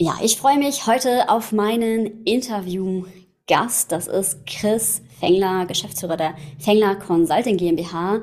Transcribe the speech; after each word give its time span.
Ja, 0.00 0.16
ich 0.22 0.36
freue 0.36 0.58
mich 0.58 0.86
heute 0.86 1.28
auf 1.28 1.50
meinen 1.50 2.22
Interviewgast. 2.22 3.90
Das 3.90 4.06
ist 4.06 4.46
Chris 4.46 5.02
Fengler, 5.18 5.66
Geschäftsführer 5.66 6.16
der 6.16 6.36
Fengler 6.60 6.94
Consulting 6.94 7.56
GmbH. 7.56 8.20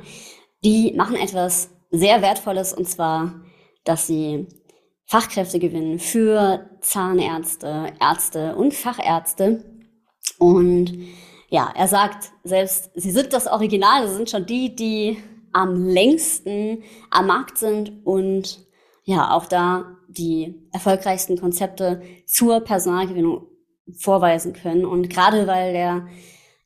Die 0.64 0.94
machen 0.94 1.18
etwas 1.18 1.72
sehr 1.92 2.22
Wertvolles 2.22 2.74
und 2.74 2.88
zwar, 2.88 3.42
dass 3.84 4.08
sie 4.08 4.48
Fachkräfte 5.06 5.60
gewinnen 5.60 6.00
für 6.00 6.70
Zahnärzte, 6.80 7.92
Ärzte 8.00 8.56
und 8.56 8.74
Fachärzte. 8.74 9.66
Und 10.40 10.98
ja, 11.50 11.74
er 11.76 11.90
sagt 11.90 12.32
selbst, 12.46 12.90
sie 12.96 13.12
sind 13.12 13.34
das 13.34 13.48
Original, 13.48 14.08
sie 14.08 14.16
sind 14.16 14.30
schon 14.30 14.46
die, 14.46 14.74
die 14.74 15.18
am 15.52 15.86
längsten 15.86 16.84
am 17.10 17.28
Markt 17.28 17.58
sind 17.58 18.06
und 18.06 18.66
ja, 19.06 19.32
auch 19.32 19.46
da 19.46 19.98
die 20.08 20.68
erfolgreichsten 20.74 21.40
Konzepte 21.40 22.02
zur 22.26 22.60
Personalgewinnung 22.60 23.48
vorweisen 23.94 24.54
können. 24.54 24.86
Und 24.86 25.10
gerade 25.10 25.48
weil 25.48 25.74
der 25.74 26.08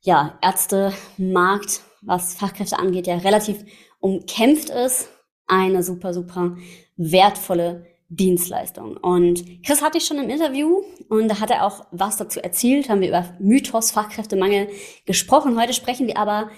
ja, 0.00 0.38
Ärztemarkt, 0.40 1.82
was 2.00 2.34
Fachkräfte 2.34 2.78
angeht, 2.78 3.06
ja 3.06 3.16
relativ 3.18 3.64
umkämpft 4.00 4.70
ist, 4.70 5.10
eine 5.46 5.82
super, 5.82 6.14
super 6.14 6.56
wertvolle 6.96 7.86
Dienstleistung. 8.08 8.96
Und 8.96 9.62
Chris 9.62 9.82
hatte 9.82 9.98
ich 9.98 10.04
schon 10.04 10.18
im 10.18 10.30
Interview 10.30 10.82
und 11.10 11.28
da 11.28 11.40
hat 11.40 11.50
er 11.50 11.66
auch 11.66 11.84
was 11.90 12.16
dazu 12.16 12.40
erzählt, 12.40 12.88
haben 12.88 13.02
wir 13.02 13.08
über 13.08 13.36
Mythos 13.38 13.90
Fachkräftemangel 13.90 14.68
gesprochen. 15.04 15.60
Heute 15.60 15.74
sprechen 15.74 16.06
wir 16.06 16.16
aber 16.16 16.50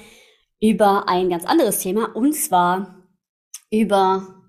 über 0.61 1.09
ein 1.09 1.29
ganz 1.29 1.45
anderes 1.45 1.81
Thema 1.81 2.15
und 2.15 2.35
zwar 2.35 3.03
über 3.71 4.42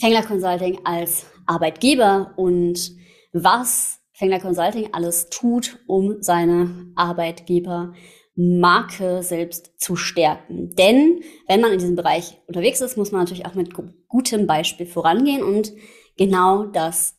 Fengler 0.00 0.22
Consulting 0.22 0.80
als 0.84 1.26
Arbeitgeber 1.46 2.32
und 2.36 2.92
was 3.32 4.00
Fengler 4.14 4.40
Consulting 4.40 4.88
alles 4.92 5.28
tut, 5.28 5.78
um 5.86 6.22
seine 6.22 6.90
Arbeitgebermarke 6.96 9.22
selbst 9.22 9.78
zu 9.78 9.96
stärken. 9.96 10.74
Denn 10.76 11.20
wenn 11.48 11.60
man 11.60 11.72
in 11.72 11.78
diesem 11.78 11.96
Bereich 11.96 12.40
unterwegs 12.46 12.80
ist, 12.80 12.96
muss 12.96 13.12
man 13.12 13.20
natürlich 13.20 13.44
auch 13.44 13.52
mit 13.54 13.74
gutem 14.08 14.46
Beispiel 14.46 14.86
vorangehen 14.86 15.42
und 15.42 15.74
genau 16.16 16.64
das 16.64 17.18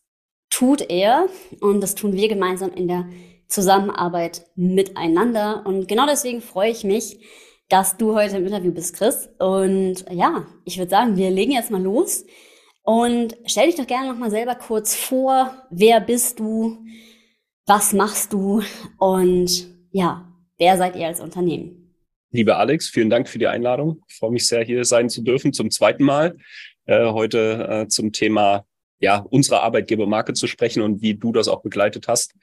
tut 0.49 0.81
er 0.89 1.27
und 1.59 1.81
das 1.81 1.93
tun 1.93 2.13
wir 2.13 2.29
gemeinsam 2.29 2.71
in 2.71 2.87
der 2.87 3.07
Zusammenarbeit 3.47 4.47
miteinander. 4.55 5.67
Und 5.67 5.87
genau 5.87 6.07
deswegen 6.07 6.41
freue 6.41 6.71
ich 6.71 6.83
mich, 6.83 7.23
dass 7.69 7.97
du 7.97 8.15
heute 8.15 8.37
im 8.37 8.47
Interview 8.47 8.71
bist, 8.71 8.95
Chris. 8.95 9.29
Und 9.37 10.03
ja, 10.11 10.47
ich 10.65 10.79
würde 10.79 10.89
sagen, 10.89 11.15
wir 11.15 11.29
legen 11.29 11.51
jetzt 11.51 11.69
mal 11.69 11.79
los. 11.81 12.25
Und 12.83 13.37
stell 13.45 13.67
dich 13.67 13.75
doch 13.75 13.87
gerne 13.87 14.09
noch 14.09 14.17
mal 14.17 14.31
selber 14.31 14.55
kurz 14.55 14.95
vor. 14.95 15.67
Wer 15.69 15.99
bist 16.01 16.39
du? 16.39 16.83
Was 17.65 17.93
machst 17.93 18.33
du? 18.33 18.63
Und 18.97 19.67
ja, 19.91 20.31
wer 20.57 20.77
seid 20.77 20.95
ihr 20.95 21.07
als 21.07 21.19
Unternehmen? 21.19 21.93
Liebe 22.31 22.55
Alex, 22.55 22.87
vielen 22.87 23.09
Dank 23.09 23.27
für 23.27 23.39
die 23.39 23.47
Einladung. 23.47 24.01
Ich 24.07 24.15
freue 24.15 24.31
mich 24.31 24.47
sehr, 24.47 24.63
hier 24.63 24.85
sein 24.85 25.09
zu 25.09 25.21
dürfen 25.21 25.53
zum 25.53 25.69
zweiten 25.69 26.03
Mal. 26.03 26.37
Äh, 26.85 27.11
heute 27.11 27.67
äh, 27.69 27.87
zum 27.87 28.11
Thema 28.13 28.65
ja, 28.99 29.17
unsere 29.17 29.61
Arbeitgebermarke 29.61 30.33
zu 30.33 30.47
sprechen 30.47 30.81
und 30.81 31.01
wie 31.01 31.15
du 31.15 31.31
das 31.31 31.47
auch 31.47 31.61
begleitet 31.61 32.07
hast. 32.07 32.33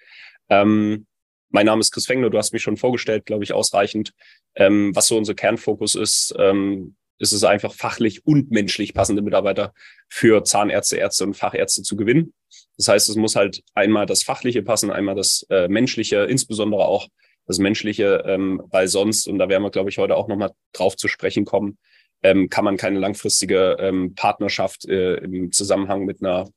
Ähm, 0.50 1.06
mein 1.50 1.66
Name 1.66 1.80
ist 1.80 1.92
Chris 1.92 2.06
Fengler, 2.06 2.30
du 2.30 2.36
hast 2.36 2.52
mich 2.52 2.62
schon 2.62 2.76
vorgestellt, 2.76 3.24
glaube 3.24 3.44
ich, 3.44 3.54
ausreichend. 3.54 4.12
Ähm, 4.54 4.94
was 4.94 5.06
so 5.06 5.16
unser 5.16 5.34
Kernfokus 5.34 5.94
ist, 5.94 6.34
ähm, 6.38 6.96
ist 7.18 7.32
es 7.32 7.44
einfach 7.44 7.72
fachlich 7.74 8.26
und 8.26 8.50
menschlich 8.50 8.94
passende 8.94 9.22
Mitarbeiter 9.22 9.72
für 10.08 10.44
Zahnärzte, 10.44 10.96
Ärzte 10.96 11.24
und 11.24 11.34
Fachärzte 11.34 11.82
zu 11.82 11.96
gewinnen. 11.96 12.32
Das 12.76 12.88
heißt, 12.88 13.08
es 13.08 13.16
muss 13.16 13.36
halt 13.36 13.62
einmal 13.74 14.06
das 14.06 14.22
Fachliche 14.22 14.62
passen, 14.62 14.90
einmal 14.90 15.14
das 15.14 15.44
äh, 15.50 15.68
Menschliche, 15.68 16.24
insbesondere 16.24 16.86
auch 16.86 17.08
das 17.46 17.58
Menschliche, 17.58 18.22
ähm, 18.26 18.62
weil 18.70 18.88
sonst, 18.88 19.26
und 19.26 19.38
da 19.38 19.48
werden 19.48 19.62
wir, 19.62 19.70
glaube 19.70 19.90
ich, 19.90 19.98
heute 19.98 20.16
auch 20.16 20.28
nochmal 20.28 20.52
drauf 20.72 20.96
zu 20.96 21.08
sprechen 21.08 21.44
kommen, 21.44 21.78
ähm, 22.22 22.48
kann 22.50 22.64
man 22.64 22.76
keine 22.76 22.98
langfristige 22.98 23.76
ähm, 23.80 24.14
Partnerschaft 24.14 24.86
äh, 24.86 25.14
im 25.16 25.50
Zusammenhang 25.50 26.04
mit 26.04 26.22
einer 26.22 26.48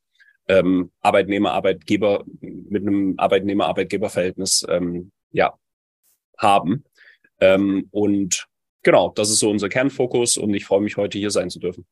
ähm, 0.48 0.92
Arbeitnehmer-Arbeitgeber, 1.02 2.26
mit 2.42 2.82
einem 2.82 3.16
Arbeitnehmer-Arbeitgeber-Verhältnis 3.18 4.66
ähm, 4.70 5.12
ja, 5.32 5.58
haben. 6.38 6.84
Ähm, 7.40 7.88
und 7.92 8.48
genau, 8.84 9.12
das 9.16 9.30
ist 9.30 9.40
so 9.40 9.50
unser 9.50 9.70
Kernfokus 9.70 10.38
und 10.38 10.54
ich 10.54 10.66
freue 10.66 10.82
mich, 10.82 10.98
heute 10.98 11.18
hier 11.18 11.32
sein 11.32 11.50
zu 11.50 11.60
dürfen. 11.60 11.86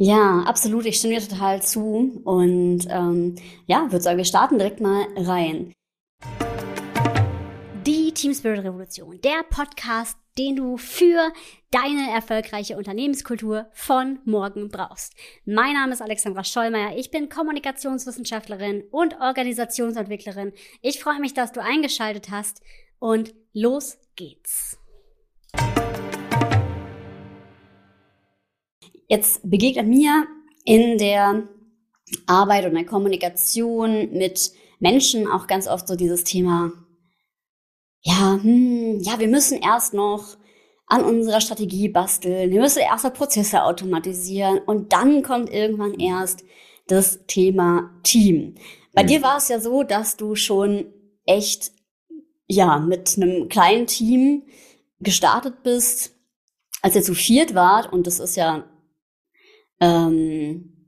Ja, 0.00 0.44
absolut. 0.46 0.86
Ich 0.86 0.96
stimme 0.96 1.18
dir 1.18 1.28
total 1.28 1.60
zu. 1.60 2.22
Und 2.24 2.86
ähm, 2.88 3.34
ja, 3.66 3.90
würde 3.90 4.00
sagen, 4.00 4.16
wir 4.16 4.24
starten 4.24 4.58
direkt 4.58 4.80
mal 4.80 5.06
rein. 5.16 5.72
Die 7.84 8.12
Team 8.12 8.32
Spirit 8.32 8.62
Revolution, 8.62 9.20
der 9.22 9.42
Podcast, 9.50 10.16
den 10.38 10.54
du 10.54 10.76
für 10.76 11.32
deine 11.72 12.12
erfolgreiche 12.14 12.76
Unternehmenskultur 12.76 13.66
von 13.72 14.20
morgen 14.24 14.68
brauchst. 14.68 15.14
Mein 15.44 15.72
Name 15.72 15.94
ist 15.94 16.02
Alexandra 16.02 16.44
Schollmeier. 16.44 16.96
Ich 16.96 17.10
bin 17.10 17.28
Kommunikationswissenschaftlerin 17.28 18.84
und 18.92 19.18
Organisationsentwicklerin. 19.20 20.52
Ich 20.80 21.00
freue 21.00 21.18
mich, 21.18 21.34
dass 21.34 21.50
du 21.50 21.60
eingeschaltet 21.60 22.30
hast 22.30 22.62
und 23.00 23.34
los 23.52 23.98
geht's. 24.14 24.78
Jetzt 29.08 29.40
begegnet 29.42 29.86
mir 29.86 30.26
in 30.64 30.98
der 30.98 31.48
Arbeit 32.26 32.66
und 32.66 32.74
der 32.74 32.84
Kommunikation 32.84 34.10
mit 34.12 34.52
Menschen 34.80 35.26
auch 35.26 35.46
ganz 35.46 35.66
oft 35.66 35.88
so 35.88 35.96
dieses 35.96 36.24
Thema, 36.24 36.72
ja, 38.02 38.38
hm, 38.40 39.00
ja, 39.00 39.18
wir 39.18 39.28
müssen 39.28 39.60
erst 39.60 39.94
noch 39.94 40.36
an 40.86 41.04
unserer 41.04 41.40
Strategie 41.40 41.88
basteln, 41.88 42.50
wir 42.50 42.60
müssen 42.60 42.80
erst 42.80 43.04
mal 43.04 43.10
Prozesse 43.10 43.64
automatisieren 43.64 44.58
und 44.58 44.92
dann 44.92 45.22
kommt 45.22 45.50
irgendwann 45.50 45.94
erst 45.94 46.44
das 46.86 47.26
Thema 47.26 47.90
Team. 48.02 48.54
Bei 48.94 49.02
mhm. 49.02 49.06
dir 49.08 49.22
war 49.22 49.38
es 49.38 49.48
ja 49.48 49.60
so, 49.60 49.82
dass 49.82 50.16
du 50.16 50.34
schon 50.34 50.86
echt, 51.26 51.72
ja, 52.46 52.78
mit 52.78 53.16
einem 53.16 53.48
kleinen 53.48 53.86
Team 53.86 54.44
gestartet 55.00 55.62
bist, 55.62 56.12
als 56.82 56.96
ihr 56.96 57.02
zu 57.02 57.14
viert 57.14 57.54
wart 57.54 57.92
und 57.92 58.06
das 58.06 58.18
ist 58.20 58.36
ja 58.36 58.64
ähm, 59.80 60.78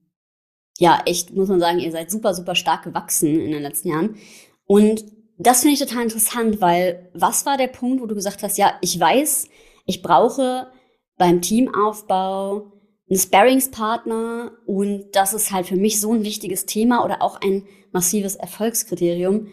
ja, 0.81 1.03
echt, 1.05 1.35
muss 1.37 1.49
man 1.49 1.61
sagen, 1.61 1.79
ihr 1.79 1.93
seid 1.93 2.11
super, 2.11 2.35
super 2.35 2.55
stark 2.55 2.85
gewachsen 2.85 3.39
in 3.39 3.53
den 3.53 3.63
letzten 3.63 3.91
Jahren. 3.91 4.17
Und 4.65 5.05
das 5.39 5.61
finde 5.61 5.75
ich 5.75 5.81
total 5.81 6.05
interessant, 6.05 6.61
weil 6.61 7.11
was 7.13 7.45
war 7.45 7.59
der 7.59 7.67
Punkt, 7.67 8.03
wo 8.03 8.07
du 8.07 8.15
gesagt 8.15 8.43
hast, 8.43 8.57
ja, 8.57 8.73
ich 8.81 8.99
weiß, 8.99 9.49
ich 9.85 10.03
brauche 10.03 10.73
beim 11.19 11.43
Teamaufbau 11.43 12.73
einen 13.11 13.19
Sparringspartner 13.19 14.53
und 14.67 15.11
das 15.13 15.35
ist 15.35 15.53
halt 15.53 15.67
für 15.67 15.77
mich 15.77 16.01
so 16.01 16.15
ein 16.15 16.25
wichtiges 16.25 16.65
Thema 16.65 17.05
oder 17.05 17.21
auch 17.21 17.41
ein 17.43 17.67
massives 17.93 18.37
Erfolgskriterium. 18.37 19.49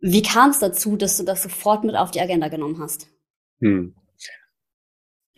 Wie 0.00 0.22
kam 0.22 0.50
es 0.50 0.58
dazu, 0.58 0.96
dass 0.96 1.18
du 1.18 1.22
das 1.22 1.42
sofort 1.42 1.84
mit 1.84 1.94
auf 1.94 2.10
die 2.10 2.20
Agenda 2.20 2.48
genommen 2.48 2.80
hast? 2.80 3.06
Hm. 3.60 3.94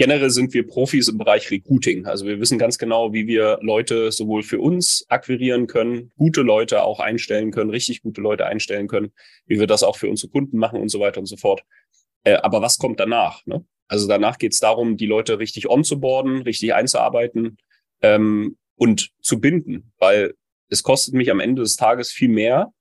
Generell 0.00 0.31
sind 0.31 0.54
wir 0.54 0.66
Profis 0.66 1.08
im 1.08 1.19
Bereich 1.19 1.50
Recruiting. 1.50 2.06
Also 2.06 2.25
wir 2.25 2.41
wissen 2.41 2.58
ganz 2.58 2.78
genau, 2.78 3.12
wie 3.12 3.26
wir 3.26 3.58
Leute 3.60 4.10
sowohl 4.12 4.42
für 4.42 4.58
uns 4.58 5.04
akquirieren 5.10 5.66
können, 5.66 6.10
gute 6.16 6.41
Leute 6.41 6.82
auch 6.82 7.00
einstellen 7.00 7.50
können, 7.50 7.69
richtig 7.69 8.00
gute 8.00 8.22
Leute 8.22 8.47
einstellen 8.47 8.88
können, 8.88 9.12
wie 9.44 9.60
wir 9.60 9.66
das 9.66 9.82
auch 9.82 9.98
für 9.98 10.08
unsere 10.08 10.32
Kunden 10.32 10.56
machen 10.56 10.81
und 10.81 10.88
so 10.88 11.00
weiter 11.00 11.20
und 11.20 11.26
so 11.26 11.36
fort. 11.36 11.64
Äh, 12.25 12.36
aber 12.36 12.62
was 12.62 12.78
kommt 12.78 12.98
danach? 12.98 13.44
Ne? 13.44 13.62
Also 13.88 14.08
danach 14.08 14.38
geht 14.38 14.52
es 14.52 14.58
darum, 14.58 14.97
die 14.97 15.06
Leute 15.06 15.38
richtig 15.38 15.69
onzuboarden, 15.69 16.41
richtig 16.42 16.72
einzuarbeiten 16.72 17.58
ähm, 18.00 18.56
und 18.76 19.10
zu 19.20 19.38
binden, 19.38 19.92
weil 19.98 20.32
es 20.70 20.82
kostet 20.82 21.12
mich 21.12 21.31
am 21.31 21.41
Ende 21.41 21.60
des 21.60 21.76
Tages 21.76 22.10
viel 22.10 22.31
mehr, 22.31 22.72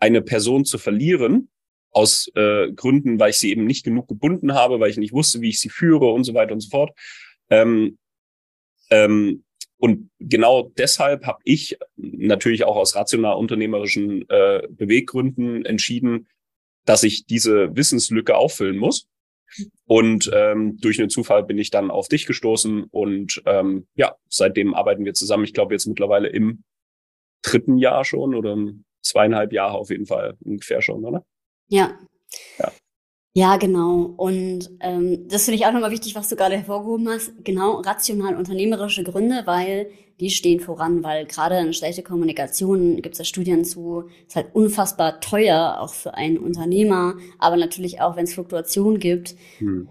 eine 0.00 0.20
Person 0.20 0.66
zu 0.66 0.76
verlieren, 0.76 1.48
aus 1.92 2.30
äh, 2.34 2.72
Gründen, 2.72 3.20
weil 3.20 3.30
ich 3.30 3.38
sie 3.38 3.50
eben 3.50 3.64
nicht 3.64 3.84
genug 3.84 4.08
gebunden 4.08 4.54
habe, 4.54 4.80
weil 4.80 4.90
ich 4.90 4.96
nicht 4.96 5.12
wusste, 5.12 5.40
wie 5.40 5.50
ich 5.50 5.60
sie 5.60 5.68
führe 5.68 6.10
und 6.12 6.24
so 6.24 6.34
weiter 6.34 6.52
und 6.52 6.60
so 6.60 6.70
fort. 6.70 6.90
Ähm, 7.50 7.98
ähm, 8.90 9.44
und 9.78 10.10
genau 10.20 10.70
deshalb 10.76 11.26
habe 11.26 11.40
ich 11.44 11.76
natürlich 11.96 12.64
auch 12.64 12.76
aus 12.76 12.94
rational 12.94 13.36
unternehmerischen 13.36 14.28
äh, 14.28 14.62
Beweggründen 14.70 15.64
entschieden, 15.64 16.28
dass 16.84 17.02
ich 17.02 17.26
diese 17.26 17.74
Wissenslücke 17.74 18.36
auffüllen 18.36 18.76
muss. 18.76 19.08
Und 19.84 20.30
ähm, 20.32 20.78
durch 20.78 20.98
einen 20.98 21.10
Zufall 21.10 21.44
bin 21.44 21.58
ich 21.58 21.70
dann 21.70 21.90
auf 21.90 22.08
dich 22.08 22.26
gestoßen 22.26 22.84
und 22.84 23.42
ähm, 23.44 23.86
ja, 23.94 24.14
seitdem 24.28 24.72
arbeiten 24.72 25.04
wir 25.04 25.14
zusammen. 25.14 25.44
Ich 25.44 25.52
glaube 25.52 25.74
jetzt 25.74 25.86
mittlerweile 25.86 26.28
im 26.28 26.62
dritten 27.42 27.76
Jahr 27.76 28.04
schon 28.04 28.34
oder 28.34 28.56
zweieinhalb 29.02 29.52
Jahre 29.52 29.74
auf 29.74 29.90
jeden 29.90 30.06
Fall 30.06 30.36
ungefähr 30.40 30.80
schon, 30.80 31.04
oder? 31.04 31.26
Ja. 31.72 31.98
ja. 32.58 32.72
Ja, 33.34 33.56
genau. 33.56 34.12
Und 34.18 34.68
ähm, 34.80 35.26
das 35.28 35.46
finde 35.46 35.56
ich 35.56 35.64
auch 35.64 35.72
nochmal 35.72 35.90
wichtig, 35.90 36.14
was 36.14 36.28
du 36.28 36.36
gerade 36.36 36.54
hervorgehoben 36.54 37.08
hast. 37.08 37.32
Genau, 37.44 37.80
rational 37.80 38.36
unternehmerische 38.36 39.04
Gründe, 39.04 39.42
weil 39.46 39.90
die 40.20 40.28
stehen 40.28 40.60
voran, 40.60 41.02
weil 41.02 41.24
gerade 41.24 41.58
in 41.58 41.72
schlechte 41.72 42.02
Kommunikation 42.02 43.00
gibt 43.00 43.14
es 43.14 43.20
ja 43.20 43.24
Studien 43.24 43.64
zu, 43.64 44.10
ist 44.26 44.36
halt 44.36 44.54
unfassbar 44.54 45.20
teuer, 45.20 45.78
auch 45.80 45.94
für 45.94 46.12
einen 46.12 46.36
Unternehmer, 46.36 47.14
aber 47.38 47.56
natürlich 47.56 48.02
auch, 48.02 48.16
wenn 48.16 48.24
es 48.24 48.34
Fluktuationen 48.34 49.00
gibt. 49.00 49.34
Hm. 49.58 49.88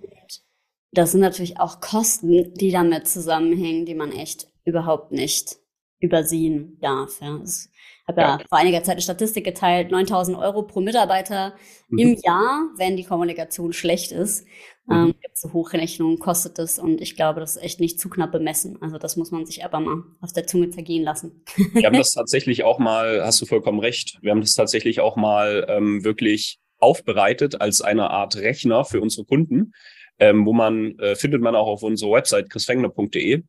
Das 0.92 1.12
sind 1.12 1.22
natürlich 1.22 1.60
auch 1.60 1.81
Kosten, 1.81 2.54
die 2.54 2.69
damit 2.69 3.07
zusammenhängen, 3.07 3.88
die 3.88 3.95
man 3.95 4.12
echt 4.12 4.48
überhaupt 4.66 5.12
nicht 5.12 5.57
übersehen 6.00 6.78
darf. 6.80 7.19
Ja. 7.22 7.39
Das 7.39 7.70
habe 8.07 8.21
ja, 8.21 8.38
ja, 8.39 8.45
vor 8.48 8.57
einiger 8.57 8.83
Zeit 8.83 8.94
eine 8.94 9.01
Statistik 9.01 9.44
geteilt, 9.44 9.92
9000 9.92 10.38
Euro 10.38 10.63
pro 10.63 10.81
Mitarbeiter 10.81 11.53
mhm. 11.89 11.98
im 11.98 12.18
Jahr, 12.24 12.69
wenn 12.77 12.98
die 12.98 13.03
Kommunikation 13.03 13.74
schlecht 13.74 14.12
ist. 14.12 14.45
Mhm. 14.86 14.94
Ähm, 14.94 15.15
so 15.33 15.53
Hochrechnungen 15.53 16.19
kostet 16.19 16.59
das 16.59 16.77
und 16.77 17.01
ich 17.01 17.15
glaube, 17.15 17.39
das 17.39 17.56
ist 17.56 17.63
echt 17.63 17.80
nicht 17.80 18.00
zu 18.00 18.09
knapp 18.09 18.31
bemessen. 18.31 18.77
Also 18.81 18.98
das 18.98 19.18
muss 19.18 19.31
man 19.31 19.45
sich 19.45 19.65
aber 19.65 19.80
mal 19.80 20.03
auf 20.21 20.33
der 20.33 20.45
Zunge 20.45 20.69
zergehen 20.69 21.03
lassen. 21.03 21.44
Wir 21.74 21.86
haben 21.86 21.94
das 21.98 22.13
tatsächlich 22.13 22.63
auch 22.63 22.80
mal, 22.80 23.24
hast 23.24 23.42
du 23.42 23.45
vollkommen 23.45 23.80
recht, 23.80 24.19
wir 24.21 24.31
haben 24.31 24.42
das 24.42 24.54
tatsächlich 24.54 25.00
auch 25.00 25.15
mal 25.15 25.65
ähm, 25.68 26.04
wirklich 26.04 26.59
aufbereitet 26.77 27.62
als 27.62 27.81
eine 27.81 28.09
Art 28.09 28.36
Rechner 28.36 28.86
für 28.86 29.01
unsere 29.01 29.25
Kunden. 29.25 29.74
Ähm, 30.23 30.45
wo 30.45 30.53
man 30.53 31.00
äh, 31.00 31.15
findet 31.15 31.41
man 31.41 31.56
auch 31.56 31.65
auf 31.65 31.81
unserer 31.81 32.12
Website 32.12 32.51
chrisfengler.de 32.51 33.41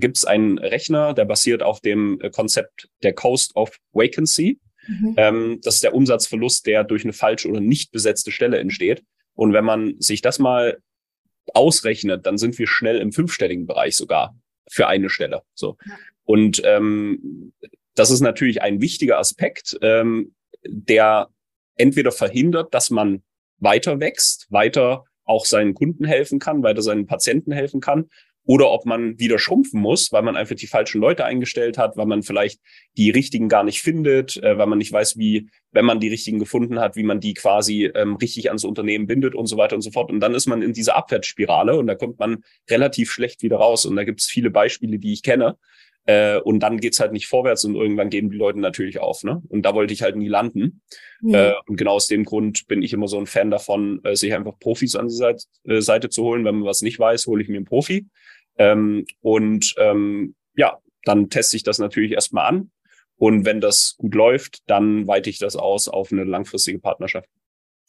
gibt 0.00 0.16
es 0.16 0.24
einen 0.24 0.58
Rechner, 0.58 1.14
der 1.14 1.24
basiert 1.24 1.62
auf 1.62 1.80
dem 1.80 2.20
äh, 2.20 2.30
Konzept 2.30 2.88
der 3.02 3.14
Coast 3.14 3.54
of 3.56 3.78
Vacancy. 3.92 4.58
Mhm. 4.88 5.14
Ähm, 5.16 5.60
das 5.62 5.76
ist 5.76 5.84
der 5.84 5.94
Umsatzverlust, 5.94 6.66
der 6.66 6.84
durch 6.84 7.04
eine 7.04 7.12
falsch 7.12 7.46
oder 7.46 7.60
nicht 7.60 7.92
besetzte 7.92 8.30
Stelle 8.30 8.58
entsteht. 8.58 9.02
Und 9.34 9.52
wenn 9.52 9.64
man 9.64 9.94
sich 10.00 10.22
das 10.22 10.38
mal 10.38 10.78
ausrechnet, 11.54 12.26
dann 12.26 12.38
sind 12.38 12.58
wir 12.58 12.66
schnell 12.66 12.98
im 12.98 13.12
fünfstelligen 13.12 13.66
Bereich 13.66 13.96
sogar 13.96 14.36
für 14.68 14.88
eine 14.88 15.10
Stelle. 15.10 15.42
So. 15.54 15.76
Ja. 15.86 15.96
Und 16.24 16.62
ähm, 16.64 17.52
das 17.94 18.10
ist 18.10 18.20
natürlich 18.20 18.62
ein 18.62 18.80
wichtiger 18.80 19.18
Aspekt, 19.18 19.78
ähm, 19.80 20.34
der 20.64 21.28
entweder 21.76 22.10
verhindert, 22.10 22.74
dass 22.74 22.90
man 22.90 23.22
weiter 23.58 24.00
wächst, 24.00 24.46
weiter 24.50 25.04
auch 25.26 25.44
seinen 25.44 25.74
Kunden 25.74 26.04
helfen 26.04 26.38
kann, 26.38 26.62
weiter 26.62 26.82
seinen 26.82 27.06
Patienten 27.06 27.52
helfen 27.52 27.80
kann 27.80 28.08
oder 28.46 28.70
ob 28.70 28.86
man 28.86 29.18
wieder 29.18 29.38
schrumpfen 29.38 29.80
muss, 29.80 30.12
weil 30.12 30.22
man 30.22 30.36
einfach 30.36 30.54
die 30.54 30.68
falschen 30.68 31.00
Leute 31.00 31.24
eingestellt 31.24 31.78
hat, 31.78 31.96
weil 31.96 32.06
man 32.06 32.22
vielleicht 32.22 32.60
die 32.96 33.10
richtigen 33.10 33.48
gar 33.48 33.64
nicht 33.64 33.82
findet, 33.82 34.36
äh, 34.36 34.56
weil 34.56 34.68
man 34.68 34.78
nicht 34.78 34.92
weiß, 34.92 35.18
wie, 35.18 35.48
wenn 35.72 35.84
man 35.84 35.98
die 35.98 36.08
richtigen 36.08 36.38
gefunden 36.38 36.78
hat, 36.78 36.94
wie 36.94 37.02
man 37.02 37.18
die 37.18 37.34
quasi 37.34 37.90
ähm, 37.94 38.14
richtig 38.16 38.48
ans 38.48 38.64
Unternehmen 38.64 39.08
bindet 39.08 39.34
und 39.34 39.46
so 39.46 39.56
weiter 39.56 39.74
und 39.74 39.82
so 39.82 39.90
fort. 39.90 40.10
Und 40.10 40.20
dann 40.20 40.34
ist 40.34 40.46
man 40.46 40.62
in 40.62 40.72
dieser 40.72 40.96
Abwärtsspirale 40.96 41.76
und 41.76 41.88
da 41.88 41.96
kommt 41.96 42.20
man 42.20 42.44
relativ 42.70 43.10
schlecht 43.10 43.42
wieder 43.42 43.56
raus. 43.56 43.84
Und 43.84 43.96
da 43.96 44.04
gibt 44.04 44.20
es 44.20 44.26
viele 44.26 44.50
Beispiele, 44.50 44.98
die 45.00 45.12
ich 45.12 45.24
kenne. 45.24 45.58
Äh, 46.06 46.38
und 46.38 46.60
dann 46.60 46.78
geht's 46.78 47.00
halt 47.00 47.12
nicht 47.12 47.26
vorwärts 47.26 47.64
und 47.64 47.74
irgendwann 47.74 48.10
geben 48.10 48.30
die 48.30 48.36
Leute 48.36 48.60
natürlich 48.60 49.00
auf. 49.00 49.24
Ne? 49.24 49.42
Und 49.48 49.62
da 49.62 49.74
wollte 49.74 49.92
ich 49.92 50.02
halt 50.02 50.16
nie 50.16 50.28
landen. 50.28 50.82
Ja. 51.20 51.50
Äh, 51.50 51.54
und 51.66 51.76
genau 51.76 51.94
aus 51.94 52.06
dem 52.06 52.24
Grund 52.24 52.66
bin 52.68 52.82
ich 52.82 52.92
immer 52.92 53.08
so 53.08 53.18
ein 53.18 53.26
Fan 53.26 53.50
davon, 53.50 54.00
äh, 54.04 54.14
sich 54.14 54.32
einfach 54.32 54.58
Profis 54.58 54.94
an 54.94 55.08
die 55.08 55.14
Seite, 55.14 55.44
äh, 55.64 55.80
Seite 55.80 56.08
zu 56.08 56.22
holen. 56.22 56.44
Wenn 56.44 56.60
man 56.60 56.64
was 56.64 56.80
nicht 56.80 56.98
weiß, 56.98 57.26
hole 57.26 57.42
ich 57.42 57.48
mir 57.48 57.56
einen 57.56 57.64
Profi. 57.64 58.06
Ähm, 58.56 59.04
und 59.20 59.74
ähm, 59.78 60.36
ja, 60.56 60.78
dann 61.04 61.28
teste 61.28 61.56
ich 61.56 61.64
das 61.64 61.78
natürlich 61.78 62.12
erstmal 62.12 62.46
an. 62.46 62.70
Und 63.16 63.44
wenn 63.44 63.60
das 63.60 63.96
gut 63.98 64.14
läuft, 64.14 64.58
dann 64.66 65.06
weite 65.06 65.30
ich 65.30 65.38
das 65.38 65.56
aus 65.56 65.88
auf 65.88 66.12
eine 66.12 66.24
langfristige 66.24 66.78
Partnerschaft. 66.78 67.28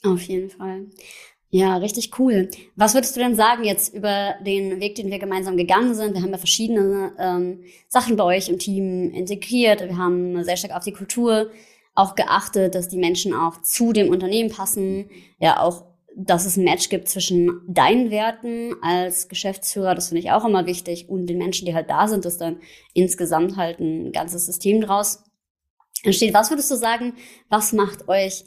Auf 0.04 0.22
jeden 0.22 0.50
Fall. 0.50 0.86
Ja, 1.50 1.78
richtig 1.78 2.20
cool. 2.20 2.50
Was 2.76 2.94
würdest 2.94 3.16
du 3.16 3.22
denn 3.22 3.36
sagen 3.36 3.64
jetzt 3.64 3.94
über 3.94 4.36
den 4.46 4.82
Weg, 4.82 4.96
den 4.96 5.10
wir 5.10 5.18
gemeinsam 5.18 5.56
gegangen 5.56 5.96
sind? 5.96 6.14
Wir 6.14 6.22
haben 6.22 6.32
ja 6.32 6.38
verschiedene 6.38 7.14
ähm, 7.18 7.64
Sachen 7.88 8.18
bei 8.18 8.24
euch 8.26 8.50
im 8.50 8.60
Team 8.60 9.12
integriert. 9.12 9.82
Wir 9.82 9.98
haben 9.98 10.44
sehr 10.44 10.58
stark 10.58 10.76
auf 10.76 10.84
die 10.84 10.92
Kultur 10.92 11.50
auch 11.96 12.16
geachtet, 12.16 12.76
dass 12.76 12.90
die 12.90 12.98
Menschen 12.98 13.34
auch 13.34 13.62
zu 13.62 13.94
dem 13.94 14.10
Unternehmen 14.10 14.52
passen. 14.52 15.10
Ja, 15.40 15.62
auch 15.62 15.86
dass 16.20 16.46
es 16.46 16.58
ein 16.58 16.64
Match 16.64 16.90
gibt 16.90 17.08
zwischen 17.08 17.62
deinen 17.68 18.10
Werten 18.10 18.74
als 18.82 19.30
Geschäftsführer, 19.30 19.94
das 19.94 20.08
finde 20.08 20.22
ich 20.22 20.32
auch 20.32 20.46
immer 20.46 20.66
wichtig, 20.66 21.08
und 21.10 21.28
den 21.28 21.38
Menschen, 21.38 21.68
die 21.68 21.76
halt 21.76 21.92
da 21.92 22.08
sind, 22.08 22.26
dass 22.26 22.40
dann 22.40 22.58
insgesamt 22.96 23.56
halt 23.56 23.80
ein 23.80 24.12
ganzes 24.12 24.48
System 24.48 24.82
draus 24.82 25.24
entsteht. 26.02 26.34
Was 26.34 26.50
würdest 26.50 26.72
du 26.72 26.76
sagen, 26.76 27.14
was 27.50 27.72
macht 27.72 28.08
euch 28.10 28.46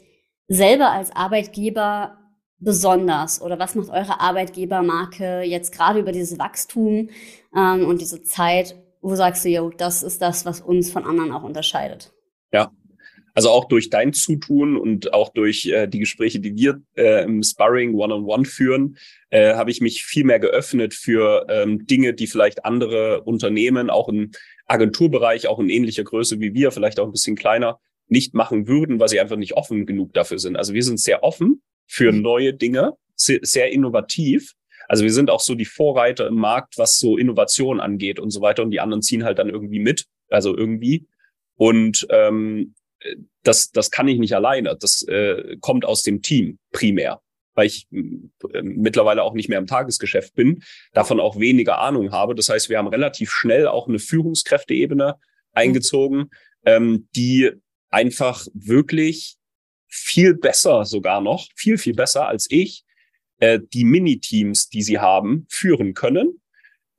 selber 0.49 0.91
als 0.91 1.15
Arbeitgeber 1.15 2.17
besonders 2.61 3.41
oder 3.41 3.59
was 3.59 3.75
macht 3.75 3.89
eure 3.89 4.21
Arbeitgebermarke 4.21 5.41
jetzt 5.41 5.73
gerade 5.73 5.99
über 5.99 6.11
dieses 6.11 6.39
Wachstum 6.39 7.09
ähm, 7.55 7.85
und 7.85 7.99
diese 7.99 8.21
Zeit, 8.21 8.75
wo 9.01 9.15
sagst 9.15 9.43
du, 9.43 9.49
yo, 9.49 9.69
das 9.69 10.03
ist 10.03 10.21
das, 10.21 10.45
was 10.45 10.61
uns 10.61 10.91
von 10.91 11.03
anderen 11.03 11.31
auch 11.31 11.43
unterscheidet? 11.43 12.13
Ja, 12.53 12.71
also 13.33 13.49
auch 13.49 13.65
durch 13.65 13.89
dein 13.89 14.13
Zutun 14.13 14.77
und 14.77 15.13
auch 15.13 15.29
durch 15.29 15.65
äh, 15.65 15.87
die 15.87 15.99
Gespräche, 15.99 16.39
die 16.39 16.55
wir 16.55 16.81
äh, 16.95 17.23
im 17.23 17.41
Sparring 17.43 17.95
One-on-One 17.95 18.45
führen, 18.45 18.97
äh, 19.29 19.55
habe 19.55 19.71
ich 19.71 19.81
mich 19.81 20.03
viel 20.03 20.23
mehr 20.23 20.39
geöffnet 20.39 20.93
für 20.93 21.47
ähm, 21.49 21.87
Dinge, 21.87 22.13
die 22.13 22.27
vielleicht 22.27 22.65
andere 22.65 23.21
Unternehmen, 23.23 23.89
auch 23.89 24.09
im 24.09 24.31
Agenturbereich, 24.67 25.47
auch 25.47 25.59
in 25.59 25.69
ähnlicher 25.69 26.03
Größe 26.03 26.39
wie 26.39 26.53
wir, 26.53 26.71
vielleicht 26.71 26.99
auch 26.99 27.05
ein 27.05 27.11
bisschen 27.11 27.35
kleiner, 27.35 27.79
nicht 28.07 28.33
machen 28.33 28.67
würden, 28.67 28.99
weil 28.99 29.07
sie 29.07 29.19
einfach 29.19 29.37
nicht 29.37 29.53
offen 29.53 29.85
genug 29.85 30.13
dafür 30.13 30.37
sind. 30.37 30.57
Also 30.57 30.73
wir 30.73 30.83
sind 30.83 30.99
sehr 30.99 31.23
offen 31.23 31.61
für 31.91 32.13
mhm. 32.13 32.21
neue 32.21 32.53
Dinge, 32.53 32.93
sehr, 33.15 33.39
sehr 33.41 33.71
innovativ. 33.71 34.53
Also 34.87 35.03
wir 35.03 35.11
sind 35.11 35.29
auch 35.29 35.41
so 35.41 35.55
die 35.55 35.65
Vorreiter 35.65 36.25
im 36.27 36.35
Markt, 36.35 36.77
was 36.77 36.97
so 36.97 37.17
Innovation 37.17 37.81
angeht 37.81 38.17
und 38.17 38.31
so 38.31 38.41
weiter. 38.41 38.63
Und 38.63 38.71
die 38.71 38.79
anderen 38.79 39.01
ziehen 39.01 39.25
halt 39.25 39.39
dann 39.39 39.49
irgendwie 39.49 39.79
mit, 39.79 40.05
also 40.29 40.55
irgendwie. 40.55 41.05
Und 41.55 42.07
ähm, 42.09 42.75
das, 43.43 43.71
das 43.71 43.91
kann 43.91 44.07
ich 44.07 44.19
nicht 44.19 44.33
alleine. 44.33 44.77
Das 44.79 45.03
äh, 45.03 45.57
kommt 45.59 45.83
aus 45.83 46.03
dem 46.03 46.21
Team 46.21 46.59
primär, 46.71 47.19
weil 47.55 47.67
ich 47.67 47.87
äh, 47.91 48.61
mittlerweile 48.61 49.23
auch 49.23 49.33
nicht 49.33 49.49
mehr 49.49 49.59
im 49.59 49.67
Tagesgeschäft 49.67 50.33
bin, 50.33 50.63
davon 50.93 51.19
auch 51.19 51.39
weniger 51.39 51.79
Ahnung 51.79 52.13
habe. 52.13 52.35
Das 52.35 52.47
heißt, 52.47 52.69
wir 52.69 52.77
haben 52.77 52.87
relativ 52.87 53.31
schnell 53.31 53.67
auch 53.67 53.89
eine 53.89 53.99
Führungskräfteebene 53.99 55.15
eingezogen, 55.51 56.29
ähm, 56.65 57.09
die 57.15 57.51
einfach 57.89 58.47
wirklich 58.53 59.37
viel 59.91 60.33
besser 60.33 60.85
sogar 60.85 61.21
noch, 61.21 61.47
viel, 61.55 61.77
viel 61.77 61.93
besser 61.93 62.27
als 62.27 62.47
ich, 62.49 62.83
äh, 63.39 63.59
die 63.73 63.83
Miniteams, 63.83 64.69
die 64.69 64.81
sie 64.81 64.99
haben, 64.99 65.45
führen 65.49 65.93
können 65.93 66.41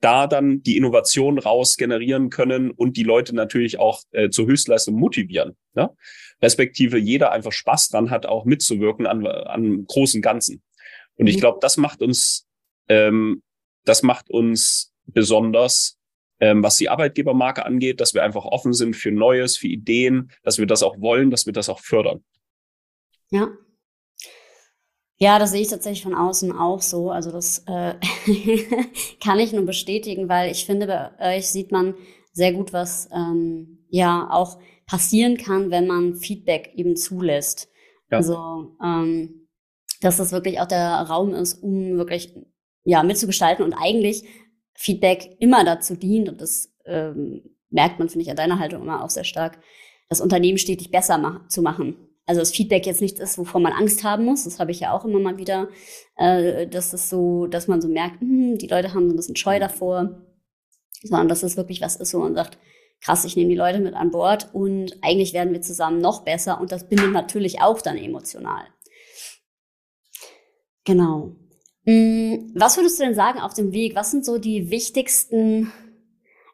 da 0.03 0.27
dann 0.27 0.63
die 0.63 0.77
Innovation 0.77 1.39
raus 1.39 1.77
generieren 1.77 2.29
können 2.29 2.73
und 2.73 2.97
die 2.97 3.05
Leute 3.05 3.35
natürlich 3.35 3.79
auch 3.79 4.03
äh, 4.11 4.31
zur 4.31 4.47
Höchstleistung 4.47 4.97
motivieren. 4.97 5.57
Ne? 5.75 5.91
Respektive 6.43 6.99
jeder 6.99 7.31
einfach 7.31 7.53
Spaß 7.53 7.89
dran 7.89 8.11
hat, 8.11 8.27
auch 8.27 8.45
mitzuwirken 8.45 9.07
an, 9.07 9.25
an 9.27 9.87
großen 9.87 10.21
Ganzen. 10.21 10.61
Und 11.15 11.29
ich 11.29 11.37
mhm. 11.37 11.41
glaube, 11.41 11.59
das 11.63 11.77
macht 11.77 12.03
uns, 12.03 12.49
ähm, 12.89 13.43
das 13.85 14.03
macht 14.03 14.29
uns 14.29 14.93
besonders, 15.07 15.99
ähm, 16.41 16.65
was 16.65 16.77
die 16.77 16.89
Arbeitgebermarke 16.89 17.65
angeht, 17.65 18.01
dass 18.01 18.13
wir 18.13 18.25
einfach 18.25 18.45
offen 18.45 18.73
sind 18.73 18.97
für 18.97 19.13
Neues, 19.13 19.57
für 19.57 19.69
Ideen, 19.69 20.33
dass 20.43 20.59
wir 20.59 20.67
das 20.67 20.83
auch 20.83 21.01
wollen, 21.01 21.31
dass 21.31 21.47
wir 21.47 21.53
das 21.53 21.69
auch 21.69 21.79
fördern. 21.79 22.25
Ja, 23.33 23.49
ja, 25.23 25.39
das 25.39 25.53
sehe 25.53 25.61
ich 25.61 25.69
tatsächlich 25.69 26.03
von 26.03 26.17
außen 26.17 26.51
auch 26.51 26.83
so. 26.83 27.13
Also 27.13 27.31
das 27.31 27.63
äh, 27.69 27.95
kann 29.23 29.39
ich 29.39 29.53
nur 29.53 29.65
bestätigen, 29.65 30.29
weil 30.29 30.51
ich 30.51 30.67
finde, 30.67 30.89
bei 30.89 31.37
euch 31.37 31.47
sieht 31.47 31.71
man 31.71 31.95
sehr 32.33 32.53
gut, 32.53 32.73
was 32.73 33.09
ähm, 33.13 33.87
ja 33.89 34.29
auch 34.33 34.59
passieren 34.85 35.37
kann, 35.37 35.71
wenn 35.71 35.87
man 35.87 36.17
Feedback 36.17 36.73
eben 36.75 36.97
zulässt. 36.97 37.69
Ja. 38.11 38.19
Also 38.19 38.77
ähm, 38.83 39.47
dass 40.01 40.17
das 40.17 40.33
wirklich 40.33 40.59
auch 40.59 40.67
der 40.67 40.91
Raum 41.03 41.35
ist, 41.35 41.63
um 41.63 41.99
wirklich 41.99 42.35
ja 42.83 43.05
mitzugestalten 43.05 43.65
und 43.65 43.75
eigentlich 43.75 44.25
Feedback 44.75 45.37
immer 45.39 45.65
dazu 45.65 45.95
dient 45.95 46.31
und 46.31 46.41
das 46.41 46.75
ähm, 46.85 47.45
merkt 47.71 48.01
man 48.01 48.09
finde 48.09 48.25
ich 48.25 48.31
an 48.31 48.37
deiner 48.37 48.59
Haltung 48.59 48.83
immer 48.83 49.05
auch 49.05 49.11
sehr 49.11 49.23
stark, 49.23 49.61
das 50.09 50.21
Unternehmen 50.21 50.59
stetig 50.59 50.91
besser 50.91 51.17
ma 51.17 51.47
zu 51.49 51.63
machen 51.63 52.02
also 52.27 52.41
das 52.41 52.53
Feedback 52.53 52.87
jetzt 52.87 53.01
nichts 53.01 53.21
ist, 53.21 53.39
wovor 53.39 53.61
man 53.61 53.73
Angst 53.73 54.05
haben 54.05 54.25
muss. 54.25 54.45
Das 54.45 54.61
habe 54.61 54.71
ich 54.71 54.81
ja 54.81 54.93
auch 54.93 55.05
immer 55.05 55.19
mal 55.19 55.39
wieder, 55.39 55.69
äh, 56.17 56.67
dass 56.67 56.93
es 56.93 57.11
so, 57.11 57.47
dass 57.47 57.69
man 57.69 57.81
so 57.81 57.89
merkt, 57.89 58.21
hm, 58.21 58.59
die 58.59 58.69
Leute 58.69 58.95
haben 58.95 59.09
so 59.09 59.15
ein 59.15 59.17
bisschen 59.17 59.37
Scheu 59.37 59.59
davor, 59.59 60.23
sondern 61.03 61.29
dass 61.29 61.43
es 61.43 61.57
wirklich 61.57 61.81
was 61.81 61.97
ist, 61.97 62.15
wo 62.15 62.19
man 62.19 62.35
sagt, 62.35 62.59
krass, 63.01 63.25
ich 63.25 63.37
nehme 63.37 63.51
die 63.51 63.57
Leute 63.57 63.81
mit 63.81 63.95
an 63.95 64.13
Bord 64.13 64.51
und 64.53 64.97
eigentlich 65.03 65.33
werden 65.33 65.53
wir 65.53 65.61
zusammen 65.61 66.01
noch 66.01 66.25
besser 66.25 66.61
und 66.61 66.71
das 66.71 66.89
bindet 66.89 67.13
natürlich 67.13 67.61
auch 67.61 67.83
dann 67.83 67.97
emotional. 67.97 68.65
Genau. 70.85 71.35
Hm, 71.85 72.53
was 72.55 72.77
würdest 72.77 73.01
du 73.01 73.05
denn 73.05 73.15
sagen 73.15 73.41
auf 73.41 73.55
dem 73.55 73.73
Weg? 73.73 73.97
Was 73.97 74.13
sind 74.13 74.25
so 74.25 74.39
die 74.39 74.71
wichtigsten 74.71 75.73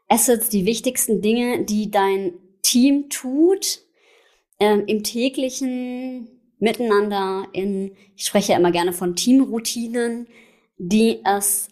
Assets, 0.09 0.49
die 0.49 0.65
wichtigsten 0.65 1.21
Dinge, 1.21 1.65
die 1.65 1.91
dein 1.91 2.33
Team 2.63 3.11
tut, 3.11 3.83
ähm, 4.61 4.85
im 4.87 5.03
täglichen 5.03 6.29
miteinander 6.59 7.47
in, 7.53 7.97
ich 8.17 8.25
spreche 8.25 8.53
ja 8.53 8.59
immer 8.59 8.73
gerne 8.73 8.93
von 8.93 9.15
Teamroutinen, 9.15 10.27
die 10.77 11.21
es 11.25 11.69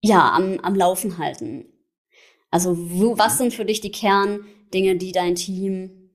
ja 0.00 0.32
am, 0.32 0.58
am 0.60 0.74
Laufen 0.74 1.18
halten. 1.18 1.66
Also 2.50 2.76
wo, 2.76 3.18
was 3.18 3.38
sind 3.38 3.54
für 3.54 3.64
dich 3.64 3.80
die 3.80 3.92
Kerndinge, 3.92 4.96
die 4.96 5.12
dein 5.12 5.34
Team 5.34 6.10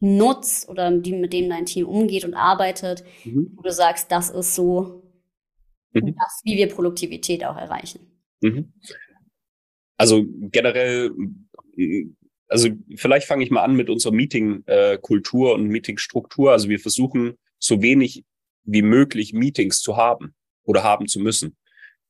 nutzt 0.00 0.68
oder 0.68 0.90
die, 0.90 1.12
mit 1.12 1.32
dem 1.32 1.48
dein 1.48 1.66
Team 1.66 1.86
umgeht 1.86 2.24
und 2.24 2.34
arbeitet, 2.34 3.04
mhm. 3.24 3.52
wo 3.54 3.62
du 3.62 3.72
sagst, 3.72 4.10
das 4.10 4.30
ist 4.30 4.54
so 4.54 5.02
mhm. 5.92 6.14
das, 6.16 6.40
wie 6.44 6.56
wir 6.56 6.68
Produktivität 6.68 7.44
auch 7.44 7.56
erreichen? 7.56 8.00
Mhm. 8.40 8.72
Also 9.96 10.24
generell, 10.26 11.10
also 12.50 12.68
vielleicht 12.96 13.26
fange 13.26 13.44
ich 13.44 13.50
mal 13.50 13.62
an 13.62 13.76
mit 13.76 13.88
unserer 13.88 14.12
Meeting-Kultur 14.12 15.54
und 15.54 15.68
Meeting-Struktur. 15.68 16.52
Also 16.52 16.68
wir 16.68 16.80
versuchen 16.80 17.38
so 17.58 17.80
wenig 17.80 18.24
wie 18.64 18.82
möglich 18.82 19.32
Meetings 19.32 19.80
zu 19.80 19.96
haben 19.96 20.34
oder 20.64 20.82
haben 20.82 21.06
zu 21.06 21.20
müssen. 21.20 21.56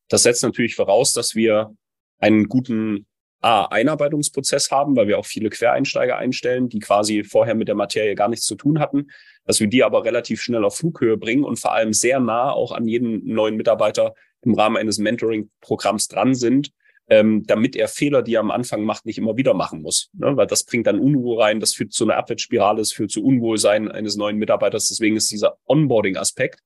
Das 0.08 0.22
setzt 0.22 0.42
natürlich 0.42 0.74
voraus, 0.74 1.12
dass 1.12 1.34
wir 1.34 1.74
einen 2.18 2.48
guten 2.48 3.06
A, 3.42 3.66
Einarbeitungsprozess 3.66 4.70
haben, 4.70 4.96
weil 4.96 5.08
wir 5.08 5.18
auch 5.18 5.26
viele 5.26 5.50
Quereinsteiger 5.50 6.16
einstellen, 6.18 6.68
die 6.68 6.80
quasi 6.80 7.24
vorher 7.24 7.54
mit 7.54 7.68
der 7.68 7.74
Materie 7.74 8.14
gar 8.14 8.28
nichts 8.28 8.44
zu 8.44 8.54
tun 8.54 8.80
hatten, 8.80 9.08
dass 9.44 9.60
wir 9.60 9.66
die 9.66 9.84
aber 9.84 10.04
relativ 10.04 10.42
schnell 10.42 10.64
auf 10.64 10.76
Flughöhe 10.76 11.16
bringen 11.16 11.44
und 11.44 11.58
vor 11.58 11.72
allem 11.72 11.92
sehr 11.92 12.20
nah 12.20 12.50
auch 12.50 12.72
an 12.72 12.86
jeden 12.86 13.26
neuen 13.26 13.56
Mitarbeiter 13.56 14.14
im 14.42 14.54
Rahmen 14.54 14.76
eines 14.76 14.98
Mentoring-Programms 14.98 16.08
dran 16.08 16.34
sind, 16.34 16.70
ähm, 17.10 17.42
damit 17.46 17.74
er 17.74 17.88
Fehler, 17.88 18.22
die 18.22 18.34
er 18.34 18.40
am 18.40 18.52
Anfang 18.52 18.84
macht, 18.84 19.04
nicht 19.04 19.18
immer 19.18 19.36
wieder 19.36 19.52
machen 19.52 19.82
muss. 19.82 20.10
Ne? 20.12 20.36
Weil 20.36 20.46
das 20.46 20.64
bringt 20.64 20.86
dann 20.86 21.00
Unruhe 21.00 21.40
rein, 21.40 21.58
das 21.58 21.74
führt 21.74 21.92
zu 21.92 22.04
einer 22.04 22.16
Abwärtsspirale, 22.16 22.80
es 22.80 22.92
führt 22.92 23.10
zu 23.10 23.24
Unwohlsein 23.24 23.90
eines 23.90 24.16
neuen 24.16 24.36
Mitarbeiters. 24.36 24.88
Deswegen 24.88 25.16
ist 25.16 25.30
dieser 25.30 25.58
Onboarding-Aspekt 25.66 26.60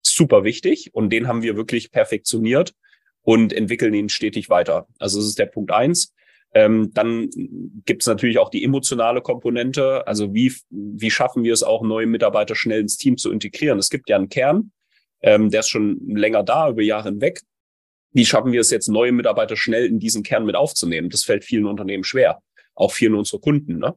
super 0.00 0.44
wichtig 0.44 0.94
und 0.94 1.10
den 1.10 1.26
haben 1.26 1.42
wir 1.42 1.56
wirklich 1.56 1.90
perfektioniert 1.90 2.74
und 3.22 3.52
entwickeln 3.52 3.92
ihn 3.92 4.08
stetig 4.08 4.48
weiter. 4.48 4.86
Also 4.98 5.18
das 5.18 5.26
ist 5.26 5.38
der 5.38 5.46
Punkt 5.46 5.72
eins. 5.72 6.14
Ähm, 6.54 6.90
dann 6.92 7.30
gibt 7.84 8.02
es 8.02 8.06
natürlich 8.06 8.38
auch 8.38 8.50
die 8.50 8.62
emotionale 8.62 9.20
Komponente. 9.20 10.06
Also 10.06 10.32
wie, 10.32 10.52
wie 10.70 11.10
schaffen 11.10 11.42
wir 11.42 11.52
es 11.52 11.62
auch, 11.62 11.82
neue 11.82 12.06
Mitarbeiter 12.06 12.54
schnell 12.54 12.80
ins 12.80 12.98
Team 12.98 13.16
zu 13.16 13.32
integrieren? 13.32 13.78
Es 13.78 13.90
gibt 13.90 14.08
ja 14.08 14.16
einen 14.16 14.28
Kern, 14.28 14.70
ähm, 15.22 15.50
der 15.50 15.60
ist 15.60 15.70
schon 15.70 15.98
länger 16.06 16.42
da, 16.44 16.68
über 16.68 16.82
Jahre 16.82 17.08
hinweg. 17.08 17.40
Wie 18.12 18.26
schaffen 18.26 18.52
wir 18.52 18.60
es 18.60 18.70
jetzt, 18.70 18.88
neue 18.88 19.12
Mitarbeiter 19.12 19.56
schnell 19.56 19.86
in 19.86 19.98
diesen 19.98 20.22
Kern 20.22 20.44
mit 20.44 20.54
aufzunehmen? 20.54 21.10
Das 21.10 21.24
fällt 21.24 21.44
vielen 21.44 21.66
Unternehmen 21.66 22.04
schwer, 22.04 22.40
auch 22.74 22.92
vielen 22.92 23.14
unserer 23.14 23.40
Kunden. 23.40 23.78
Ne? 23.78 23.94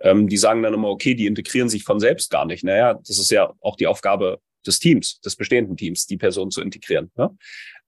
Ähm, 0.00 0.28
die 0.28 0.36
sagen 0.36 0.62
dann 0.62 0.74
immer, 0.74 0.88
okay, 0.88 1.14
die 1.14 1.26
integrieren 1.26 1.68
sich 1.68 1.84
von 1.84 2.00
selbst 2.00 2.30
gar 2.30 2.46
nicht. 2.46 2.64
Naja, 2.64 2.94
das 2.94 3.18
ist 3.18 3.30
ja 3.30 3.52
auch 3.60 3.76
die 3.76 3.86
Aufgabe 3.86 4.40
des 4.66 4.78
Teams, 4.78 5.20
des 5.20 5.36
bestehenden 5.36 5.76
Teams, 5.76 6.06
die 6.06 6.16
Person 6.16 6.50
zu 6.50 6.62
integrieren. 6.62 7.10
Ne? 7.16 7.36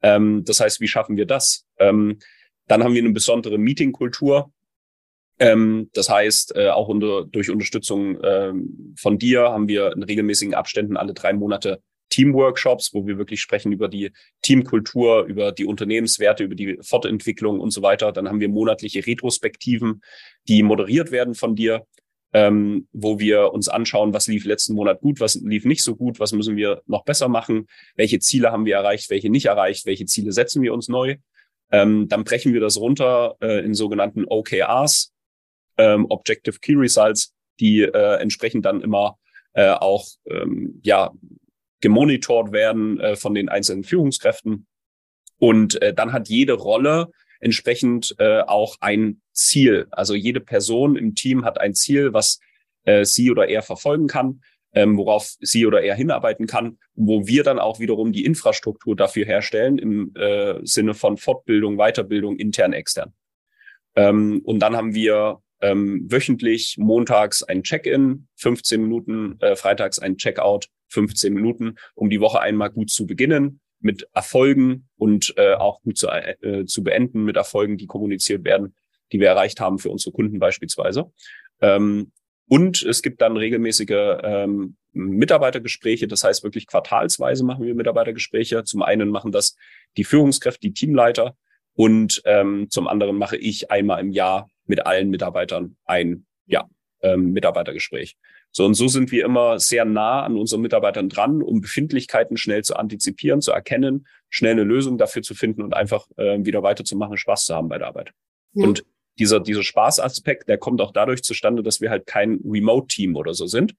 Ähm, 0.02 0.44
das 0.44 0.60
heißt, 0.60 0.80
wie 0.80 0.88
schaffen 0.88 1.16
wir 1.16 1.26
das? 1.26 1.64
Ähm, 1.78 2.18
dann 2.66 2.84
haben 2.84 2.94
wir 2.94 3.02
eine 3.02 3.12
besondere 3.12 3.58
Meetingkultur. 3.58 4.52
Ähm, 5.38 5.90
das 5.94 6.08
heißt, 6.08 6.54
äh, 6.56 6.68
auch 6.68 6.88
unter, 6.88 7.24
durch 7.24 7.50
Unterstützung 7.50 8.18
ähm, 8.22 8.94
von 8.98 9.18
dir 9.18 9.42
haben 9.50 9.68
wir 9.68 9.92
in 9.92 10.02
regelmäßigen 10.02 10.54
Abständen 10.54 10.96
alle 10.96 11.14
drei 11.14 11.32
Monate 11.32 11.82
Teamworkshops, 12.10 12.92
wo 12.92 13.06
wir 13.06 13.18
wirklich 13.18 13.40
sprechen 13.40 13.72
über 13.72 13.88
die 13.88 14.12
Teamkultur, 14.42 15.24
über 15.24 15.52
die 15.52 15.64
Unternehmenswerte, 15.64 16.44
über 16.44 16.54
die 16.54 16.78
Fortentwicklung 16.82 17.60
und 17.60 17.70
so 17.70 17.82
weiter. 17.82 18.12
Dann 18.12 18.28
haben 18.28 18.40
wir 18.40 18.48
monatliche 18.48 19.06
Retrospektiven, 19.06 20.02
die 20.48 20.62
moderiert 20.62 21.10
werden 21.10 21.34
von 21.34 21.56
dir 21.56 21.86
ähm, 22.32 22.86
wo 22.92 23.18
wir 23.18 23.52
uns 23.52 23.68
anschauen, 23.68 24.12
was 24.12 24.28
lief 24.28 24.44
letzten 24.44 24.74
Monat 24.74 25.00
gut, 25.00 25.20
was 25.20 25.34
lief 25.34 25.64
nicht 25.64 25.82
so 25.82 25.96
gut, 25.96 26.20
was 26.20 26.32
müssen 26.32 26.56
wir 26.56 26.82
noch 26.86 27.04
besser 27.04 27.28
machen, 27.28 27.66
welche 27.96 28.20
Ziele 28.20 28.52
haben 28.52 28.64
wir 28.64 28.76
erreicht, 28.76 29.10
welche 29.10 29.30
nicht 29.30 29.46
erreicht, 29.46 29.86
welche 29.86 30.06
Ziele 30.06 30.32
setzen 30.32 30.62
wir 30.62 30.72
uns 30.72 30.88
neu. 30.88 31.16
Ähm, 31.72 32.08
dann 32.08 32.24
brechen 32.24 32.52
wir 32.52 32.60
das 32.60 32.78
runter 32.78 33.36
äh, 33.40 33.64
in 33.64 33.74
sogenannten 33.74 34.24
OKRs, 34.26 35.12
ähm, 35.76 36.06
Objective 36.08 36.58
Key 36.60 36.74
Results, 36.74 37.34
die 37.58 37.82
äh, 37.82 38.20
entsprechend 38.20 38.64
dann 38.64 38.80
immer 38.80 39.18
äh, 39.52 39.70
auch 39.70 40.06
ähm, 40.26 40.80
ja 40.82 41.12
gemonitort 41.80 42.52
werden 42.52 43.00
äh, 43.00 43.16
von 43.16 43.34
den 43.34 43.48
einzelnen 43.48 43.84
Führungskräften. 43.84 44.66
Und 45.38 45.80
äh, 45.80 45.94
dann 45.94 46.12
hat 46.12 46.28
jede 46.28 46.52
Rolle 46.52 47.10
entsprechend 47.40 48.14
äh, 48.18 48.40
auch 48.40 48.76
ein 48.80 49.22
Ziel. 49.32 49.86
Also 49.90 50.14
jede 50.14 50.40
Person 50.40 50.96
im 50.96 51.14
Team 51.14 51.44
hat 51.44 51.58
ein 51.60 51.74
Ziel, 51.74 52.12
was 52.12 52.38
äh, 52.84 53.04
sie 53.04 53.30
oder 53.30 53.48
er 53.48 53.62
verfolgen 53.62 54.06
kann, 54.06 54.42
ähm, 54.72 54.96
worauf 54.96 55.34
sie 55.40 55.66
oder 55.66 55.82
er 55.82 55.94
hinarbeiten 55.94 56.46
kann, 56.46 56.78
wo 56.94 57.26
wir 57.26 57.42
dann 57.42 57.58
auch 57.58 57.80
wiederum 57.80 58.12
die 58.12 58.24
Infrastruktur 58.24 58.94
dafür 58.94 59.24
herstellen 59.24 59.78
im 59.78 60.14
äh, 60.14 60.60
Sinne 60.62 60.94
von 60.94 61.16
Fortbildung, 61.16 61.76
Weiterbildung, 61.76 62.36
intern, 62.36 62.72
extern. 62.72 63.14
Ähm, 63.96 64.42
und 64.44 64.60
dann 64.60 64.76
haben 64.76 64.94
wir 64.94 65.40
ähm, 65.60 66.06
wöchentlich 66.10 66.76
montags 66.78 67.42
ein 67.42 67.62
Check-in, 67.62 68.28
15 68.36 68.82
Minuten, 68.82 69.38
äh, 69.40 69.56
freitags 69.56 69.98
ein 69.98 70.16
Check-out, 70.16 70.68
15 70.90 71.32
Minuten, 71.32 71.76
um 71.94 72.10
die 72.10 72.20
Woche 72.20 72.40
einmal 72.40 72.70
gut 72.70 72.90
zu 72.90 73.06
beginnen 73.06 73.60
mit 73.80 74.06
Erfolgen 74.12 74.88
und 74.96 75.32
äh, 75.36 75.54
auch 75.54 75.80
gut 75.82 75.96
zu, 75.96 76.08
äh, 76.08 76.66
zu 76.66 76.82
beenden 76.82 77.24
mit 77.24 77.36
Erfolgen, 77.36 77.78
die 77.78 77.86
kommuniziert 77.86 78.44
werden, 78.44 78.74
die 79.12 79.20
wir 79.20 79.28
erreicht 79.28 79.60
haben 79.60 79.78
für 79.78 79.90
unsere 79.90 80.12
Kunden 80.12 80.38
beispielsweise. 80.38 81.10
Ähm, 81.60 82.12
und 82.46 82.82
es 82.82 83.02
gibt 83.02 83.20
dann 83.20 83.36
regelmäßige 83.36 84.18
ähm, 84.22 84.76
Mitarbeitergespräche, 84.92 86.08
das 86.08 86.24
heißt 86.24 86.42
wirklich 86.42 86.66
quartalsweise 86.66 87.44
machen 87.44 87.64
wir 87.64 87.74
Mitarbeitergespräche. 87.74 88.64
Zum 88.64 88.82
einen 88.82 89.08
machen 89.08 89.30
das 89.32 89.56
die 89.96 90.04
Führungskräfte, 90.04 90.60
die 90.60 90.72
Teamleiter 90.72 91.36
und 91.74 92.20
ähm, 92.24 92.66
zum 92.68 92.88
anderen 92.88 93.16
mache 93.16 93.36
ich 93.36 93.70
einmal 93.70 94.00
im 94.00 94.10
Jahr 94.10 94.50
mit 94.66 94.84
allen 94.86 95.10
Mitarbeitern 95.10 95.76
ein 95.84 96.26
ja, 96.46 96.68
ähm, 97.02 97.32
Mitarbeitergespräch. 97.32 98.16
So 98.52 98.64
und 98.64 98.74
so 98.74 98.88
sind 98.88 99.12
wir 99.12 99.24
immer 99.24 99.60
sehr 99.60 99.84
nah 99.84 100.22
an 100.22 100.36
unseren 100.36 100.60
Mitarbeitern 100.60 101.08
dran, 101.08 101.40
um 101.42 101.60
Befindlichkeiten 101.60 102.36
schnell 102.36 102.64
zu 102.64 102.76
antizipieren, 102.76 103.40
zu 103.40 103.52
erkennen, 103.52 104.06
schnell 104.28 104.52
eine 104.52 104.64
Lösung 104.64 104.98
dafür 104.98 105.22
zu 105.22 105.34
finden 105.34 105.62
und 105.62 105.74
einfach 105.74 106.06
äh, 106.16 106.44
wieder 106.44 106.62
weiterzumachen, 106.62 107.16
Spaß 107.16 107.46
zu 107.46 107.54
haben 107.54 107.68
bei 107.68 107.78
der 107.78 107.86
Arbeit. 107.86 108.12
Ja. 108.54 108.66
Und 108.66 108.84
dieser, 109.18 109.38
dieser 109.38 109.62
Spaßaspekt, 109.62 110.48
der 110.48 110.58
kommt 110.58 110.80
auch 110.80 110.92
dadurch 110.92 111.22
zustande, 111.22 111.62
dass 111.62 111.80
wir 111.80 111.90
halt 111.90 112.06
kein 112.06 112.40
Remote-Team 112.44 113.16
oder 113.16 113.34
so 113.34 113.46
sind. 113.46 113.74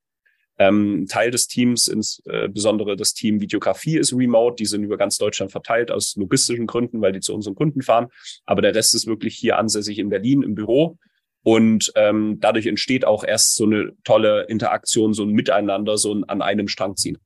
Ähm, 0.57 1.07
Teil 1.09 1.31
des 1.31 1.47
Teams, 1.47 1.87
insbesondere 1.87 2.95
das 2.95 3.13
Team 3.13 3.41
Videografie 3.41 3.97
ist 3.97 4.13
remote. 4.13 4.57
Die 4.57 4.65
sind 4.65 4.83
über 4.83 4.97
ganz 4.97 5.17
Deutschland 5.17 5.51
verteilt 5.51 5.89
aus 5.89 6.15
logistischen 6.15 6.67
Gründen, 6.67 7.01
weil 7.01 7.13
die 7.13 7.19
zu 7.19 7.33
unseren 7.33 7.55
Kunden 7.55 7.81
fahren. 7.81 8.07
Aber 8.45 8.61
der 8.61 8.75
Rest 8.75 8.93
ist 8.93 9.07
wirklich 9.07 9.35
hier 9.35 9.57
ansässig 9.57 9.97
in 9.97 10.09
Berlin 10.09 10.43
im 10.43 10.53
Büro. 10.53 10.99
Und 11.43 11.91
ähm, 11.95 12.37
dadurch 12.39 12.67
entsteht 12.67 13.05
auch 13.05 13.23
erst 13.23 13.55
so 13.55 13.65
eine 13.65 13.93
tolle 14.03 14.43
Interaktion, 14.43 15.13
so 15.13 15.23
ein 15.23 15.31
Miteinander, 15.31 15.97
so 15.97 16.13
ein 16.13 16.23
an 16.25 16.41
einem 16.41 16.67
Strang 16.67 16.95
ziehen. 16.95 17.17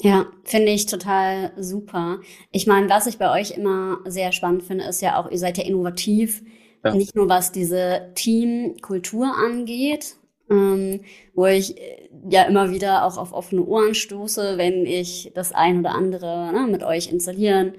Ja, 0.00 0.26
finde 0.44 0.72
ich 0.72 0.86
total 0.86 1.52
super. 1.56 2.20
Ich 2.52 2.66
meine, 2.66 2.88
was 2.88 3.06
ich 3.06 3.18
bei 3.18 3.32
euch 3.32 3.52
immer 3.52 3.98
sehr 4.04 4.30
spannend 4.32 4.62
finde, 4.62 4.84
ist 4.84 5.00
ja 5.00 5.18
auch, 5.18 5.30
ihr 5.30 5.38
seid 5.38 5.56
ja 5.58 5.64
innovativ, 5.64 6.42
ja. 6.84 6.94
nicht 6.94 7.16
nur 7.16 7.28
was 7.28 7.50
diese 7.50 8.12
Teamkultur 8.14 9.34
angeht, 9.34 10.16
ähm, 10.50 11.00
wo 11.34 11.46
ich 11.46 11.78
äh, 11.78 12.08
ja 12.28 12.42
immer 12.42 12.70
wieder 12.70 13.06
auch 13.06 13.16
auf 13.16 13.32
offene 13.32 13.64
Ohren 13.64 13.94
stoße, 13.94 14.58
wenn 14.58 14.84
ich 14.86 15.32
das 15.34 15.52
ein 15.52 15.80
oder 15.80 15.92
andere 15.92 16.52
ne, 16.52 16.68
mit 16.70 16.82
euch 16.82 17.10
installieren 17.10 17.72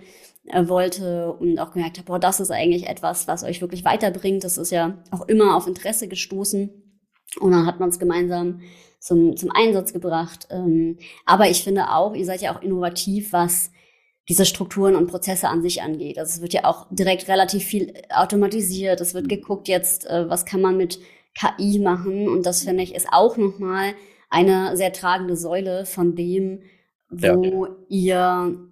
wollte 0.53 1.33
und 1.33 1.59
auch 1.59 1.71
gemerkt 1.71 1.97
habe, 1.97 2.05
boah, 2.05 2.19
das 2.19 2.39
ist 2.39 2.51
eigentlich 2.51 2.87
etwas, 2.87 3.27
was 3.27 3.43
euch 3.43 3.61
wirklich 3.61 3.83
weiterbringt. 3.83 4.43
Das 4.43 4.57
ist 4.57 4.71
ja 4.71 4.97
auch 5.11 5.27
immer 5.27 5.55
auf 5.55 5.67
Interesse 5.67 6.07
gestoßen. 6.07 6.69
Und 7.39 7.51
dann 7.51 7.65
hat 7.65 7.79
man 7.79 7.89
es 7.89 7.99
gemeinsam 7.99 8.61
zum, 8.99 9.35
zum 9.35 9.51
Einsatz 9.51 9.93
gebracht. 9.93 10.47
Ähm, 10.49 10.97
aber 11.25 11.49
ich 11.49 11.63
finde 11.63 11.91
auch, 11.91 12.15
ihr 12.15 12.25
seid 12.25 12.41
ja 12.41 12.55
auch 12.55 12.61
innovativ, 12.61 13.33
was 13.33 13.71
diese 14.29 14.45
Strukturen 14.45 14.95
und 14.95 15.07
Prozesse 15.07 15.47
an 15.47 15.61
sich 15.61 15.81
angeht. 15.81 16.17
Also 16.17 16.35
es 16.35 16.41
wird 16.41 16.53
ja 16.53 16.65
auch 16.65 16.87
direkt 16.91 17.27
relativ 17.27 17.63
viel 17.63 17.93
automatisiert. 18.09 18.99
Es 18.99 19.13
wird 19.13 19.25
mhm. 19.25 19.29
geguckt 19.29 19.67
jetzt, 19.67 20.09
äh, 20.09 20.29
was 20.29 20.45
kann 20.45 20.61
man 20.61 20.77
mit 20.77 20.99
KI 21.35 21.79
machen. 21.79 22.27
Und 22.27 22.45
das 22.45 22.63
finde 22.63 22.83
ich 22.83 22.95
ist 22.95 23.07
auch 23.11 23.37
nochmal 23.37 23.93
eine 24.29 24.75
sehr 24.75 24.91
tragende 24.91 25.37
Säule 25.37 25.85
von 25.85 26.15
dem, 26.15 26.61
wo 27.09 27.65
ja. 27.65 27.75
ihr 27.87 28.67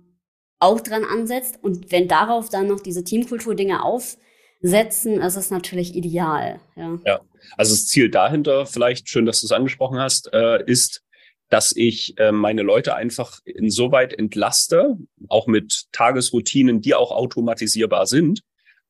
auch 0.59 0.79
dran 0.79 1.03
ansetzt. 1.03 1.59
Und 1.61 1.91
wenn 1.91 2.07
darauf 2.07 2.49
dann 2.49 2.67
noch 2.67 2.79
diese 2.79 3.03
Teamkultur-Dinge 3.03 3.83
aufsetzen, 3.83 5.21
ist 5.21 5.35
es 5.35 5.51
natürlich 5.51 5.95
ideal. 5.95 6.59
Ja. 6.75 6.99
ja, 7.05 7.21
also 7.57 7.73
das 7.73 7.87
Ziel 7.87 8.09
dahinter, 8.09 8.65
vielleicht 8.65 9.09
schön, 9.09 9.25
dass 9.25 9.41
du 9.41 9.47
es 9.47 9.51
angesprochen 9.51 9.99
hast, 9.99 10.33
äh, 10.33 10.63
ist, 10.65 11.03
dass 11.49 11.73
ich 11.75 12.17
äh, 12.17 12.31
meine 12.31 12.63
Leute 12.63 12.95
einfach 12.95 13.39
insoweit 13.45 14.13
entlaste, 14.13 14.97
auch 15.29 15.47
mit 15.47 15.85
Tagesroutinen, 15.91 16.81
die 16.81 16.95
auch 16.95 17.11
automatisierbar 17.11 18.07
sind, 18.07 18.41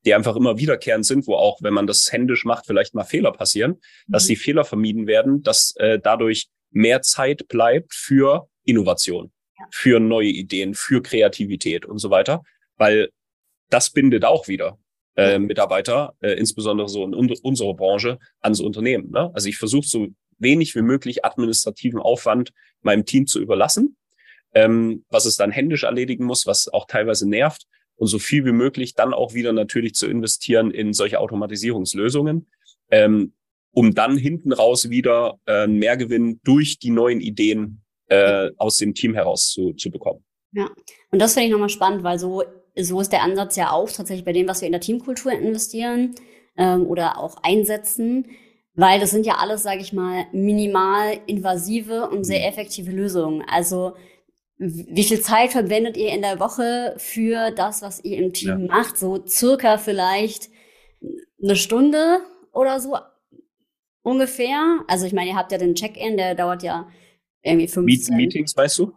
die 0.06 0.14
einfach 0.14 0.36
immer 0.36 0.58
wiederkehrend 0.58 1.06
sind, 1.06 1.28
wo 1.28 1.36
auch, 1.36 1.62
wenn 1.62 1.74
man 1.74 1.88
das 1.88 2.12
händisch 2.12 2.46
macht, 2.46 2.68
vielleicht 2.68 2.94
mal 2.94 3.04
Fehler 3.04 3.32
passieren, 3.32 3.72
mhm. 3.72 4.12
dass 4.12 4.26
die 4.26 4.36
Fehler 4.36 4.64
vermieden 4.64 5.08
werden, 5.08 5.44
dass 5.44 5.76
äh, 5.78 6.00
dadurch 6.02 6.48
mehr 6.72 7.02
Zeit 7.02 7.48
bleibt 7.48 7.94
für 7.94 8.48
Innovation. 8.64 9.32
Für 9.72 10.00
neue 10.00 10.30
Ideen, 10.30 10.74
für 10.74 11.02
Kreativität 11.02 11.86
und 11.86 12.00
so 12.00 12.10
weiter, 12.10 12.44
weil 12.78 13.10
das 13.70 13.90
bindet 13.90 14.26
auch 14.26 14.48
wieder 14.48 14.78
äh, 15.16 15.40
Mitarbeiter, 15.40 16.14
äh, 16.22 16.34
insbesondere 16.34 16.90
so 16.90 17.04
in 17.06 17.14
unserer 17.14 17.74
Branche, 17.74 18.20
ans 18.42 18.60
Unternehmen. 18.60 19.12
Ne? 19.12 19.32
Also 19.34 19.48
ich 19.50 19.58
versuche 19.58 19.88
so 19.88 20.08
wenig 20.38 20.76
wie 20.76 20.82
möglich 20.82 21.24
administrativen 21.24 22.00
Aufwand 22.00 22.52
meinem 22.82 23.06
Team 23.06 23.28
zu 23.28 23.40
überlassen, 23.42 23.96
ähm, 24.54 25.06
was 25.10 25.26
es 25.26 25.38
dann 25.38 25.52
händisch 25.52 25.84
erledigen 25.84 26.26
muss, 26.26 26.46
was 26.46 26.68
auch 26.68 26.86
teilweise 26.88 27.28
nervt 27.28 27.66
und 27.96 28.08
so 28.08 28.20
viel 28.20 28.46
wie 28.46 28.52
möglich 28.52 28.94
dann 28.94 29.14
auch 29.14 29.34
wieder 29.34 29.54
natürlich 29.54 29.94
zu 29.94 30.08
investieren 30.08 30.72
in 30.72 30.94
solche 30.94 31.20
Automatisierungslösungen, 31.20 32.48
ähm, 32.92 33.34
um 33.72 33.94
dann 33.94 34.18
hinten 34.18 34.52
raus 34.52 34.90
wieder 34.90 35.40
äh, 35.48 35.68
Mehrgewinn 35.68 36.40
durch 36.44 36.80
die 36.80 36.92
neuen 36.92 37.22
Ideen 37.22 37.85
äh, 38.08 38.50
aus 38.58 38.78
dem 38.78 38.94
Team 38.94 39.14
heraus 39.14 39.50
zu, 39.50 39.74
zu 39.74 39.90
bekommen. 39.90 40.24
Ja, 40.52 40.70
und 41.12 41.22
das 41.22 41.34
finde 41.34 41.48
ich 41.48 41.52
nochmal 41.52 41.70
spannend, 41.70 42.04
weil 42.04 42.20
so, 42.20 42.44
so 42.78 43.02
ist 43.02 43.12
der 43.12 43.24
Ansatz 43.24 43.56
ja 43.56 43.72
auch 43.72 43.90
tatsächlich 43.92 44.26
bei 44.26 44.34
dem, 44.34 44.48
was 44.48 44.62
wir 44.62 44.68
in 44.68 44.72
der 44.72 44.82
Teamkultur 44.82 45.32
investieren 45.32 46.16
ähm, 46.58 46.86
oder 46.88 47.18
auch 47.18 47.38
einsetzen, 47.44 48.28
weil 48.74 49.00
das 49.00 49.12
sind 49.12 49.26
ja 49.26 49.36
alles, 49.36 49.64
sage 49.64 49.82
ich 49.82 49.94
mal, 49.94 50.26
minimal 50.32 51.20
invasive 51.28 52.10
und 52.10 52.24
sehr 52.24 52.40
mhm. 52.40 52.46
effektive 52.46 52.92
Lösungen. 52.92 53.44
Also 53.48 53.94
wie 54.58 55.04
viel 55.04 55.20
Zeit 55.20 55.52
verwendet 55.52 55.98
ihr 55.98 56.10
in 56.14 56.22
der 56.22 56.40
Woche 56.40 56.96
für 56.98 57.52
das, 57.52 57.82
was 57.82 58.04
ihr 58.04 58.18
im 58.18 58.32
Team 58.32 58.68
ja. 58.68 58.76
macht? 58.76 58.98
So 58.98 59.26
circa 59.28 59.78
vielleicht 59.78 60.50
eine 61.44 61.58
Stunde 61.58 62.20
oder 62.54 62.80
so 62.80 62.98
ungefähr. 64.02 64.80
Also 64.88 65.06
ich 65.06 65.14
meine, 65.14 65.32
ihr 65.32 65.36
habt 65.36 65.52
ja 65.52 65.58
den 65.58 65.76
Check-in, 65.76 66.16
der 66.16 66.36
dauert 66.36 66.64
ja 66.64 66.88
irgendwie 67.46 67.68
15. 67.68 68.16
Meetings, 68.16 68.56
weißt 68.56 68.80
du? 68.80 68.94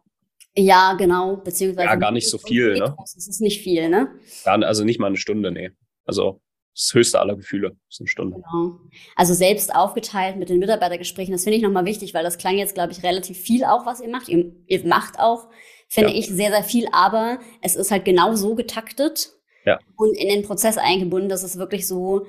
Ja, 0.57 0.95
genau, 0.95 1.37
beziehungsweise. 1.37 1.87
Ja, 1.87 1.95
gar 1.95 2.11
nicht 2.11 2.29
so 2.29 2.39
viel, 2.39 2.75
ne? 2.75 2.97
Das 2.99 3.15
ist 3.15 3.41
nicht 3.41 3.63
viel, 3.63 3.89
ne? 3.89 4.11
Gar, 4.45 4.63
also 4.63 4.85
nicht 4.85 4.99
mal 4.99 5.07
eine 5.07 5.17
Stunde, 5.17 5.53
nee. 5.53 5.71
Also 6.05 6.41
das 6.75 6.95
höchste 6.95 7.21
aller 7.21 7.37
Gefühle, 7.37 7.77
ist 7.89 8.01
eine 8.01 8.09
Stunde. 8.09 8.37
Genau. 8.37 8.79
Also 9.17 9.35
selbst 9.35 9.75
aufgeteilt 9.75 10.37
mit 10.37 10.49
den 10.49 10.59
Mitarbeitergesprächen, 10.59 11.33
das 11.33 11.45
finde 11.45 11.57
ich 11.57 11.63
nochmal 11.63 11.85
wichtig, 11.85 12.15
weil 12.15 12.23
das 12.25 12.39
klang 12.39 12.57
jetzt, 12.57 12.75
glaube 12.75 12.93
ich, 12.93 13.03
relativ 13.03 13.39
viel 13.39 13.65
auch, 13.65 13.85
was 13.85 14.01
ihr 14.01 14.09
macht. 14.09 14.29
Ihr, 14.29 14.53
ihr 14.67 14.87
macht 14.87 15.19
auch, 15.19 15.49
finde 15.89 16.13
ja. 16.13 16.19
ich, 16.19 16.29
sehr, 16.29 16.51
sehr 16.51 16.65
viel, 16.65 16.89
aber 16.93 17.41
es 17.63 17.77
ist 17.77 17.91
halt 17.91 18.05
genau 18.05 18.35
so 18.35 18.55
getaktet 18.55 19.33
ja. 19.65 19.79
und 19.97 20.17
in 20.17 20.29
den 20.29 20.43
Prozess 20.43 20.79
eingebunden, 20.79 21.29
dass 21.29 21.43
es 21.43 21.59
wirklich 21.59 21.87
so 21.87 22.27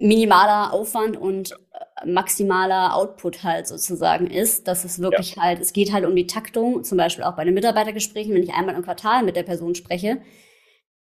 minimaler 0.00 0.72
Aufwand 0.72 1.16
und 1.16 1.52
äh, 1.52 2.06
maximaler 2.06 2.94
Output 2.94 3.42
halt 3.42 3.66
sozusagen 3.66 4.28
ist, 4.28 4.68
dass 4.68 4.84
es 4.84 5.00
wirklich 5.00 5.36
ja. 5.36 5.42
halt, 5.42 5.60
es 5.60 5.72
geht 5.72 5.92
halt 5.92 6.04
um 6.04 6.16
die 6.16 6.26
Taktung, 6.26 6.84
zum 6.84 6.98
Beispiel 6.98 7.24
auch 7.24 7.36
bei 7.36 7.44
den 7.44 7.54
Mitarbeitergesprächen, 7.54 8.34
wenn 8.34 8.42
ich 8.42 8.54
einmal 8.54 8.74
im 8.74 8.82
Quartal 8.82 9.22
mit 9.22 9.36
der 9.36 9.42
Person 9.42 9.74
spreche, 9.74 10.20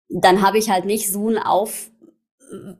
dann 0.09 0.41
habe 0.41 0.57
ich 0.57 0.69
halt 0.69 0.85
nicht 0.85 1.11
so 1.11 1.27
einen 1.27 1.39
Auf, 1.39 1.89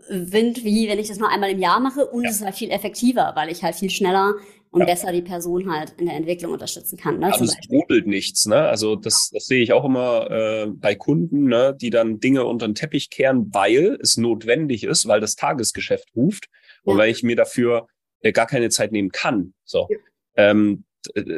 Wind, 0.10 0.64
wie 0.64 0.88
wenn 0.88 1.00
ich 1.00 1.08
das 1.08 1.18
nur 1.18 1.30
einmal 1.30 1.50
im 1.50 1.60
Jahr 1.60 1.80
mache 1.80 2.06
und 2.06 2.24
ja. 2.24 2.30
es 2.30 2.38
ist 2.38 2.46
halt 2.46 2.56
viel 2.56 2.72
effektiver, 2.72 3.32
weil 3.36 3.50
ich 3.50 3.64
halt 3.64 3.76
viel 3.76 3.90
schneller 3.90 4.36
und 4.76 4.82
ja. 4.82 4.88
besser 4.88 5.14
die 5.14 5.22
Person 5.22 5.72
halt 5.74 5.94
in 6.00 6.08
der 6.08 6.16
Entwicklung 6.16 6.52
unterstützen 6.52 6.98
kann. 6.98 7.20
Ne, 7.20 7.28
also 7.32 7.46
es 7.46 7.56
brodelt 7.66 8.08
nichts, 8.08 8.46
ne? 8.46 8.58
Also 8.58 8.98
das, 8.98 9.30
das 9.32 9.46
sehe 9.46 9.64
ich 9.64 9.72
auch 9.72 9.86
immer 9.86 10.30
äh, 10.30 10.68
bei 10.68 10.96
Kunden, 10.96 11.46
ne, 11.46 11.74
die 11.80 11.90
dann 11.90 12.20
Dinge 12.20 12.44
unter 12.44 12.68
den 12.68 12.76
Teppich 12.76 13.10
kehren, 13.10 13.54
weil 13.54 13.98
es 14.02 14.18
notwendig 14.18 14.84
ist, 14.84 15.08
weil 15.08 15.22
das 15.22 15.36
Tagesgeschäft 15.36 16.10
ruft 16.14 16.50
ja. 16.84 16.92
und 16.92 16.98
weil 16.98 17.10
ich 17.10 17.24
mir 17.24 17.38
dafür 17.38 17.88
äh, 18.20 18.34
gar 18.34 18.48
keine 18.48 18.70
Zeit 18.70 18.92
nehmen 18.92 19.12
kann. 19.12 19.54
So. 19.64 19.88
Ähm, 20.36 20.84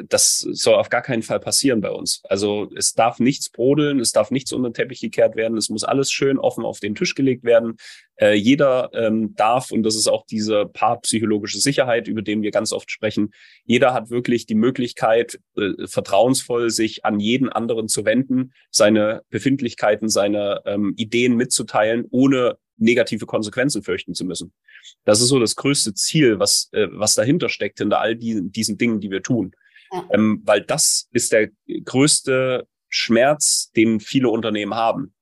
das 0.08 0.40
soll 0.40 0.76
auf 0.76 0.90
gar 0.90 1.02
keinen 1.02 1.24
Fall 1.24 1.40
passieren 1.40 1.82
bei 1.82 1.92
uns. 1.92 2.22
Also 2.30 2.70
es 2.76 2.94
darf 2.94 3.20
nichts 3.20 3.50
brodeln, 3.50 4.00
es 4.00 4.12
darf 4.12 4.32
nichts 4.32 4.52
unter 4.54 4.70
den 4.70 4.74
Teppich 4.74 5.02
gekehrt 5.02 5.36
werden, 5.36 5.58
es 5.58 5.70
muss 5.70 5.84
alles 5.84 6.12
schön 6.12 6.38
offen 6.38 6.66
auf 6.66 6.80
den 6.80 6.96
Tisch 6.96 7.16
gelegt 7.16 7.44
werden. 7.44 7.78
Äh, 8.16 8.34
jeder 8.34 8.90
ähm, 8.94 9.36
darf, 9.36 9.72
und 9.72 9.84
das 9.84 9.96
ist 9.96 10.08
auch 10.08 10.26
diese 10.26 10.66
paarpsychologische 10.66 11.60
Sicherheit, 11.60 12.08
über 12.08 12.22
den 12.22 12.42
wir 12.42 12.52
ganz 12.52 12.74
oft 12.74 12.90
sprechen, 12.90 13.32
jeder 13.66 13.94
hat 13.94 14.10
wirklich 14.10 14.46
die 14.46 14.56
Möglichkeit, 14.56 15.40
äh, 15.56 15.88
vertrauensvoll 15.88 16.70
sich 16.70 17.06
an 17.06 17.20
jeden 17.20 17.50
anderen 17.50 17.88
zu 17.88 18.06
wenden, 18.06 18.54
seine 18.72 19.22
Befindlichkeiten, 19.30 20.10
seine 20.10 20.62
ähm, 20.66 20.94
Ideen 20.98 21.36
mitzuteilen, 21.36 22.06
ohne 22.10 22.58
negative 22.78 23.26
Konsequenzen 23.26 23.84
fürchten 23.84 24.14
zu 24.14 24.26
müssen. 24.26 24.54
Das 25.06 25.22
ist 25.22 25.28
so 25.28 25.40
das 25.40 25.56
größte 25.56 25.94
Ziel, 25.94 26.40
was, 26.40 26.70
äh, 26.72 26.88
was 26.92 27.16
dahinter 27.16 27.50
steckt, 27.50 27.80
hinter 27.80 28.00
all 28.00 28.16
diesen, 28.16 28.52
diesen 28.52 28.78
Dingen, 28.78 29.00
die 29.00 29.12
wir 29.12 29.24
tun. 29.24 29.52
Ja. 29.92 30.08
Ähm, 30.14 30.42
weil 30.46 30.62
das 30.62 31.08
ist 31.12 31.32
der 31.32 31.50
größte 31.86 32.68
Schmerz, 32.90 33.72
den 33.76 34.00
viele 34.00 34.30
Unternehmen 34.30 34.76
haben. 34.76 35.14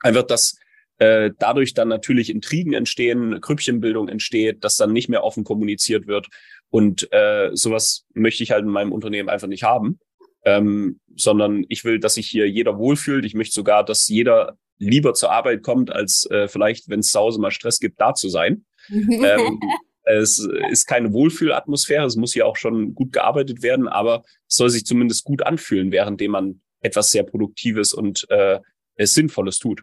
Einfach, 0.00 0.24
dass 0.24 0.56
äh, 0.98 1.30
dadurch 1.38 1.74
dann 1.74 1.88
natürlich 1.88 2.30
Intrigen 2.30 2.72
entstehen, 2.72 3.40
Krüppchenbildung 3.40 4.08
entsteht, 4.08 4.64
dass 4.64 4.76
dann 4.76 4.92
nicht 4.92 5.08
mehr 5.08 5.24
offen 5.24 5.44
kommuniziert 5.44 6.06
wird. 6.06 6.28
Und 6.70 7.10
äh, 7.12 7.50
sowas 7.54 8.04
möchte 8.14 8.42
ich 8.42 8.50
halt 8.50 8.64
in 8.64 8.70
meinem 8.70 8.92
Unternehmen 8.92 9.28
einfach 9.28 9.48
nicht 9.48 9.62
haben. 9.62 10.00
Ähm, 10.48 11.00
sondern 11.16 11.64
ich 11.68 11.84
will, 11.84 11.98
dass 11.98 12.14
sich 12.14 12.28
hier 12.28 12.48
jeder 12.48 12.78
wohlfühlt. 12.78 13.24
Ich 13.24 13.34
möchte 13.34 13.52
sogar, 13.52 13.84
dass 13.84 14.08
jeder 14.08 14.56
lieber 14.78 15.12
zur 15.12 15.32
Arbeit 15.32 15.62
kommt, 15.62 15.92
als 15.92 16.26
äh, 16.30 16.48
vielleicht, 16.48 16.88
wenn 16.88 17.00
es 17.00 17.10
zu 17.10 17.18
Hause 17.18 17.40
mal 17.40 17.50
Stress 17.50 17.80
gibt, 17.80 18.00
da 18.00 18.14
zu 18.14 18.28
sein. 18.28 18.64
ähm, 18.88 19.60
es 20.04 20.38
ist 20.70 20.86
keine 20.86 21.12
Wohlfühlatmosphäre, 21.12 22.06
es 22.06 22.16
muss 22.16 22.32
hier 22.32 22.46
auch 22.46 22.56
schon 22.56 22.94
gut 22.94 23.12
gearbeitet 23.12 23.62
werden, 23.62 23.88
aber 23.88 24.24
es 24.48 24.56
soll 24.56 24.70
sich 24.70 24.86
zumindest 24.86 25.24
gut 25.24 25.42
anfühlen, 25.42 25.92
währenddem 25.92 26.30
man 26.30 26.60
etwas 26.80 27.10
sehr 27.10 27.24
Produktives 27.24 27.92
und 27.92 28.26
äh, 28.30 28.60
Sinnvolles 28.96 29.58
tut. 29.58 29.82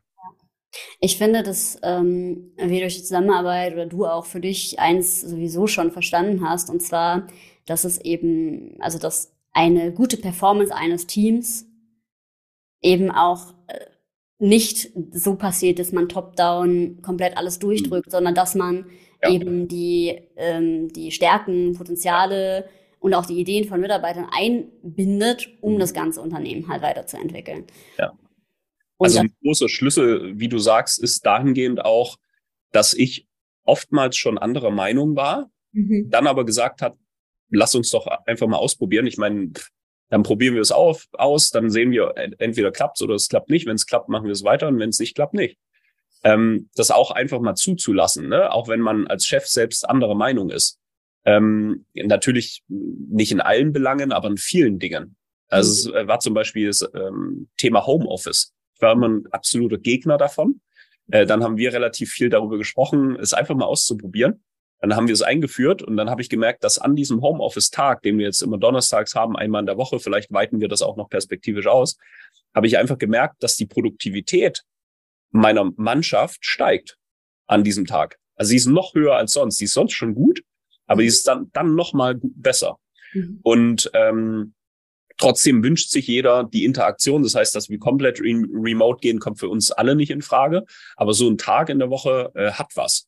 Ich 0.99 1.17
finde, 1.17 1.43
dass 1.43 1.77
ähm, 1.83 2.53
wir 2.57 2.79
durch 2.79 2.95
die 2.95 3.03
Zusammenarbeit 3.03 3.73
oder 3.73 3.85
du 3.85 4.05
auch 4.05 4.25
für 4.25 4.39
dich 4.39 4.79
eins 4.79 5.21
sowieso 5.21 5.67
schon 5.67 5.91
verstanden 5.91 6.47
hast, 6.47 6.69
und 6.69 6.81
zwar, 6.81 7.27
dass 7.65 7.83
es 7.83 7.99
eben, 8.01 8.77
also 8.79 8.97
dass 8.97 9.34
eine 9.55 9.93
gute 9.93 10.17
Performance 10.17 10.75
eines 10.75 11.07
Teams 11.07 11.65
eben 12.81 13.09
auch 13.09 13.53
äh, 13.67 13.79
nicht 14.37 14.91
so 15.11 15.35
passiert, 15.35 15.79
dass 15.79 15.93
man 15.93 16.09
top-down 16.09 17.01
komplett 17.01 17.37
alles 17.37 17.57
durchdrückt, 17.57 18.07
mhm. 18.07 18.11
sondern 18.11 18.35
dass 18.35 18.53
man 18.53 18.85
ja. 19.23 19.31
eben 19.31 19.67
die, 19.67 20.21
ähm, 20.35 20.91
die 20.91 21.11
Stärken, 21.11 21.73
Potenziale 21.73 22.69
und 22.99 23.13
auch 23.13 23.25
die 23.25 23.39
Ideen 23.39 23.65
von 23.65 23.79
Mitarbeitern 23.79 24.27
einbindet, 24.29 25.49
um 25.61 25.75
mhm. 25.75 25.79
das 25.79 25.93
ganze 25.93 26.21
Unternehmen 26.21 26.67
halt 26.67 26.83
weiterzuentwickeln. 26.83 27.65
Ja. 27.97 28.13
also 28.99 29.19
ein 29.19 29.33
großer 29.41 29.69
Schlüssel, 29.69 30.37
wie 30.37 30.49
du 30.49 30.59
sagst, 30.59 31.01
ist 31.01 31.25
dahingehend 31.25 31.83
auch, 31.83 32.17
dass 32.71 32.93
ich 32.93 33.25
oftmals 33.63 34.17
schon 34.17 34.37
anderer 34.37 34.71
Meinung 34.71 35.15
war, 35.15 35.49
mhm. 35.71 36.09
dann 36.09 36.27
aber 36.27 36.45
gesagt 36.45 36.81
hat, 36.81 36.97
lass 37.49 37.75
uns 37.75 37.89
doch 37.89 38.07
einfach 38.07 38.47
mal 38.47 38.57
ausprobieren. 38.57 39.07
Ich 39.07 39.17
meine, 39.17 39.51
dann 40.09 40.23
probieren 40.23 40.55
wir 40.55 40.61
es 40.61 40.71
auf, 40.71 41.05
aus, 41.13 41.49
dann 41.49 41.69
sehen 41.69 41.91
wir, 41.91 42.13
entweder 42.37 42.71
klappt 42.71 43.01
oder 43.01 43.15
es 43.15 43.27
klappt 43.27 43.49
nicht. 43.49 43.65
Wenn 43.65 43.75
es 43.75 43.87
klappt, 43.87 44.09
machen 44.09 44.25
wir 44.25 44.31
es 44.31 44.43
weiter 44.43 44.67
und 44.67 44.79
wenn 44.79 44.89
es 44.89 44.99
nicht 44.99 45.15
klappt, 45.15 45.33
nicht. 45.33 45.57
Ähm, 46.23 46.69
das 46.75 46.91
auch 46.91 47.11
einfach 47.11 47.39
mal 47.39 47.55
zuzulassen, 47.55 48.29
ne? 48.29 48.51
auch 48.51 48.67
wenn 48.67 48.79
man 48.79 49.07
als 49.07 49.25
Chef 49.25 49.45
selbst 49.45 49.87
anderer 49.87 50.15
Meinung 50.15 50.49
ist. 50.49 50.79
Ähm, 51.23 51.85
natürlich 51.93 52.63
nicht 52.67 53.31
in 53.31 53.41
allen 53.41 53.73
Belangen, 53.73 54.11
aber 54.11 54.29
in 54.29 54.37
vielen 54.37 54.79
Dingen. 54.79 55.15
Also 55.47 55.93
es 55.93 56.07
war 56.07 56.19
zum 56.19 56.33
Beispiel 56.33 56.67
das 56.67 56.87
ähm, 56.93 57.49
Thema 57.57 57.85
Homeoffice. 57.85 58.53
Ich 58.75 58.81
war 58.81 58.93
immer 58.93 59.09
ein 59.09 59.27
absoluter 59.31 59.77
Gegner 59.77 60.17
davon. 60.17 60.61
Äh, 61.11 61.25
dann 61.25 61.43
haben 61.43 61.57
wir 61.57 61.73
relativ 61.73 62.11
viel 62.11 62.29
darüber 62.29 62.57
gesprochen, 62.57 63.17
es 63.19 63.33
einfach 63.33 63.55
mal 63.55 63.65
auszuprobieren. 63.65 64.43
Dann 64.79 64.95
haben 64.95 65.07
wir 65.07 65.13
es 65.13 65.21
eingeführt 65.21 65.81
und 65.81 65.97
dann 65.97 66.09
habe 66.09 66.21
ich 66.21 66.29
gemerkt, 66.29 66.63
dass 66.63 66.77
an 66.77 66.95
diesem 66.95 67.21
Homeoffice-Tag, 67.21 68.01
den 68.01 68.17
wir 68.17 68.25
jetzt 68.25 68.41
immer 68.41 68.57
donnerstags 68.57 69.15
haben, 69.15 69.35
einmal 69.35 69.61
in 69.61 69.65
der 69.65 69.77
Woche, 69.77 69.99
vielleicht 69.99 70.31
weiten 70.31 70.59
wir 70.59 70.67
das 70.67 70.81
auch 70.81 70.97
noch 70.97 71.09
perspektivisch 71.09 71.67
aus, 71.67 71.97
habe 72.53 72.67
ich 72.67 72.77
einfach 72.77 72.97
gemerkt, 72.97 73.41
dass 73.41 73.55
die 73.55 73.65
Produktivität 73.65 74.63
meiner 75.31 75.71
Mannschaft 75.75 76.45
steigt 76.45 76.97
an 77.47 77.63
diesem 77.63 77.85
Tag. 77.85 78.17
Also 78.35 78.49
sie 78.49 78.57
ist 78.57 78.67
noch 78.67 78.93
höher 78.93 79.15
als 79.15 79.33
sonst. 79.33 79.57
Sie 79.57 79.65
ist 79.65 79.73
sonst 79.73 79.93
schon 79.93 80.15
gut, 80.15 80.41
aber 80.87 81.01
sie 81.01 81.07
ist 81.07 81.27
dann, 81.27 81.51
dann 81.53 81.75
noch 81.75 81.93
mal 81.93 82.19
besser. 82.21 82.77
Mhm. 83.13 83.39
Und 83.43 83.91
ähm, 83.93 84.53
trotzdem 85.17 85.63
wünscht 85.63 85.89
sich 85.89 86.07
jeder 86.07 86.43
die 86.43 86.65
Interaktion. 86.65 87.23
Das 87.23 87.35
heißt, 87.35 87.55
dass 87.55 87.69
wir 87.69 87.79
komplett 87.79 88.19
re 88.19 88.43
remote 88.53 88.99
gehen, 89.01 89.19
kommt 89.19 89.39
für 89.39 89.49
uns 89.49 89.71
alle 89.71 89.95
nicht 89.95 90.09
in 90.09 90.21
Frage. 90.21 90.65
Aber 90.95 91.13
so 91.13 91.29
ein 91.29 91.37
Tag 91.37 91.69
in 91.69 91.79
der 91.79 91.89
Woche 91.89 92.31
äh, 92.35 92.51
hat 92.51 92.71
was. 92.75 93.07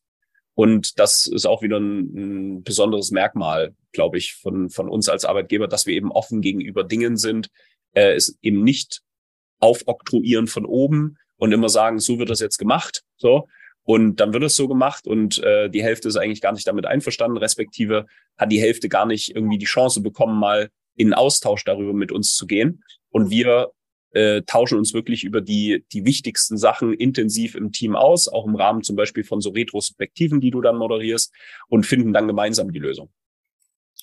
Und 0.58 0.98
das 0.98 1.26
ist 1.28 1.46
auch 1.46 1.62
wieder 1.62 1.78
ein, 1.78 2.56
ein 2.56 2.62
besonderes 2.64 3.12
Merkmal, 3.12 3.76
glaube 3.92 4.18
ich, 4.18 4.34
von, 4.34 4.70
von 4.70 4.88
uns 4.88 5.08
als 5.08 5.24
Arbeitgeber, 5.24 5.68
dass 5.68 5.86
wir 5.86 5.94
eben 5.94 6.10
offen 6.10 6.40
gegenüber 6.40 6.82
Dingen 6.82 7.16
sind, 7.16 7.48
äh, 7.92 8.14
es 8.14 8.36
eben 8.42 8.64
nicht 8.64 9.02
aufoktroyieren 9.60 10.48
von 10.48 10.66
oben 10.66 11.16
und 11.36 11.52
immer 11.52 11.68
sagen, 11.68 12.00
so 12.00 12.18
wird 12.18 12.28
das 12.28 12.40
jetzt 12.40 12.58
gemacht, 12.58 13.04
so, 13.16 13.46
Und 13.84 14.16
dann 14.16 14.32
wird 14.32 14.42
es 14.42 14.56
so 14.56 14.66
gemacht 14.66 15.06
und 15.06 15.38
äh, 15.44 15.70
die 15.70 15.84
Hälfte 15.84 16.08
ist 16.08 16.16
eigentlich 16.16 16.40
gar 16.40 16.52
nicht 16.52 16.66
damit 16.66 16.86
einverstanden, 16.86 17.36
respektive 17.36 18.06
hat 18.36 18.50
die 18.50 18.60
Hälfte 18.60 18.88
gar 18.88 19.06
nicht 19.06 19.36
irgendwie 19.36 19.58
die 19.58 19.64
Chance 19.64 20.00
bekommen, 20.00 20.40
mal 20.40 20.70
in 20.96 21.14
Austausch 21.14 21.62
darüber 21.62 21.92
mit 21.92 22.10
uns 22.10 22.34
zu 22.34 22.48
gehen. 22.48 22.82
Und 23.10 23.30
wir 23.30 23.70
äh, 24.12 24.42
tauschen 24.42 24.78
uns 24.78 24.94
wirklich 24.94 25.24
über 25.24 25.40
die, 25.40 25.84
die 25.92 26.04
wichtigsten 26.04 26.56
Sachen 26.56 26.92
intensiv 26.92 27.54
im 27.54 27.72
Team 27.72 27.96
aus, 27.96 28.28
auch 28.28 28.46
im 28.46 28.56
Rahmen 28.56 28.82
zum 28.82 28.96
Beispiel 28.96 29.24
von 29.24 29.40
so 29.40 29.50
Retrospektiven, 29.50 30.40
die 30.40 30.50
du 30.50 30.60
dann 30.60 30.76
moderierst 30.76 31.32
und 31.68 31.84
finden 31.84 32.12
dann 32.12 32.26
gemeinsam 32.26 32.72
die 32.72 32.78
Lösung. 32.78 33.10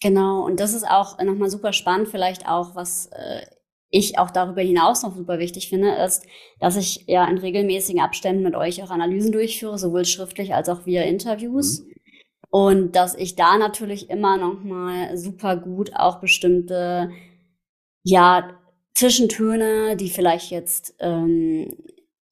Genau, 0.02 0.46
und 0.46 0.60
das 0.60 0.74
ist 0.74 0.86
auch 0.88 1.18
nochmal 1.24 1.50
super 1.50 1.74
spannend, 1.74 2.10
vielleicht 2.10 2.48
auch, 2.48 2.76
was 2.76 3.08
äh, 3.08 3.46
ich 3.90 4.20
auch 4.20 4.30
darüber 4.30 4.62
hinaus 4.62 5.04
noch 5.04 5.16
super 5.16 5.40
wichtig 5.40 5.70
finde, 5.70 5.96
ist, 5.96 6.26
dass 6.60 6.76
ich 6.76 7.06
ja 7.08 7.26
in 7.26 7.38
regelmäßigen 7.38 8.02
Abständen 8.02 8.44
mit 8.44 8.56
euch 8.56 8.84
auch 8.84 8.90
Analysen 8.90 9.32
durchführe, 9.32 9.78
sowohl 9.78 10.06
schriftlich 10.06 10.54
als 10.54 10.70
auch 10.70 10.86
via 10.86 11.04
Interviews. 11.04 11.82
Mhm. 11.82 11.94
Und 12.50 12.96
dass 12.96 13.16
ich 13.16 13.36
da 13.36 13.58
natürlich 13.58 14.10
immer 14.10 14.38
noch 14.38 14.64
mal 14.64 15.18
super 15.18 15.58
gut 15.58 15.96
auch 15.96 16.20
bestimmte, 16.20 17.12
ja, 18.04 18.58
Zwischentöne, 18.96 19.98
die 19.98 20.10
vielleicht 20.10 20.52
jetzt, 20.52 20.96
ähm, 21.00 21.70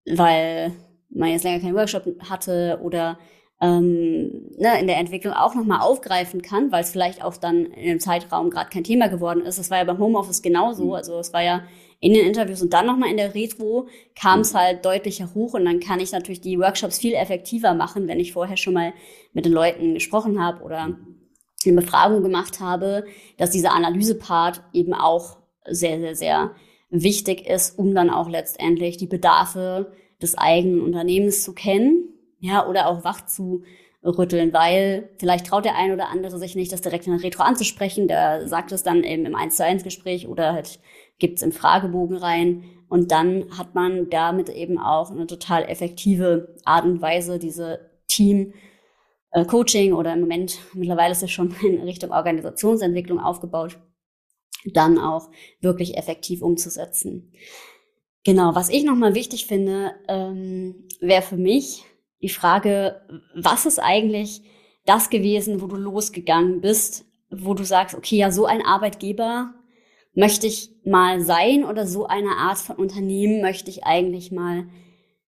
weil 0.05 0.71
man 1.09 1.29
jetzt 1.29 1.43
länger 1.43 1.59
keinen 1.59 1.75
Workshop 1.75 2.05
hatte 2.29 2.79
oder 2.81 3.19
ähm, 3.61 4.49
ne, 4.57 4.79
in 4.79 4.87
der 4.87 4.97
Entwicklung 4.97 5.33
auch 5.33 5.55
nochmal 5.55 5.81
aufgreifen 5.81 6.41
kann, 6.41 6.71
weil 6.71 6.83
es 6.83 6.91
vielleicht 6.91 7.23
auch 7.23 7.37
dann 7.37 7.65
in 7.65 7.85
dem 7.85 7.99
Zeitraum 7.99 8.49
gerade 8.49 8.69
kein 8.69 8.83
Thema 8.83 9.07
geworden 9.07 9.41
ist. 9.41 9.59
Das 9.59 9.69
war 9.71 9.77
ja 9.77 9.83
beim 9.83 9.99
Homeoffice 9.99 10.41
genauso. 10.41 10.85
Mhm. 10.85 10.93
Also 10.93 11.19
es 11.19 11.33
war 11.33 11.43
ja 11.43 11.63
in 11.99 12.13
den 12.13 12.25
Interviews 12.25 12.61
und 12.61 12.73
dann 12.73 12.85
nochmal 12.85 13.09
in 13.09 13.17
der 13.17 13.35
Retro 13.35 13.87
kam 14.19 14.41
es 14.41 14.53
mhm. 14.53 14.57
halt 14.57 14.85
deutlicher 14.85 15.33
hoch 15.33 15.53
und 15.53 15.65
dann 15.65 15.79
kann 15.79 15.99
ich 15.99 16.11
natürlich 16.11 16.41
die 16.41 16.59
Workshops 16.59 16.99
viel 16.99 17.13
effektiver 17.13 17.73
machen, 17.73 18.07
wenn 18.07 18.19
ich 18.19 18.33
vorher 18.33 18.57
schon 18.57 18.73
mal 18.73 18.93
mit 19.33 19.45
den 19.45 19.53
Leuten 19.53 19.93
gesprochen 19.93 20.41
habe 20.43 20.63
oder 20.63 20.87
mhm. 20.87 21.29
eine 21.65 21.75
Befragung 21.75 22.23
gemacht 22.23 22.59
habe, 22.59 23.05
dass 23.37 23.51
dieser 23.51 23.73
Analysepart 23.73 24.61
eben 24.73 24.93
auch 24.93 25.42
sehr, 25.69 25.99
sehr, 25.99 26.15
sehr 26.15 26.55
wichtig 26.89 27.47
ist, 27.47 27.77
um 27.77 27.95
dann 27.95 28.09
auch 28.09 28.29
letztendlich 28.29 28.97
die 28.97 29.07
Bedarfe 29.07 29.91
des 30.21 30.37
eigenen 30.37 30.81
Unternehmens 30.81 31.43
zu 31.43 31.53
kennen 31.53 32.09
ja, 32.39 32.67
oder 32.67 32.87
auch 32.87 33.03
wach 33.03 33.25
zu 33.25 33.63
rütteln, 34.03 34.51
weil 34.51 35.09
vielleicht 35.17 35.47
traut 35.47 35.65
der 35.65 35.77
ein 35.77 35.93
oder 35.93 36.09
andere 36.09 36.37
sich 36.37 36.55
nicht, 36.55 36.71
das 36.73 36.81
direkt 36.81 37.07
in 37.07 37.13
der 37.13 37.23
Retro 37.23 37.43
anzusprechen. 37.43 38.07
Der 38.07 38.47
sagt 38.47 38.71
es 38.73 38.83
dann 38.83 39.03
eben 39.03 39.25
im 39.25 39.35
1 39.35 39.55
zu 39.55 39.63
1 39.63 39.83
Gespräch 39.83 40.27
oder 40.27 40.53
halt 40.53 40.79
gibt 41.19 41.37
es 41.37 41.43
im 41.43 41.53
Fragebogen 41.53 42.17
rein. 42.17 42.63
Und 42.89 43.11
dann 43.11 43.45
hat 43.57 43.75
man 43.75 44.09
damit 44.09 44.49
eben 44.49 44.77
auch 44.77 45.09
eine 45.09 45.25
total 45.25 45.63
effektive 45.63 46.55
Art 46.65 46.83
und 46.85 47.01
Weise, 47.01 47.39
diese 47.39 47.89
Team 48.07 48.53
äh, 49.31 49.45
Coaching 49.45 49.93
oder 49.93 50.13
im 50.13 50.19
Moment, 50.19 50.59
mittlerweile 50.73 51.13
ist 51.13 51.23
es 51.23 51.31
schon 51.31 51.55
in 51.63 51.81
Richtung 51.81 52.11
Organisationsentwicklung 52.11 53.19
aufgebaut, 53.19 53.79
dann 54.71 54.97
auch 54.97 55.29
wirklich 55.61 55.97
effektiv 55.97 56.41
umzusetzen. 56.41 57.33
Genau, 58.23 58.55
was 58.55 58.69
ich 58.69 58.83
nochmal 58.83 59.15
wichtig 59.15 59.47
finde, 59.47 59.91
ähm, 60.07 60.87
wäre 61.01 61.21
für 61.21 61.37
mich, 61.37 61.83
die 62.21 62.29
Frage, 62.29 63.01
was 63.35 63.65
ist 63.65 63.79
eigentlich 63.79 64.41
das 64.85 65.09
gewesen, 65.09 65.61
wo 65.61 65.67
du 65.67 65.75
losgegangen 65.75 66.61
bist, 66.61 67.05
wo 67.29 67.53
du 67.53 67.65
sagst, 67.65 67.95
okay, 67.95 68.17
ja, 68.17 68.31
so 68.31 68.45
ein 68.45 68.65
Arbeitgeber 68.65 69.53
möchte 70.13 70.47
ich 70.47 70.69
mal 70.85 71.21
sein 71.21 71.65
oder 71.65 71.85
so 71.85 72.05
eine 72.05 72.37
Art 72.37 72.59
von 72.59 72.77
Unternehmen 72.77 73.41
möchte 73.41 73.69
ich 73.69 73.83
eigentlich 73.83 74.31
mal 74.31 74.67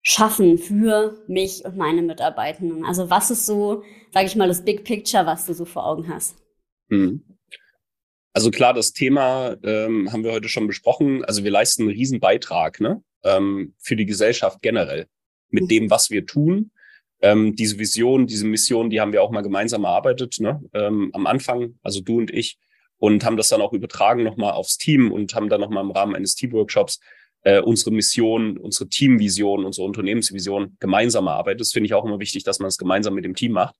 schaffen 0.03 0.59
für 0.59 1.25
mich 1.27 1.65
und 1.65 1.77
meine 1.77 2.03
Mitarbeitenden? 2.03 2.85
Also 2.85 3.11
was 3.11 3.31
ist 3.31 3.47
so, 3.47 3.83
sage 4.13 4.27
ich 4.27 4.37
mal, 4.37 4.49
das 4.49 4.65
Big 4.65 4.85
Picture, 4.85 5.27
was 5.27 5.47
du 5.47 5.55
so 5.55 5.65
vor 5.65 5.87
Augen 5.87 6.09
hast? 6.09 6.37
Hm. 6.89 7.25
Also 8.37 8.51
klar, 8.51 8.75
das 8.75 8.93
Thema 8.93 9.57
ähm, 9.63 10.13
haben 10.13 10.23
wir 10.23 10.31
heute 10.31 10.51
schon 10.51 10.67
besprochen. 10.67 11.25
Also 11.25 11.43
wir 11.43 11.51
leisten 11.51 11.85
einen 11.85 11.93
riesen 11.93 12.21
Beitrag 12.21 12.81
ne? 12.81 13.03
ähm, 13.25 13.73
für 13.79 13.97
die 13.97 14.05
Gesellschaft 14.05 14.61
generell 14.61 15.07
mit 15.49 15.65
mhm. 15.65 15.69
dem, 15.69 15.91
was 15.91 16.11
wir 16.11 16.27
tun. 16.27 16.71
Ähm, 17.23 17.57
diese 17.57 17.79
Vision, 17.79 18.27
diese 18.27 18.45
Mission, 18.45 18.91
die 18.91 19.01
haben 19.01 19.15
wir 19.15 19.23
auch 19.23 19.31
mal 19.31 19.41
gemeinsam 19.41 19.85
erarbeitet, 19.85 20.37
ne? 20.39 20.63
ähm, 20.75 21.09
am 21.15 21.27
Anfang, 21.27 21.79
also 21.83 22.03
du 22.03 22.19
und 22.19 22.31
ich, 22.31 22.59
und 22.99 23.25
haben 23.25 23.39
das 23.39 23.49
dann 23.49 23.63
auch 23.63 23.73
übertragen 23.73 24.23
nochmal 24.23 24.53
aufs 24.53 24.77
Team 24.77 25.13
und 25.13 25.35
haben 25.35 25.49
dann 25.49 25.63
nochmal 25.63 25.83
im 25.83 25.93
Rahmen 25.93 26.15
eines 26.15 26.35
Teamworkshops 26.35 27.01
äh, 27.41 27.63
unsere 27.63 27.91
Mission, 27.91 28.59
unsere 28.59 28.91
Teamvision, 28.91 29.65
unsere 29.65 29.87
Unternehmensvision 29.87 30.77
gemeinsam 30.79 31.27
erarbeitet. 31.27 31.63
Das 31.63 31.73
finde 31.73 31.87
ich 31.87 31.95
auch 31.95 32.05
immer 32.05 32.21
wichtig, 32.21 32.45
dass 32.45 32.59
man 32.59 32.69
es 32.69 32.77
gemeinsam 32.77 33.15
mit 33.15 33.25
dem 33.25 33.35
Team 33.35 33.53
macht. 33.53 33.77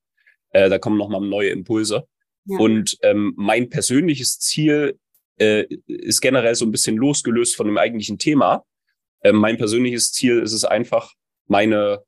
Äh, 0.49 0.71
da 0.71 0.79
kommen 0.79 0.97
nochmal 0.97 1.21
neue 1.21 1.51
Impulse. 1.51 2.07
Ja. 2.47 2.59
Und 2.59 2.97
ähm, 3.03 3.35
mein 3.37 3.69
persönliches 3.69 4.39
Ziel 4.39 4.99
äh, 5.39 5.65
ist 5.87 6.21
generell 6.21 6.55
so 6.55 6.65
ein 6.65 6.71
bisschen 6.71 6.97
losgelöst 6.97 7.57
von 7.57 7.67
dem 7.67 7.79
eigentlichen 7.79 8.19
Thema. 8.19 8.65
Äh, 9.21 9.33
mein 9.33 9.57
persönliches 9.57 10.13
Ziel 10.13 10.41
ist 10.41 10.53
es 10.53 10.65
einfach, 10.65 11.13
meine 11.47 12.03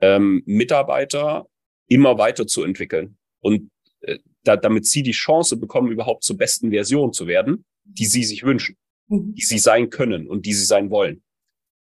ähm, 0.00 0.42
Mitarbeiter 0.46 1.46
immer 1.86 2.18
weiterzuentwickeln 2.18 3.18
und 3.40 3.70
äh, 4.00 4.18
da, 4.42 4.56
damit 4.56 4.86
sie 4.86 5.02
die 5.02 5.12
Chance 5.12 5.56
bekommen, 5.56 5.92
überhaupt 5.92 6.24
zur 6.24 6.36
besten 6.36 6.70
Version 6.70 7.12
zu 7.12 7.26
werden, 7.26 7.64
die 7.84 8.06
sie 8.06 8.24
sich 8.24 8.42
wünschen, 8.42 8.76
mhm. 9.08 9.34
die 9.34 9.44
sie 9.44 9.58
sein 9.58 9.90
können 9.90 10.26
und 10.26 10.46
die 10.46 10.54
sie 10.54 10.64
sein 10.64 10.90
wollen. 10.90 11.22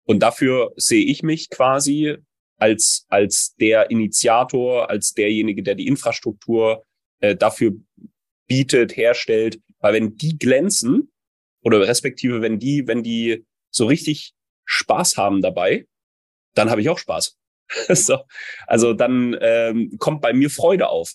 Und 0.05 0.21
dafür 0.21 0.73
sehe 0.77 1.05
ich 1.05 1.23
mich 1.23 1.49
quasi 1.51 2.17
als, 2.57 3.07
als 3.09 3.55
der 3.57 3.91
Initiator, 3.91 4.91
als 4.91 5.13
derjenige, 5.13 5.63
der 5.63 5.75
die 5.75 5.87
Infrastruktur 5.87 6.85
äh, 7.23 7.35
dafür 7.35 7.73
bietet, 8.47 8.97
herstellt. 8.97 9.61
Weil 9.79 9.95
wenn 9.95 10.17
die 10.17 10.39
glänzen, 10.39 11.11
oder 11.63 11.81
respektive 11.81 12.43
wenn 12.43 12.59
die, 12.59 12.87
wenn 12.87 13.03
die 13.03 13.47
so 13.71 13.87
richtig 13.87 14.35
Spaß 14.67 15.17
haben 15.17 15.41
dabei, 15.41 15.87
dann 16.55 16.71
habe 16.71 16.81
ich 16.81 16.89
auch 16.89 16.99
Spaß. 16.99 17.39
so, 17.89 18.19
also 18.67 18.93
dann 18.93 19.37
ähm, 19.41 19.97
kommt 19.99 20.21
bei 20.21 20.33
mir 20.33 20.51
Freude 20.51 20.89
auf. 20.89 21.13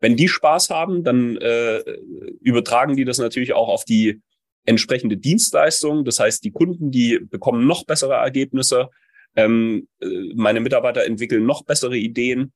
Wenn 0.00 0.16
die 0.16 0.28
Spaß 0.28 0.70
haben, 0.70 1.04
dann 1.04 1.36
äh, 1.36 1.78
übertragen 2.40 2.96
die 2.96 3.04
das 3.04 3.18
natürlich 3.18 3.52
auch 3.52 3.68
auf 3.68 3.84
die 3.84 4.20
entsprechende 4.64 5.16
Dienstleistung. 5.16 6.04
Das 6.04 6.18
heißt, 6.18 6.42
die 6.42 6.50
Kunden, 6.50 6.90
die 6.90 7.20
bekommen 7.20 7.66
noch 7.66 7.84
bessere 7.84 8.14
Ergebnisse. 8.14 8.88
Ähm, 9.36 9.88
äh, 10.00 10.06
meine 10.34 10.60
Mitarbeiter 10.60 11.04
entwickeln 11.04 11.46
noch 11.46 11.64
bessere 11.64 11.96
Ideen, 11.96 12.52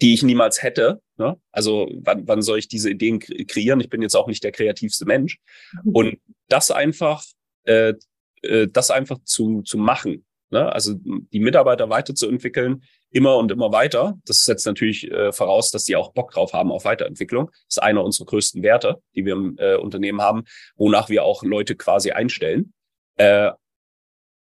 die 0.00 0.14
ich 0.14 0.22
niemals 0.22 0.62
hätte. 0.62 1.00
Ne? 1.16 1.40
Also 1.50 1.90
wann, 1.94 2.26
wann 2.28 2.42
soll 2.42 2.58
ich 2.58 2.68
diese 2.68 2.90
Ideen 2.90 3.18
kreieren? 3.18 3.80
Ich 3.80 3.90
bin 3.90 4.02
jetzt 4.02 4.16
auch 4.16 4.26
nicht 4.26 4.44
der 4.44 4.52
kreativste 4.52 5.04
Mensch. 5.06 5.38
Mhm. 5.84 5.92
Und 5.92 6.18
das 6.48 6.70
einfach, 6.70 7.24
äh, 7.64 7.94
äh, 8.42 8.68
das 8.68 8.90
einfach 8.90 9.18
zu, 9.24 9.62
zu 9.62 9.78
machen, 9.78 10.24
Ne? 10.50 10.72
Also 10.72 10.94
die 10.96 11.40
Mitarbeiter 11.40 11.90
weiterzuentwickeln, 11.90 12.82
immer 13.10 13.36
und 13.36 13.52
immer 13.52 13.70
weiter. 13.72 14.18
Das 14.24 14.38
setzt 14.38 14.66
natürlich 14.66 15.10
äh, 15.10 15.32
voraus, 15.32 15.70
dass 15.70 15.84
die 15.84 15.96
auch 15.96 16.12
Bock 16.12 16.30
drauf 16.32 16.52
haben 16.52 16.72
auf 16.72 16.84
Weiterentwicklung. 16.84 17.50
Das 17.50 17.76
ist 17.76 17.82
einer 17.82 18.02
unserer 18.02 18.26
größten 18.26 18.62
Werte, 18.62 19.02
die 19.14 19.26
wir 19.26 19.34
im 19.34 19.56
äh, 19.58 19.76
Unternehmen 19.76 20.22
haben, 20.22 20.44
wonach 20.76 21.10
wir 21.10 21.24
auch 21.24 21.42
Leute 21.42 21.76
quasi 21.76 22.12
einstellen. 22.12 22.72
Äh, 23.16 23.50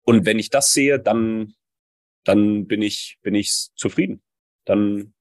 und 0.03 0.25
wenn 0.25 0.39
ich 0.39 0.49
das 0.49 0.73
sehe, 0.73 0.99
dann, 0.99 1.53
dann 2.23 2.65
bin 2.65 2.81
ich, 2.81 3.19
bin 3.21 3.35
ich 3.35 3.51
zufrieden. 3.75 4.21
Dann 4.65 5.12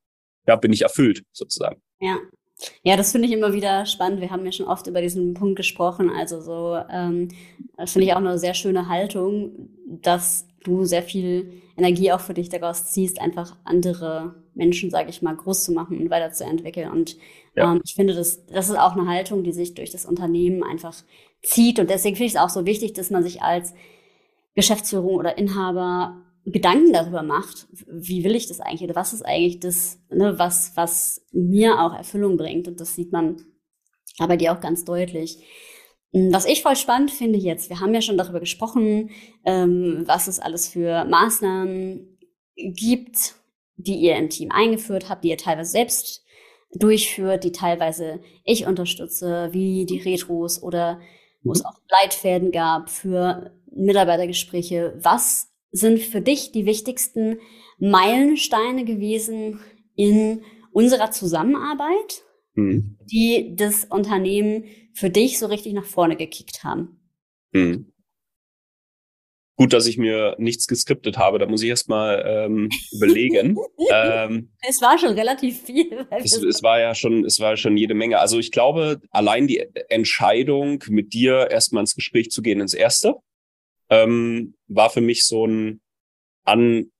ja, 0.47 0.57
bin 0.57 0.73
ich 0.73 0.83
erfüllt 0.83 1.25
sozusagen. 1.33 1.81
Ja, 2.01 2.19
ja, 2.83 2.97
das 2.97 3.13
finde 3.13 3.29
ich 3.29 3.35
immer 3.35 3.53
wieder 3.53 3.87
spannend. 3.87 4.21
Wir 4.21 4.31
haben 4.31 4.45
ja 4.45 4.53
schon 4.53 4.67
oft 4.67 4.87
über 4.87 5.01
diesen 5.01 5.35
Punkt 5.35 5.57
gesprochen. 5.57 6.11
Also 6.11 6.41
so, 6.41 6.79
ähm, 6.91 7.29
das 7.77 7.93
finde 7.93 8.07
ich 8.07 8.13
auch 8.13 8.19
eine 8.19 8.39
sehr 8.39 8.55
schöne 8.55 8.89
Haltung, 8.89 9.69
dass 9.87 10.47
du 10.65 10.85
sehr 10.85 11.03
viel 11.03 11.63
Energie 11.77 12.13
auch 12.13 12.21
für 12.21 12.35
dich 12.35 12.49
daraus 12.49 12.91
ziehst, 12.93 13.21
einfach 13.21 13.57
andere 13.65 14.43
Menschen, 14.55 14.91
sage 14.91 15.11
ich 15.11 15.23
mal, 15.23 15.35
groß 15.35 15.65
zu 15.65 15.73
machen 15.73 15.99
und 15.99 16.11
weiterzuentwickeln. 16.11 16.91
Und 16.91 17.17
ja. 17.57 17.73
ähm, 17.73 17.81
ich 17.85 17.95
finde, 17.95 18.15
das, 18.15 18.47
das 18.47 18.69
ist 18.69 18.79
auch 18.79 18.93
eine 18.93 19.09
Haltung, 19.09 19.43
die 19.43 19.53
sich 19.53 19.75
durch 19.75 19.91
das 19.91 20.07
Unternehmen 20.07 20.63
einfach 20.63 20.95
zieht. 21.43 21.79
Und 21.79 21.91
deswegen 21.91 22.17
finde 22.17 22.27
ich 22.27 22.35
es 22.35 22.41
auch 22.41 22.51
so 22.51 22.67
wichtig, 22.67 22.93
dass 22.93 23.11
man 23.11 23.23
sich 23.23 23.43
als 23.43 23.75
Geschäftsführung 24.55 25.17
oder 25.17 25.39
Inhaber 25.39 26.22
Gedanken 26.45 26.93
darüber 26.93 27.23
macht, 27.23 27.69
wie 27.87 28.25
will 28.25 28.35
ich 28.35 28.49
das 28.49 28.61
eigentlich 28.61 28.83
oder 28.83 28.97
was 28.97 29.13
ist 29.13 29.23
eigentlich 29.23 29.61
das, 29.61 30.01
ne, 30.11 30.39
was, 30.39 30.73
was 30.75 31.25
mir 31.31 31.81
auch 31.81 31.95
Erfüllung 31.95 32.37
bringt. 32.37 32.67
Und 32.67 32.81
das 32.81 32.97
sieht 32.97 33.13
man 33.13 33.45
aber 34.19 34.37
dir 34.37 34.53
auch 34.53 34.61
ganz 34.61 34.85
deutlich. 34.85 35.39
Hm, 36.13 36.33
was 36.33 36.45
ich 36.45 36.63
voll 36.63 36.77
spannend 36.77 37.11
finde 37.11 37.39
jetzt, 37.39 37.71
wir 37.71 37.81
haben 37.81 37.95
ja 37.95 38.03
schon 38.03 38.19
darüber 38.19 38.41
gesprochen, 38.41 39.11
ähm, 39.45 40.03
was 40.07 40.27
es 40.27 40.41
alles 40.41 40.69
für 40.69 41.05
Maßnahmen 41.05 42.19
gibt, 42.57 43.37
die 43.77 43.97
ihr 43.97 44.17
im 44.17 44.29
Team 44.29 44.51
eingeführt 44.51 45.09
habt, 45.09 45.25
die 45.25 45.31
ihr 45.31 45.39
teilweise 45.39 45.71
selbst 45.71 46.25
durchführt, 46.75 47.45
die 47.45 47.53
teilweise 47.53 48.21
ich 48.45 48.67
unterstütze, 48.67 49.51
wie 49.53 49.87
die 49.87 50.01
Retros 50.01 50.63
oder 50.63 51.01
wo 51.43 51.53
es 51.53 51.61
mhm. 51.61 51.67
auch 51.67 51.79
Leitfäden 52.03 52.51
gab 52.51 52.91
für 52.91 53.53
Mitarbeitergespräche. 53.71 54.95
Was 55.01 55.52
sind 55.73 55.99
für 56.01 56.21
dich 56.21 56.53
die 56.53 56.67
wichtigsten 56.67 57.39
Meilensteine 57.79 58.85
gewesen 58.85 59.59
in 59.97 60.43
unserer 60.71 61.11
Zusammenarbeit, 61.11 62.23
mhm. 62.55 62.99
die 63.11 63.55
das 63.57 63.87
Unternehmen 63.87 64.65
für 64.95 65.11
dich 65.11 65.39
so 65.39 65.47
richtig 65.47 65.73
nach 65.73 65.85
vorne 65.85 66.17
gekickt 66.17 66.63
haben? 66.63 67.01
Mhm. 67.53 67.93
Gut, 69.57 69.75
dass 69.75 69.87
ich 69.87 69.99
mir 69.99 70.35
nichts 70.39 70.67
geskriptet 70.67 71.19
habe, 71.19 71.39
da 71.39 71.47
muss 71.47 71.63
ich 71.63 71.69
erstmal 71.69 72.25
ähm, 72.27 72.69
überlegen. 72.93 73.57
ähm, 73.91 74.51
es 74.67 74.81
war 74.81 74.99
schon 74.99 75.13
relativ 75.13 75.63
viel. 75.63 76.07
Es, 76.11 76.33
es, 76.37 76.63
war 76.63 76.81
ja 76.81 76.95
schon, 76.95 77.25
es 77.25 77.39
war 77.39 77.57
schon 77.57 77.77
jede 77.77 77.95
Menge. 77.95 78.19
Also 78.19 78.39
ich 78.39 78.51
glaube, 78.51 79.01
allein 79.11 79.47
die 79.47 79.65
Entscheidung, 79.89 80.83
mit 80.89 81.13
dir 81.13 81.49
erstmal 81.51 81.83
ins 81.83 81.95
Gespräch 81.95 82.31
zu 82.31 82.43
gehen, 82.43 82.61
ins 82.61 82.75
erste, 82.75 83.17
ähm, 83.93 84.55
war 84.69 84.89
für 84.89 85.03
mich 85.03 85.27
so 85.27 85.47
ein 85.47 85.83
An, 86.45 86.91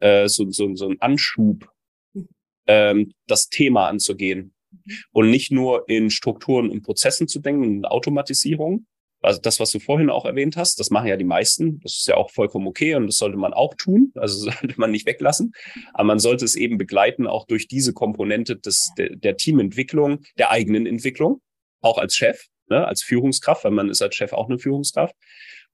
äh, 0.00 0.28
so, 0.28 0.50
so, 0.50 0.74
so 0.74 0.88
ein 0.88 1.00
Anschub, 1.00 1.68
mhm. 2.14 2.28
ähm, 2.66 3.12
das 3.26 3.48
Thema 3.48 3.88
anzugehen. 3.88 4.54
Mhm. 4.70 4.92
Und 5.12 5.30
nicht 5.30 5.52
nur 5.52 5.88
in 5.88 6.08
Strukturen 6.10 6.70
und 6.70 6.82
Prozessen 6.82 7.28
zu 7.28 7.38
denken, 7.38 7.64
in 7.64 7.84
Automatisierung, 7.84 8.86
also 9.20 9.40
das, 9.40 9.60
was 9.60 9.70
du 9.70 9.78
vorhin 9.78 10.10
auch 10.10 10.24
erwähnt 10.24 10.56
hast, 10.56 10.80
das 10.80 10.90
machen 10.90 11.06
ja 11.06 11.16
die 11.16 11.24
meisten. 11.24 11.78
Das 11.80 11.98
ist 11.98 12.08
ja 12.08 12.16
auch 12.16 12.30
vollkommen 12.30 12.66
okay 12.66 12.96
und 12.96 13.06
das 13.06 13.18
sollte 13.18 13.36
man 13.36 13.52
auch 13.52 13.74
tun. 13.74 14.10
Also 14.16 14.50
sollte 14.50 14.74
man 14.78 14.90
nicht 14.90 15.06
weglassen. 15.06 15.52
Aber 15.92 16.04
man 16.04 16.18
sollte 16.18 16.44
es 16.46 16.56
eben 16.56 16.78
begleiten, 16.78 17.26
auch 17.26 17.46
durch 17.46 17.68
diese 17.68 17.92
Komponente 17.92 18.56
des, 18.56 18.90
der, 18.96 19.14
der 19.14 19.36
Teamentwicklung, 19.36 20.22
der 20.38 20.50
eigenen 20.50 20.86
Entwicklung, 20.86 21.40
auch 21.82 21.98
als 21.98 22.16
Chef, 22.16 22.46
ne, 22.68 22.86
als 22.86 23.02
Führungskraft, 23.02 23.64
weil 23.64 23.70
man 23.70 23.90
ist 23.90 24.02
als 24.02 24.16
Chef 24.16 24.32
auch 24.32 24.48
eine 24.48 24.58
Führungskraft. 24.58 25.14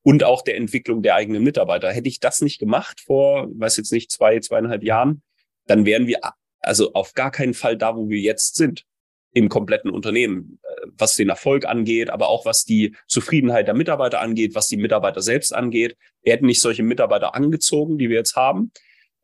Und 0.08 0.24
auch 0.24 0.40
der 0.40 0.56
Entwicklung 0.56 1.02
der 1.02 1.16
eigenen 1.16 1.42
Mitarbeiter. 1.42 1.92
Hätte 1.92 2.08
ich 2.08 2.18
das 2.18 2.40
nicht 2.40 2.58
gemacht 2.58 2.98
vor, 2.98 3.46
weiß 3.50 3.76
jetzt 3.76 3.92
nicht, 3.92 4.10
zwei, 4.10 4.40
zweieinhalb 4.40 4.82
Jahren, 4.82 5.20
dann 5.66 5.84
wären 5.84 6.06
wir 6.06 6.20
also 6.60 6.94
auf 6.94 7.12
gar 7.12 7.30
keinen 7.30 7.52
Fall 7.52 7.76
da, 7.76 7.94
wo 7.94 8.08
wir 8.08 8.18
jetzt 8.18 8.56
sind 8.56 8.86
im 9.34 9.50
kompletten 9.50 9.90
Unternehmen, 9.90 10.60
äh, 10.62 10.86
was 10.96 11.14
den 11.14 11.28
Erfolg 11.28 11.66
angeht, 11.66 12.08
aber 12.08 12.30
auch 12.30 12.46
was 12.46 12.64
die 12.64 12.96
Zufriedenheit 13.06 13.66
der 13.66 13.74
Mitarbeiter 13.74 14.22
angeht, 14.22 14.54
was 14.54 14.68
die 14.68 14.78
Mitarbeiter 14.78 15.20
selbst 15.20 15.54
angeht. 15.54 15.94
Wir 16.22 16.32
hätten 16.32 16.46
nicht 16.46 16.62
solche 16.62 16.84
Mitarbeiter 16.84 17.34
angezogen, 17.34 17.98
die 17.98 18.08
wir 18.08 18.16
jetzt 18.16 18.34
haben. 18.34 18.72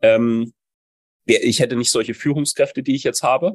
Ähm, 0.02 0.52
ich 1.24 1.60
hätte 1.60 1.76
nicht 1.76 1.92
solche 1.92 2.12
Führungskräfte, 2.12 2.82
die 2.82 2.94
ich 2.94 3.04
jetzt 3.04 3.22
habe. 3.22 3.54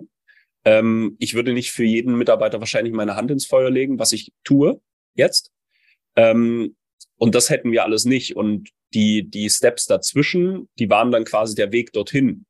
Ähm, 0.65 1.15
ich 1.19 1.35
würde 1.35 1.53
nicht 1.53 1.73
für 1.73 1.85
jeden 1.85 2.17
Mitarbeiter 2.17 2.59
wahrscheinlich 2.59 2.95
meine 2.95 3.15
Hand 3.15 3.29
ins 3.29 3.45
Feuer 3.45 3.69
legen, 3.69 3.99
was 3.99 4.13
ich 4.13 4.31
tue 4.43 4.81
jetzt. 5.13 5.51
Ähm, 6.15 6.75
und 7.19 7.35
das 7.35 7.49
hätten 7.49 7.71
wir 7.71 7.83
alles 7.83 8.05
nicht. 8.05 8.35
Und 8.35 8.69
die, 8.93 9.29
die 9.29 9.49
Steps 9.49 9.85
dazwischen, 9.85 10.69
die 10.79 10.89
waren 10.89 11.11
dann 11.11 11.25
quasi 11.25 11.53
der 11.53 11.71
Weg 11.71 11.91
dorthin. 11.91 12.45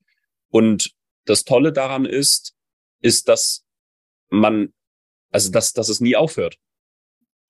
Und 0.50 0.94
das 1.26 1.44
Tolle 1.44 1.74
daran 1.74 2.06
ist, 2.06 2.56
ist, 3.02 3.28
dass 3.28 3.66
man, 4.30 4.72
also 5.32 5.52
dass, 5.52 5.74
dass 5.74 5.90
es 5.90 6.00
nie 6.00 6.16
aufhört. 6.16 6.58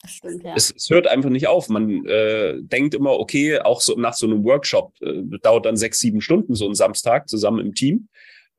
Das 0.01 0.11
stimmt, 0.11 0.43
ja. 0.43 0.53
Es, 0.55 0.73
es 0.73 0.89
hört 0.89 1.07
einfach 1.07 1.29
nicht 1.29 1.47
auf. 1.47 1.67
Man 1.67 2.05
äh, 2.05 2.55
denkt 2.61 2.95
immer, 2.95 3.19
okay, 3.19 3.59
auch 3.59 3.81
so 3.81 3.95
nach 3.95 4.13
so 4.13 4.25
einem 4.25 4.45
Workshop 4.45 4.93
äh, 5.01 5.23
dauert 5.41 5.65
dann 5.65 5.75
sechs, 5.75 5.99
sieben 5.99 6.21
Stunden 6.21 6.55
so 6.55 6.67
ein 6.67 6.73
Samstag 6.73 7.27
zusammen 7.27 7.59
im 7.59 7.75
Team. 7.75 8.07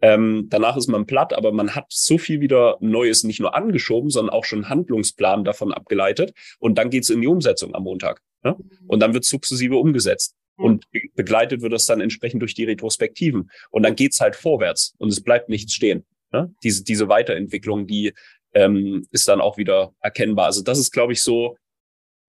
Ähm, 0.03 0.49
danach 0.51 0.77
ist 0.77 0.89
man 0.89 1.07
platt, 1.07 1.33
aber 1.33 1.53
man 1.53 1.75
hat 1.75 1.87
so 1.89 2.19
viel 2.19 2.43
wieder 2.43 2.77
Neues 2.81 3.25
nicht 3.25 3.41
nur 3.41 3.55
angeschoben, 3.55 4.11
sondern 4.11 4.35
auch 4.35 4.45
schon 4.45 4.69
Handlungsplan 4.69 5.45
davon 5.45 5.73
abgeleitet. 5.73 6.35
Und 6.59 6.77
dann 6.77 6.91
geht's 6.91 7.09
in 7.09 7.23
die 7.23 7.27
Umsetzung 7.27 7.75
am 7.75 7.85
Montag. 7.85 8.23
Ne? 8.43 8.57
Und 8.87 9.01
dann 9.01 9.15
wird 9.15 9.25
sukzessive 9.25 9.77
umgesetzt. 9.77 10.35
Mhm. 10.57 10.65
Und 10.65 10.85
begleitet 11.15 11.63
wird 11.63 11.73
das 11.73 11.87
dann 11.87 12.01
entsprechend 12.01 12.43
durch 12.43 12.55
die 12.55 12.65
Retrospektiven. 12.65 13.51
Und 13.71 13.83
dann 13.83 13.97
geht's 13.97 14.21
halt 14.21 14.37
vorwärts 14.37 14.95
und 14.99 15.09
es 15.09 15.23
bleibt 15.23 15.49
nichts 15.49 15.73
stehen. 15.75 16.05
Ne? 16.33 16.55
Diese, 16.63 16.85
diese 16.85 17.09
Weiterentwicklung, 17.09 17.87
die 17.87 18.13
ähm, 18.55 19.07
ist 19.11 19.29
dann 19.29 19.41
auch 19.41 19.57
wieder 19.57 19.95
erkennbar. 20.01 20.47
Also 20.47 20.63
das 20.63 20.79
ist, 20.79 20.93
glaube 20.93 21.13
ich, 21.13 21.23
so 21.23 21.57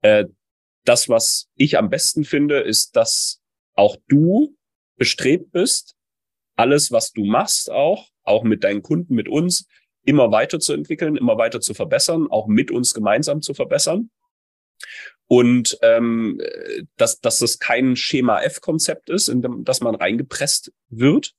äh, 0.01 0.25
das, 0.85 1.09
was 1.09 1.47
ich 1.55 1.77
am 1.77 1.89
besten 1.89 2.23
finde, 2.23 2.59
ist, 2.59 2.95
dass 2.95 3.41
auch 3.73 3.95
du 4.07 4.55
bestrebt 4.97 5.51
bist, 5.51 5.95
alles, 6.55 6.91
was 6.91 7.11
du 7.11 7.23
machst, 7.23 7.71
auch, 7.71 8.09
auch 8.23 8.43
mit 8.43 8.63
deinen 8.63 8.81
Kunden, 8.81 9.15
mit 9.15 9.27
uns, 9.27 9.65
immer 10.03 10.31
weiterzuentwickeln, 10.31 11.15
immer 11.15 11.37
weiter 11.37 11.61
zu 11.61 11.73
verbessern, 11.73 12.27
auch 12.29 12.47
mit 12.47 12.71
uns 12.71 12.93
gemeinsam 12.93 13.41
zu 13.41 13.53
verbessern. 13.53 14.09
Und 15.31 15.77
ähm, 15.81 16.41
dass, 16.97 17.21
dass 17.21 17.39
das 17.39 17.57
kein 17.57 17.95
Schema 17.95 18.41
F-Konzept 18.41 19.09
ist, 19.09 19.29
in 19.29 19.41
dem, 19.41 19.63
das 19.63 19.79
man 19.79 19.95
reingepresst 19.95 20.73
wird, 20.89 21.35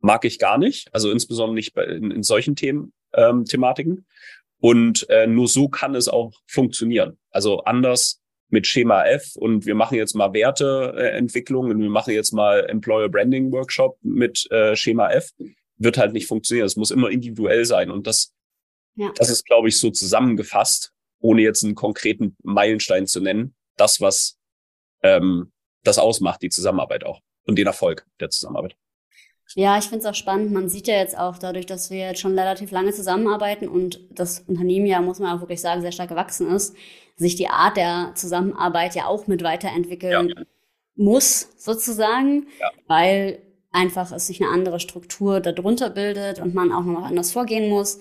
mag 0.00 0.26
ich 0.26 0.38
gar 0.38 0.58
nicht. 0.58 0.92
Also 0.92 1.10
insbesondere 1.10 1.54
nicht 1.54 1.72
bei, 1.72 1.84
in, 1.84 2.10
in 2.10 2.22
solchen 2.22 2.54
Themen, 2.54 2.92
ähm, 3.14 3.46
Thematiken. 3.46 4.04
Und 4.58 5.08
äh, 5.08 5.26
nur 5.26 5.48
so 5.48 5.70
kann 5.70 5.94
es 5.94 6.06
auch 6.06 6.34
funktionieren. 6.46 7.16
Also 7.30 7.60
anders 7.60 8.20
mit 8.50 8.66
Schema 8.66 9.06
F 9.06 9.36
und 9.36 9.64
wir 9.64 9.74
machen 9.74 9.96
jetzt 9.96 10.14
mal 10.14 10.34
Werteentwicklung 10.34 11.70
und 11.70 11.80
wir 11.80 11.88
machen 11.88 12.12
jetzt 12.12 12.32
mal 12.32 12.66
Employer 12.68 13.08
Branding 13.08 13.50
Workshop 13.52 13.96
mit 14.02 14.50
äh, 14.50 14.76
Schema 14.76 15.12
F, 15.12 15.30
wird 15.78 15.96
halt 15.96 16.12
nicht 16.12 16.26
funktionieren. 16.26 16.66
Es 16.66 16.76
muss 16.76 16.90
immer 16.90 17.08
individuell 17.08 17.64
sein. 17.64 17.90
Und 17.90 18.06
das, 18.06 18.34
ja. 18.96 19.10
das 19.16 19.30
ist, 19.30 19.46
glaube 19.46 19.68
ich, 19.68 19.78
so 19.78 19.88
zusammengefasst, 19.88 20.92
ohne 21.20 21.42
jetzt 21.42 21.64
einen 21.64 21.74
konkreten 21.74 22.36
Meilenstein 22.42 23.06
zu 23.06 23.20
nennen, 23.20 23.54
das, 23.76 24.00
was 24.00 24.38
ähm, 25.02 25.52
das 25.84 25.98
ausmacht, 25.98 26.42
die 26.42 26.48
Zusammenarbeit 26.50 27.04
auch 27.04 27.20
und 27.44 27.56
den 27.56 27.66
Erfolg 27.66 28.06
der 28.20 28.30
Zusammenarbeit. 28.30 28.76
Ja, 29.56 29.78
ich 29.78 29.84
finde 29.84 29.98
es 29.98 30.06
auch 30.06 30.14
spannend. 30.14 30.52
Man 30.52 30.68
sieht 30.68 30.86
ja 30.86 30.94
jetzt 30.94 31.18
auch 31.18 31.36
dadurch, 31.36 31.66
dass 31.66 31.90
wir 31.90 31.98
jetzt 31.98 32.20
schon 32.20 32.38
relativ 32.38 32.70
lange 32.70 32.92
zusammenarbeiten 32.92 33.68
und 33.68 34.00
das 34.10 34.40
Unternehmen 34.40 34.86
ja, 34.86 35.00
muss 35.00 35.18
man 35.18 35.36
auch 35.36 35.40
wirklich 35.40 35.60
sagen, 35.60 35.80
sehr 35.80 35.92
stark 35.92 36.10
gewachsen 36.10 36.48
ist, 36.54 36.76
sich 37.16 37.34
die 37.34 37.48
Art 37.48 37.76
der 37.76 38.12
Zusammenarbeit 38.14 38.94
ja 38.94 39.06
auch 39.06 39.26
mit 39.26 39.42
weiterentwickeln 39.42 40.28
ja. 40.28 40.42
muss, 40.94 41.48
sozusagen, 41.56 42.46
ja. 42.60 42.70
weil 42.86 43.42
einfach 43.72 44.12
es 44.12 44.28
sich 44.28 44.40
eine 44.40 44.50
andere 44.50 44.78
Struktur 44.78 45.40
darunter 45.40 45.90
bildet 45.90 46.38
und 46.38 46.54
man 46.54 46.72
auch 46.72 46.84
noch 46.84 47.04
anders 47.04 47.32
vorgehen 47.32 47.68
muss 47.68 47.98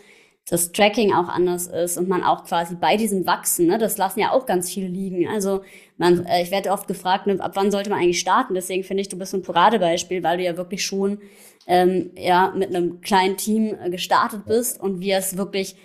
das 0.50 0.72
Tracking 0.72 1.14
auch 1.14 1.28
anders 1.28 1.68
ist 1.68 1.98
und 1.98 2.10
man 2.10 2.24
auch 2.24 2.44
quasi 2.44 2.76
bei 2.76 2.98
diesem 2.98 3.28
Wachsen, 3.28 3.68
ne, 3.68 3.78
das 3.78 3.98
lassen 3.98 4.20
ja 4.20 4.32
auch 4.32 4.46
ganz 4.46 4.72
viele 4.72 4.88
liegen. 4.88 5.28
Also 5.28 5.62
man, 5.98 6.26
äh, 6.26 6.42
ich 6.42 6.52
werde 6.52 6.72
oft 6.72 6.88
gefragt, 6.88 7.28
ne, 7.28 7.40
ab 7.40 7.52
wann 7.54 7.72
sollte 7.72 7.90
man 7.90 8.00
eigentlich 8.00 8.20
starten? 8.20 8.56
Deswegen 8.56 8.84
finde 8.84 9.02
ich, 9.02 9.10
du 9.10 9.18
bist 9.18 9.34
ein 9.34 9.44
Paradebeispiel, 9.44 10.24
weil 10.24 10.38
du 10.38 10.44
ja 10.44 10.58
wirklich 10.58 10.84
schon 10.84 11.20
ähm, 11.68 12.12
ja 12.18 12.52
mit 12.56 12.76
einem 12.76 13.00
kleinen 13.02 13.38
Team 13.38 13.76
äh, 13.80 13.90
gestartet 13.90 14.46
bist 14.46 14.80
und 14.80 15.02
wir 15.02 15.18
es 15.18 15.38
wirklich 15.38 15.76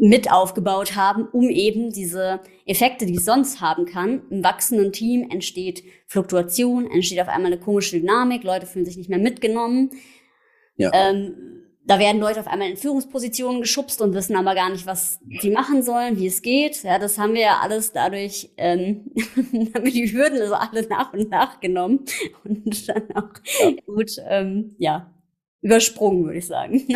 mit 0.00 0.30
aufgebaut 0.30 0.94
haben, 0.94 1.26
um 1.32 1.50
eben 1.50 1.90
diese 1.92 2.40
Effekte, 2.64 3.04
die 3.04 3.16
es 3.16 3.24
sonst 3.24 3.60
haben 3.60 3.84
kann. 3.84 4.22
Im 4.30 4.44
wachsenden 4.44 4.92
Team 4.92 5.28
entsteht 5.28 5.82
Fluktuation, 6.06 6.88
entsteht 6.90 7.20
auf 7.20 7.28
einmal 7.28 7.52
eine 7.52 7.60
komische 7.60 7.98
Dynamik, 7.98 8.44
Leute 8.44 8.66
fühlen 8.66 8.84
sich 8.84 8.96
nicht 8.96 9.10
mehr 9.10 9.18
mitgenommen. 9.18 9.90
Ja. 10.76 10.90
Ähm, 10.94 11.58
da 11.88 11.98
werden 11.98 12.20
Leute 12.20 12.40
auf 12.40 12.46
einmal 12.46 12.68
in 12.68 12.76
Führungspositionen 12.76 13.62
geschubst 13.62 14.02
und 14.02 14.12
wissen 14.12 14.36
aber 14.36 14.54
gar 14.54 14.70
nicht, 14.70 14.86
was 14.86 15.20
sie 15.40 15.50
machen 15.50 15.82
sollen, 15.82 16.18
wie 16.18 16.26
es 16.26 16.42
geht. 16.42 16.82
Ja, 16.82 16.98
das 16.98 17.16
haben 17.16 17.32
wir 17.32 17.40
ja 17.40 17.60
alles 17.62 17.92
dadurch, 17.92 18.50
ähm, 18.58 19.10
haben 19.74 19.84
wir 19.84 19.92
die 19.92 20.12
Hürden 20.12 20.38
also 20.38 20.54
alle 20.54 20.86
nach 20.86 21.14
und 21.14 21.30
nach 21.30 21.60
genommen 21.60 22.04
und 22.44 22.88
dann 22.88 23.10
auch 23.14 23.30
ja. 23.60 23.70
gut, 23.86 24.12
ähm, 24.28 24.76
ja, 24.78 25.10
übersprungen, 25.62 26.26
würde 26.26 26.38
ich 26.38 26.46
sagen. 26.46 26.86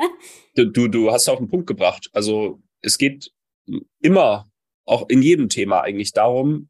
du, 0.54 0.66
du, 0.66 0.86
du 0.86 1.10
hast 1.10 1.28
auf 1.28 1.38
den 1.38 1.48
Punkt 1.48 1.66
gebracht. 1.66 2.08
Also 2.12 2.62
es 2.82 2.98
geht 2.98 3.32
immer, 4.00 4.48
auch 4.84 5.08
in 5.08 5.22
jedem 5.22 5.48
Thema 5.48 5.80
eigentlich 5.80 6.12
darum, 6.12 6.68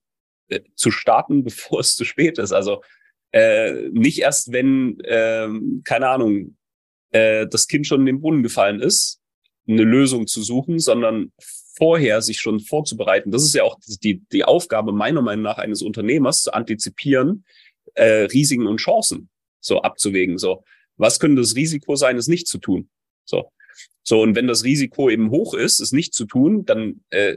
äh, 0.49 0.61
zu 0.77 0.91
starten, 0.91 1.45
bevor 1.45 1.81
es 1.81 1.95
zu 1.95 2.07
spät 2.07 2.39
ist. 2.39 2.53
Also 2.53 2.81
äh, 3.33 3.91
nicht 3.91 4.21
erst, 4.21 4.51
wenn, 4.51 4.99
äh, 5.01 5.51
keine 5.85 6.09
Ahnung, 6.09 6.56
äh, 7.17 7.47
das 7.47 7.67
Kind 7.67 7.87
schon 7.87 8.01
in 8.01 8.07
den 8.07 8.21
Brunnen 8.21 8.43
gefallen 8.43 8.81
ist, 8.81 9.21
eine 9.67 9.85
Lösung 9.85 10.27
zu 10.27 10.43
suchen, 10.43 10.79
sondern 10.79 11.33
vorher 11.75 12.21
sich 12.21 12.39
schon 12.39 12.61
vorzubereiten. 12.61 13.31
Das 13.31 13.43
ist 13.43 13.55
ja 13.55 13.63
auch 13.63 13.79
die, 14.03 14.23
die 14.33 14.45
Aufgabe 14.45 14.93
meiner 14.93 15.23
Meinung 15.23 15.43
nach 15.43 15.59
eines 15.59 15.83
Unternehmers, 15.83 16.43
zu 16.43 16.53
antizipieren, 16.53 17.45
äh, 17.95 18.25
Risiken 18.25 18.67
und 18.67 18.79
Chancen 18.79 19.31
so 19.61 19.81
abzuwägen. 19.81 20.39
So, 20.39 20.63
was 20.97 21.19
könnte 21.19 21.41
das 21.41 21.57
Risiko 21.57 21.97
sein, 21.97 22.17
es 22.17 22.29
nicht 22.29 22.47
zu 22.47 22.59
tun? 22.59 22.89
So, 23.25 23.51
so 24.03 24.21
und 24.21 24.37
wenn 24.37 24.47
das 24.47 24.65
Risiko 24.65 25.09
eben 25.09 25.31
hoch 25.31 25.55
ist, 25.55 25.81
es 25.81 25.93
nicht 25.93 26.15
zu 26.15 26.27
tun, 26.27 26.65
dann 26.67 27.01
äh, 27.11 27.37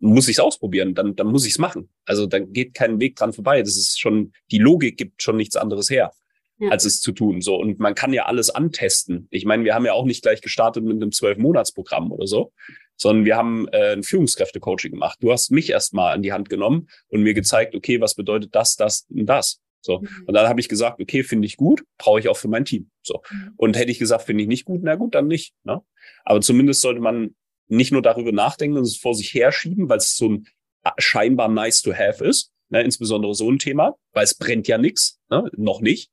muss 0.00 0.28
ich 0.28 0.36
es 0.36 0.40
ausprobieren, 0.40 0.94
dann, 0.94 1.16
dann 1.16 1.26
muss 1.26 1.44
ich 1.46 1.52
es 1.52 1.58
machen. 1.58 1.88
Also 2.04 2.26
dann 2.26 2.52
geht 2.52 2.74
kein 2.74 3.00
Weg 3.00 3.16
dran 3.16 3.32
vorbei. 3.32 3.62
Das 3.62 3.76
ist 3.76 3.98
schon, 3.98 4.32
die 4.50 4.58
Logik 4.58 4.96
gibt 4.96 5.22
schon 5.22 5.36
nichts 5.36 5.56
anderes 5.56 5.90
her 5.90 6.12
ja. 6.58 6.70
als 6.70 6.84
es 6.84 7.00
zu 7.00 7.12
tun. 7.12 7.40
So 7.40 7.56
und 7.56 7.78
man 7.78 7.94
kann 7.94 8.12
ja 8.12 8.26
alles 8.26 8.50
antesten. 8.50 9.28
Ich 9.30 9.44
meine, 9.44 9.64
wir 9.64 9.74
haben 9.74 9.86
ja 9.86 9.92
auch 9.92 10.04
nicht 10.04 10.22
gleich 10.22 10.40
gestartet 10.40 10.84
mit 10.84 10.94
einem 10.94 11.12
zwölf 11.12 11.38
Monatsprogramm 11.38 12.12
oder 12.12 12.26
so, 12.26 12.52
sondern 12.96 13.24
wir 13.24 13.36
haben 13.36 13.68
äh, 13.68 13.92
ein 13.92 14.02
Führungskräfte-Coaching 14.02 14.92
gemacht. 14.92 15.18
Du 15.20 15.32
hast 15.32 15.50
mich 15.50 15.70
erstmal 15.70 16.14
an 16.14 16.22
die 16.22 16.32
Hand 16.32 16.48
genommen 16.48 16.88
und 17.08 17.22
mir 17.22 17.34
gezeigt, 17.34 17.74
okay, 17.74 18.00
was 18.00 18.14
bedeutet 18.14 18.54
das, 18.54 18.76
das 18.76 19.06
und 19.08 19.26
das. 19.26 19.60
So. 19.80 20.00
Mhm. 20.00 20.08
Und 20.26 20.34
dann 20.34 20.48
habe 20.48 20.60
ich 20.60 20.68
gesagt, 20.68 21.00
okay, 21.00 21.22
finde 21.22 21.46
ich 21.46 21.56
gut, 21.56 21.84
brauche 21.96 22.18
ich 22.20 22.28
auch 22.28 22.36
für 22.36 22.48
mein 22.48 22.64
Team. 22.64 22.90
So. 23.02 23.22
Mhm. 23.30 23.52
Und 23.56 23.76
hätte 23.76 23.90
ich 23.90 23.98
gesagt, 23.98 24.24
finde 24.24 24.42
ich 24.42 24.48
nicht 24.48 24.64
gut, 24.64 24.80
na 24.82 24.96
gut, 24.96 25.14
dann 25.14 25.28
nicht. 25.28 25.54
Ne? 25.64 25.80
Aber 26.24 26.40
zumindest 26.40 26.80
sollte 26.80 27.00
man 27.00 27.34
nicht 27.68 27.92
nur 27.92 28.02
darüber 28.02 28.32
nachdenken 28.32 28.76
und 28.76 28.82
es 28.82 28.96
vor 28.96 29.14
sich 29.14 29.32
herschieben, 29.34 29.88
weil 29.88 29.98
es 29.98 30.16
so 30.16 30.28
ein 30.30 30.46
äh, 30.84 30.90
scheinbar 30.98 31.48
nice 31.48 31.82
to 31.82 31.92
have 31.92 32.24
ist, 32.24 32.52
ne? 32.70 32.82
insbesondere 32.82 33.34
so 33.34 33.50
ein 33.50 33.58
Thema, 33.58 33.94
weil 34.12 34.24
es 34.24 34.34
brennt 34.34 34.66
ja 34.66 34.78
nichts, 34.78 35.20
ne? 35.30 35.48
noch 35.56 35.80
nicht, 35.80 36.10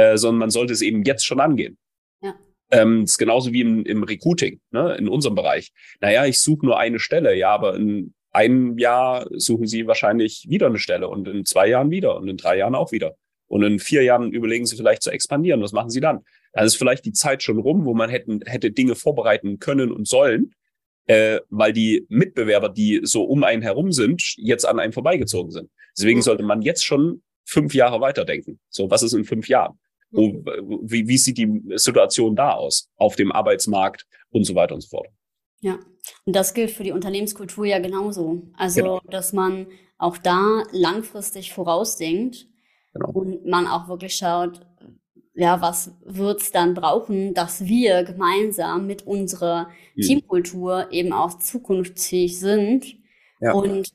äh, 0.00 0.16
sondern 0.16 0.38
man 0.38 0.50
sollte 0.50 0.72
es 0.72 0.80
eben 0.80 1.02
jetzt 1.04 1.26
schon 1.26 1.40
angehen. 1.40 1.76
Ja. 2.22 2.34
Ähm, 2.70 3.02
das 3.02 3.12
ist 3.12 3.18
genauso 3.18 3.52
wie 3.52 3.60
im, 3.60 3.84
im 3.84 4.02
Recruiting, 4.02 4.60
ne? 4.70 4.96
in 4.96 5.08
unserem 5.08 5.34
Bereich. 5.34 5.72
Naja, 6.00 6.24
ich 6.24 6.40
suche 6.40 6.64
nur 6.64 6.78
eine 6.78 6.98
Stelle, 6.98 7.36
ja, 7.36 7.50
aber 7.50 7.76
in 7.76 8.14
einem 8.32 8.78
Jahr 8.78 9.26
suchen 9.32 9.66
sie 9.66 9.86
wahrscheinlich 9.86 10.46
wieder 10.48 10.66
eine 10.66 10.78
Stelle 10.78 11.08
und 11.08 11.28
in 11.28 11.44
zwei 11.44 11.68
Jahren 11.68 11.90
wieder 11.90 12.16
und 12.16 12.28
in 12.28 12.36
drei 12.36 12.56
Jahren 12.56 12.74
auch 12.74 12.92
wieder. 12.92 13.16
Und 13.46 13.64
in 13.64 13.78
vier 13.80 14.04
Jahren 14.04 14.32
überlegen 14.32 14.64
sie 14.64 14.76
vielleicht 14.76 15.02
zu 15.02 15.10
expandieren. 15.10 15.60
Was 15.60 15.72
machen 15.72 15.90
sie 15.90 16.00
dann? 16.00 16.20
Dann 16.52 16.64
ist 16.64 16.76
vielleicht 16.76 17.04
die 17.04 17.12
Zeit 17.12 17.42
schon 17.42 17.58
rum, 17.58 17.84
wo 17.84 17.94
man 17.94 18.08
hätten, 18.08 18.40
hätte 18.46 18.70
Dinge 18.70 18.94
vorbereiten 18.94 19.58
können 19.58 19.90
und 19.90 20.06
sollen, 20.06 20.54
äh, 21.06 21.40
weil 21.50 21.72
die 21.72 22.06
Mitbewerber, 22.08 22.68
die 22.68 23.00
so 23.02 23.24
um 23.24 23.42
einen 23.42 23.62
herum 23.62 23.90
sind, 23.90 24.22
jetzt 24.36 24.64
an 24.64 24.78
einem 24.78 24.92
vorbeigezogen 24.92 25.50
sind. 25.50 25.68
Deswegen 25.98 26.22
sollte 26.22 26.44
man 26.44 26.62
jetzt 26.62 26.84
schon 26.84 27.22
fünf 27.44 27.74
Jahre 27.74 28.00
weiterdenken. 28.00 28.60
So, 28.68 28.88
was 28.90 29.02
ist 29.02 29.12
in 29.12 29.24
fünf 29.24 29.48
Jahren? 29.48 29.78
Wo, 30.12 30.42
wie, 30.82 31.06
wie 31.06 31.18
sieht 31.18 31.38
die 31.38 31.62
Situation 31.76 32.34
da 32.34 32.54
aus 32.54 32.90
auf 32.96 33.16
dem 33.16 33.30
Arbeitsmarkt 33.30 34.06
und 34.30 34.44
so 34.44 34.54
weiter 34.54 34.74
und 34.74 34.80
so 34.80 34.88
fort? 34.88 35.08
Ja, 35.60 35.78
und 36.24 36.34
das 36.34 36.54
gilt 36.54 36.70
für 36.70 36.82
die 36.84 36.92
Unternehmenskultur 36.92 37.66
ja 37.66 37.78
genauso. 37.78 38.42
Also, 38.54 38.80
genau. 38.80 39.00
dass 39.10 39.32
man 39.32 39.66
auch 39.98 40.16
da 40.18 40.62
langfristig 40.72 41.52
vorausdenkt 41.52 42.48
genau. 42.94 43.10
und 43.10 43.46
man 43.46 43.66
auch 43.66 43.88
wirklich 43.88 44.16
schaut, 44.16 44.66
ja, 45.34 45.60
was 45.60 45.94
wird's 46.04 46.50
dann 46.50 46.74
brauchen, 46.74 47.34
dass 47.34 47.64
wir 47.64 48.02
gemeinsam 48.04 48.86
mit 48.86 49.06
unserer 49.06 49.68
mhm. 49.94 50.02
Teamkultur 50.02 50.88
eben 50.90 51.12
auch 51.12 51.38
zukunftsfähig 51.38 52.38
sind 52.38 52.96
ja. 53.40 53.52
und 53.52 53.92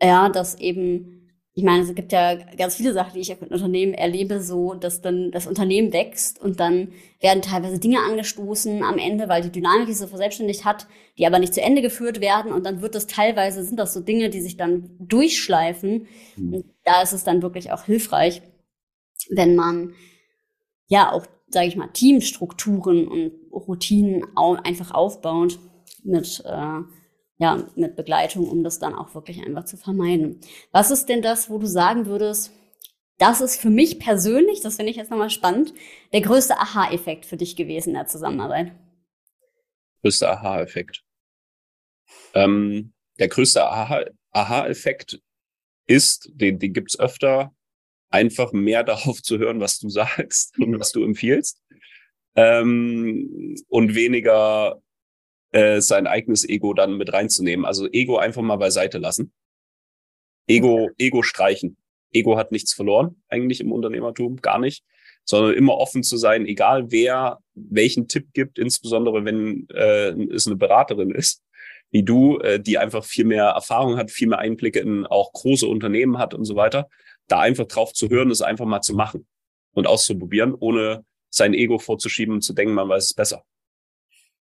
ja, 0.00 0.28
dass 0.28 0.58
eben 0.58 1.15
ich 1.58 1.64
meine, 1.64 1.82
es 1.82 1.94
gibt 1.94 2.12
ja 2.12 2.34
ganz 2.34 2.76
viele 2.76 2.92
Sachen, 2.92 3.14
die 3.14 3.20
ich 3.20 3.40
mit 3.40 3.50
Unternehmen 3.50 3.94
erlebe, 3.94 4.42
so, 4.42 4.74
dass 4.74 5.00
dann 5.00 5.30
das 5.30 5.46
Unternehmen 5.46 5.90
wächst 5.94 6.38
und 6.38 6.60
dann 6.60 6.92
werden 7.18 7.40
teilweise 7.40 7.78
Dinge 7.78 8.00
angestoßen 8.00 8.82
am 8.84 8.98
Ende, 8.98 9.30
weil 9.30 9.40
die 9.40 9.50
Dynamik, 9.50 9.86
die 9.86 9.94
so 9.94 10.06
verselbstständigt 10.06 10.66
hat, 10.66 10.86
die 11.16 11.26
aber 11.26 11.38
nicht 11.38 11.54
zu 11.54 11.62
Ende 11.62 11.80
geführt 11.80 12.20
werden 12.20 12.52
und 12.52 12.66
dann 12.66 12.82
wird 12.82 12.94
das 12.94 13.06
teilweise, 13.06 13.64
sind 13.64 13.78
das 13.78 13.94
so 13.94 14.00
Dinge, 14.00 14.28
die 14.28 14.42
sich 14.42 14.58
dann 14.58 14.90
durchschleifen. 14.98 16.06
Mhm. 16.36 16.52
Und 16.52 16.64
da 16.84 17.00
ist 17.00 17.14
es 17.14 17.24
dann 17.24 17.40
wirklich 17.40 17.72
auch 17.72 17.84
hilfreich, 17.84 18.42
wenn 19.30 19.56
man 19.56 19.94
ja 20.88 21.10
auch, 21.10 21.24
sage 21.48 21.68
ich 21.68 21.76
mal, 21.76 21.88
Teamstrukturen 21.88 23.08
und 23.08 23.32
Routinen 23.50 24.26
einfach 24.36 24.90
aufbaut 24.90 25.58
mit 26.04 26.44
äh, 26.44 26.80
ja, 27.38 27.66
mit 27.76 27.96
Begleitung, 27.96 28.48
um 28.48 28.64
das 28.64 28.78
dann 28.78 28.94
auch 28.94 29.14
wirklich 29.14 29.44
einfach 29.44 29.64
zu 29.64 29.76
vermeiden. 29.76 30.40
Was 30.72 30.90
ist 30.90 31.08
denn 31.08 31.22
das, 31.22 31.50
wo 31.50 31.58
du 31.58 31.66
sagen 31.66 32.06
würdest, 32.06 32.52
das 33.18 33.40
ist 33.40 33.60
für 33.60 33.70
mich 33.70 33.98
persönlich, 33.98 34.60
das 34.60 34.76
finde 34.76 34.90
ich 34.90 34.96
jetzt 34.96 35.10
nochmal 35.10 35.30
spannend, 35.30 35.72
der 36.12 36.20
größte 36.20 36.58
Aha-Effekt 36.58 37.26
für 37.26 37.36
dich 37.36 37.56
gewesen 37.56 37.90
in 37.90 37.94
der 37.94 38.06
Zusammenarbeit? 38.06 38.72
Größter 40.02 40.32
Aha-Effekt. 40.32 41.02
Ähm, 42.34 42.92
der 43.18 43.28
größte 43.28 43.64
Aha-Effekt 43.64 45.20
ist, 45.86 46.30
den, 46.34 46.58
den 46.58 46.72
gibt's 46.72 46.98
öfter, 46.98 47.54
einfach 48.10 48.52
mehr 48.52 48.84
darauf 48.84 49.22
zu 49.22 49.38
hören, 49.38 49.60
was 49.60 49.78
du 49.78 49.88
sagst 49.88 50.58
und 50.58 50.78
was 50.78 50.92
du 50.92 51.02
empfiehlst. 51.02 51.62
Ähm, 52.34 53.56
und 53.68 53.94
weniger 53.94 54.82
äh, 55.56 55.80
sein 55.80 56.06
eigenes 56.06 56.46
Ego 56.46 56.74
dann 56.74 56.98
mit 56.98 57.14
reinzunehmen. 57.14 57.64
Also 57.64 57.88
Ego 57.90 58.18
einfach 58.18 58.42
mal 58.42 58.56
beiseite 58.56 58.98
lassen. 58.98 59.32
Ego, 60.46 60.90
Ego 60.98 61.22
streichen. 61.22 61.78
Ego 62.12 62.36
hat 62.36 62.52
nichts 62.52 62.74
verloren, 62.74 63.22
eigentlich 63.28 63.60
im 63.60 63.72
Unternehmertum, 63.72 64.36
gar 64.36 64.58
nicht, 64.58 64.84
sondern 65.24 65.54
immer 65.54 65.78
offen 65.78 66.02
zu 66.02 66.18
sein, 66.18 66.44
egal 66.44 66.90
wer 66.92 67.38
welchen 67.54 68.06
Tipp 68.06 68.34
gibt, 68.34 68.58
insbesondere 68.58 69.24
wenn 69.24 69.66
äh, 69.70 70.10
es 70.30 70.46
eine 70.46 70.56
Beraterin 70.56 71.10
ist, 71.10 71.42
wie 71.90 72.02
du, 72.02 72.38
äh, 72.40 72.60
die 72.60 72.76
einfach 72.76 73.04
viel 73.04 73.24
mehr 73.24 73.46
Erfahrung 73.46 73.96
hat, 73.96 74.10
viel 74.10 74.28
mehr 74.28 74.38
Einblicke 74.38 74.80
in 74.80 75.06
auch 75.06 75.32
große 75.32 75.66
Unternehmen 75.66 76.18
hat 76.18 76.34
und 76.34 76.44
so 76.44 76.54
weiter, 76.54 76.90
da 77.28 77.40
einfach 77.40 77.66
drauf 77.66 77.94
zu 77.94 78.10
hören, 78.10 78.30
es 78.30 78.42
einfach 78.42 78.66
mal 78.66 78.82
zu 78.82 78.94
machen 78.94 79.26
und 79.72 79.86
auszuprobieren, 79.86 80.54
ohne 80.54 81.06
sein 81.30 81.54
Ego 81.54 81.78
vorzuschieben 81.78 82.34
und 82.34 82.42
zu 82.42 82.52
denken, 82.52 82.74
man 82.74 82.90
weiß 82.90 83.04
es 83.04 83.14
besser. 83.14 83.42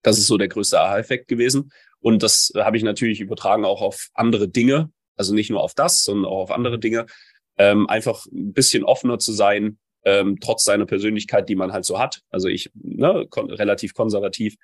Das 0.03 0.17
ist 0.17 0.27
so 0.27 0.37
der 0.37 0.47
größte 0.47 0.79
Aha-Effekt 0.79 1.27
gewesen. 1.27 1.71
Und 1.99 2.21
das 2.21 2.51
habe 2.55 2.77
ich 2.77 2.83
natürlich 2.83 3.21
übertragen 3.21 3.65
auch 3.65 3.81
auf 3.81 4.09
andere 4.13 4.47
Dinge. 4.47 4.91
Also 5.15 5.33
nicht 5.33 5.49
nur 5.49 5.61
auf 5.61 5.73
das, 5.73 6.03
sondern 6.03 6.25
auch 6.25 6.43
auf 6.43 6.51
andere 6.51 6.77
Dinge. 6.77 7.05
Ähm, 7.57 7.87
einfach 7.89 8.25
ein 8.27 8.53
bisschen 8.53 8.83
offener 8.83 9.19
zu 9.19 9.31
sein, 9.31 9.77
ähm, 10.05 10.39
trotz 10.39 10.63
seiner 10.65 10.85
Persönlichkeit, 10.85 11.49
die 11.49 11.55
man 11.55 11.71
halt 11.71 11.85
so 11.85 11.99
hat. 11.99 12.21
Also 12.29 12.47
ich, 12.47 12.69
ne, 12.73 13.25
kon 13.29 13.49
relativ 13.49 13.93
konservativ. 13.93 14.55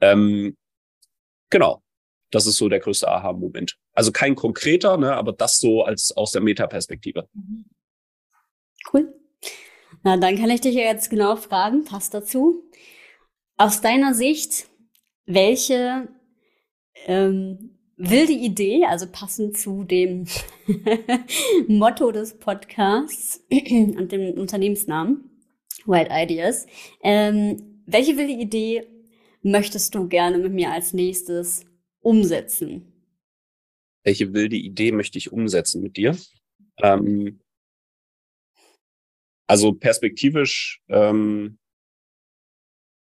Ähm, 0.00 0.56
genau. 1.50 1.82
Das 2.30 2.46
ist 2.46 2.56
so 2.56 2.68
der 2.68 2.80
größte 2.80 3.08
Aha-Moment. 3.08 3.76
Also 3.92 4.12
kein 4.12 4.34
konkreter, 4.34 4.96
ne, 4.96 5.14
aber 5.14 5.32
das 5.32 5.58
so 5.58 5.84
als 5.84 6.16
aus 6.16 6.32
der 6.32 6.42
Metaperspektive. 6.42 7.28
Mhm. 7.32 7.64
Cool. 8.92 9.14
Na, 10.02 10.16
dann 10.16 10.36
kann 10.36 10.50
ich 10.50 10.60
dich 10.60 10.74
ja 10.74 10.82
jetzt 10.82 11.10
genau 11.10 11.36
fragen, 11.36 11.84
passt 11.84 12.14
dazu. 12.14 12.62
Aus 13.56 13.80
deiner 13.80 14.14
Sicht, 14.14 14.68
welche 15.26 16.08
ähm, 17.06 17.76
wilde 17.96 18.32
Idee, 18.32 18.84
also 18.84 19.06
passend 19.10 19.56
zu 19.56 19.84
dem 19.84 20.26
Motto 21.68 22.12
des 22.12 22.38
Podcasts 22.38 23.44
und 23.50 24.12
dem 24.12 24.38
Unternehmensnamen 24.38 25.30
Wild 25.84 26.08
Ideas, 26.10 26.66
ähm, 27.02 27.82
welche 27.86 28.16
wilde 28.16 28.32
Idee 28.32 28.86
möchtest 29.42 29.94
du 29.94 30.08
gerne 30.08 30.38
mit 30.38 30.52
mir 30.52 30.72
als 30.72 30.92
nächstes 30.92 31.64
umsetzen? 32.00 32.92
Welche 34.02 34.32
wilde 34.32 34.56
Idee 34.56 34.92
möchte 34.92 35.18
ich 35.18 35.32
umsetzen 35.32 35.82
mit 35.82 35.96
dir? 35.96 36.16
Ähm, 36.78 37.40
also 39.48 39.72
perspektivisch 39.72 40.82
ähm, 40.88 41.58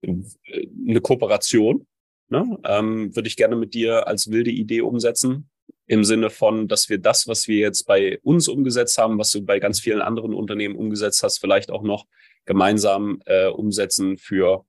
eine 0.03 1.01
Kooperation. 1.01 1.87
Ne? 2.29 2.57
Ähm, 2.65 3.15
würde 3.15 3.27
ich 3.27 3.35
gerne 3.35 3.55
mit 3.55 3.73
dir 3.73 4.07
als 4.07 4.31
wilde 4.31 4.51
Idee 4.51 4.81
umsetzen. 4.81 5.49
Im 5.87 6.03
Sinne 6.03 6.31
von, 6.31 6.67
dass 6.67 6.89
wir 6.89 6.97
das, 6.97 7.27
was 7.27 7.47
wir 7.47 7.57
jetzt 7.57 7.83
bei 7.83 8.19
uns 8.23 8.47
umgesetzt 8.47 8.97
haben, 8.97 9.19
was 9.19 9.29
du 9.31 9.43
bei 9.43 9.59
ganz 9.59 9.79
vielen 9.79 10.01
anderen 10.01 10.33
Unternehmen 10.33 10.75
umgesetzt 10.75 11.21
hast, 11.21 11.37
vielleicht 11.37 11.69
auch 11.69 11.83
noch 11.83 12.05
gemeinsam 12.45 13.21
äh, 13.25 13.47
umsetzen 13.47 14.17
für 14.17 14.65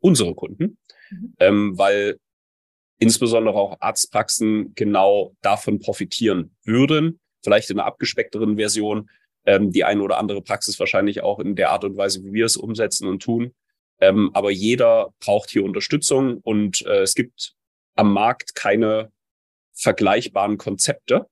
unsere 0.00 0.34
Kunden. 0.34 0.78
Mhm. 1.10 1.34
Ähm, 1.38 1.78
weil 1.78 2.18
insbesondere 2.98 3.54
auch 3.54 3.76
Arztpraxen 3.80 4.74
genau 4.74 5.34
davon 5.42 5.80
profitieren 5.80 6.56
würden, 6.64 7.20
vielleicht 7.42 7.70
in 7.70 7.78
einer 7.78 7.86
abgespeckteren 7.86 8.56
Version, 8.56 9.10
ähm, 9.46 9.70
die 9.70 9.84
eine 9.84 10.02
oder 10.02 10.18
andere 10.18 10.42
Praxis 10.42 10.78
wahrscheinlich 10.80 11.22
auch 11.22 11.38
in 11.38 11.56
der 11.56 11.70
Art 11.70 11.84
und 11.84 11.96
Weise, 11.96 12.24
wie 12.24 12.32
wir 12.32 12.46
es 12.46 12.56
umsetzen 12.56 13.08
und 13.08 13.22
tun. 13.22 13.54
Ähm, 14.00 14.30
aber 14.34 14.50
jeder 14.50 15.14
braucht 15.20 15.50
hier 15.50 15.64
Unterstützung 15.64 16.38
und 16.38 16.82
äh, 16.86 17.02
es 17.02 17.14
gibt 17.14 17.54
am 17.94 18.12
Markt 18.12 18.54
keine 18.54 19.12
vergleichbaren 19.72 20.58
Konzepte, 20.58 21.26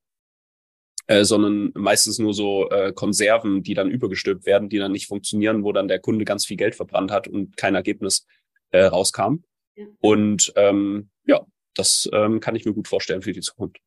äh, 1.06 1.24
sondern 1.24 1.72
meistens 1.74 2.18
nur 2.18 2.34
so 2.34 2.70
äh, 2.70 2.92
Konserven, 2.92 3.62
die 3.62 3.74
dann 3.74 3.90
übergestülpt 3.90 4.46
werden, 4.46 4.68
die 4.68 4.78
dann 4.78 4.92
nicht 4.92 5.08
funktionieren, 5.08 5.64
wo 5.64 5.72
dann 5.72 5.88
der 5.88 5.98
Kunde 5.98 6.24
ganz 6.24 6.46
viel 6.46 6.56
Geld 6.56 6.74
verbrannt 6.74 7.10
hat 7.10 7.28
und 7.28 7.56
kein 7.56 7.74
Ergebnis 7.74 8.26
äh, 8.70 8.84
rauskam. 8.84 9.44
Ja. 9.74 9.86
Und 10.00 10.52
ähm, 10.56 11.10
ja, 11.26 11.44
das 11.74 12.08
ähm, 12.12 12.40
kann 12.40 12.56
ich 12.56 12.64
mir 12.64 12.74
gut 12.74 12.88
vorstellen 12.88 13.22
für 13.22 13.32
die 13.32 13.40
Zukunft. 13.40 13.78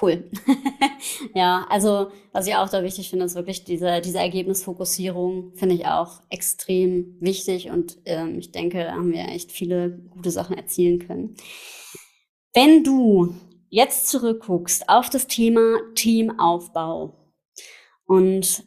Cool. 0.00 0.28
ja, 1.34 1.66
also 1.68 2.10
was 2.32 2.48
ich 2.48 2.56
auch 2.56 2.68
da 2.68 2.82
wichtig 2.82 3.10
finde, 3.10 3.26
ist 3.26 3.36
wirklich 3.36 3.64
diese, 3.64 4.00
diese 4.00 4.18
Ergebnisfokussierung, 4.18 5.54
finde 5.54 5.76
ich 5.76 5.86
auch 5.86 6.20
extrem 6.30 7.16
wichtig 7.20 7.70
und 7.70 7.98
ähm, 8.04 8.38
ich 8.38 8.50
denke, 8.50 8.82
da 8.84 8.92
haben 8.92 9.12
wir 9.12 9.28
echt 9.28 9.52
viele 9.52 9.90
gute 10.10 10.32
Sachen 10.32 10.56
erzielen 10.56 10.98
können. 10.98 11.36
Wenn 12.52 12.82
du 12.82 13.34
jetzt 13.68 14.08
zurückguckst 14.08 14.88
auf 14.88 15.10
das 15.10 15.28
Thema 15.28 15.78
Teamaufbau 15.94 17.32
und 18.06 18.64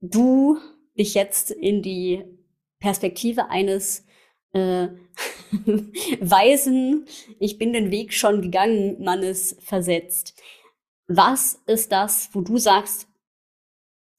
du 0.00 0.58
dich 0.98 1.14
jetzt 1.14 1.50
in 1.50 1.82
die 1.82 2.24
Perspektive 2.78 3.50
eines 3.50 4.04
äh, 4.52 4.88
Weisen, 6.20 7.06
ich 7.38 7.58
bin 7.58 7.72
den 7.72 7.90
Weg 7.90 8.12
schon 8.12 8.42
gegangen, 8.42 9.02
Mannes 9.02 9.56
versetzt. 9.60 10.40
Was 11.08 11.60
ist 11.66 11.90
das, 11.90 12.30
wo 12.32 12.42
du 12.42 12.58
sagst, 12.58 13.08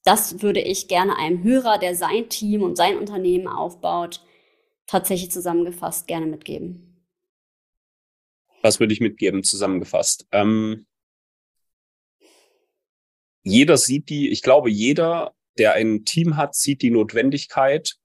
das 0.04 0.42
würde 0.42 0.60
ich 0.60 0.88
gerne 0.88 1.16
einem 1.16 1.42
Hörer, 1.42 1.78
der 1.78 1.94
sein 1.94 2.28
Team 2.28 2.62
und 2.62 2.76
sein 2.76 2.98
Unternehmen 2.98 3.48
aufbaut, 3.48 4.24
tatsächlich 4.86 5.30
zusammengefasst 5.30 6.06
gerne 6.08 6.26
mitgeben. 6.26 7.06
Was 8.62 8.80
würde 8.80 8.92
ich 8.92 9.00
mitgeben, 9.00 9.44
zusammengefasst? 9.44 10.26
Ähm, 10.32 10.86
jeder 13.42 13.76
sieht 13.76 14.08
die, 14.08 14.28
ich 14.28 14.42
glaube, 14.42 14.70
jeder, 14.70 15.34
der 15.58 15.74
ein 15.74 16.04
Team 16.04 16.36
hat, 16.36 16.54
sieht 16.54 16.82
die 16.82 16.90
Notwendigkeit 16.90 17.96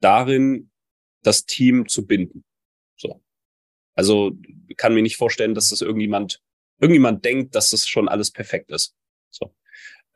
darin, 0.00 0.70
das 1.22 1.46
Team 1.46 1.88
zu 1.88 2.06
binden. 2.06 2.44
So. 2.96 3.22
Also 3.94 4.32
kann 4.76 4.94
mir 4.94 5.02
nicht 5.02 5.16
vorstellen, 5.16 5.54
dass 5.54 5.70
das 5.70 5.80
irgendjemand, 5.80 6.42
irgendjemand 6.82 7.24
denkt, 7.24 7.54
dass 7.54 7.70
das 7.70 7.86
schon 7.86 8.08
alles 8.08 8.32
perfekt 8.32 8.70
ist. 8.72 8.94
So. 9.30 9.54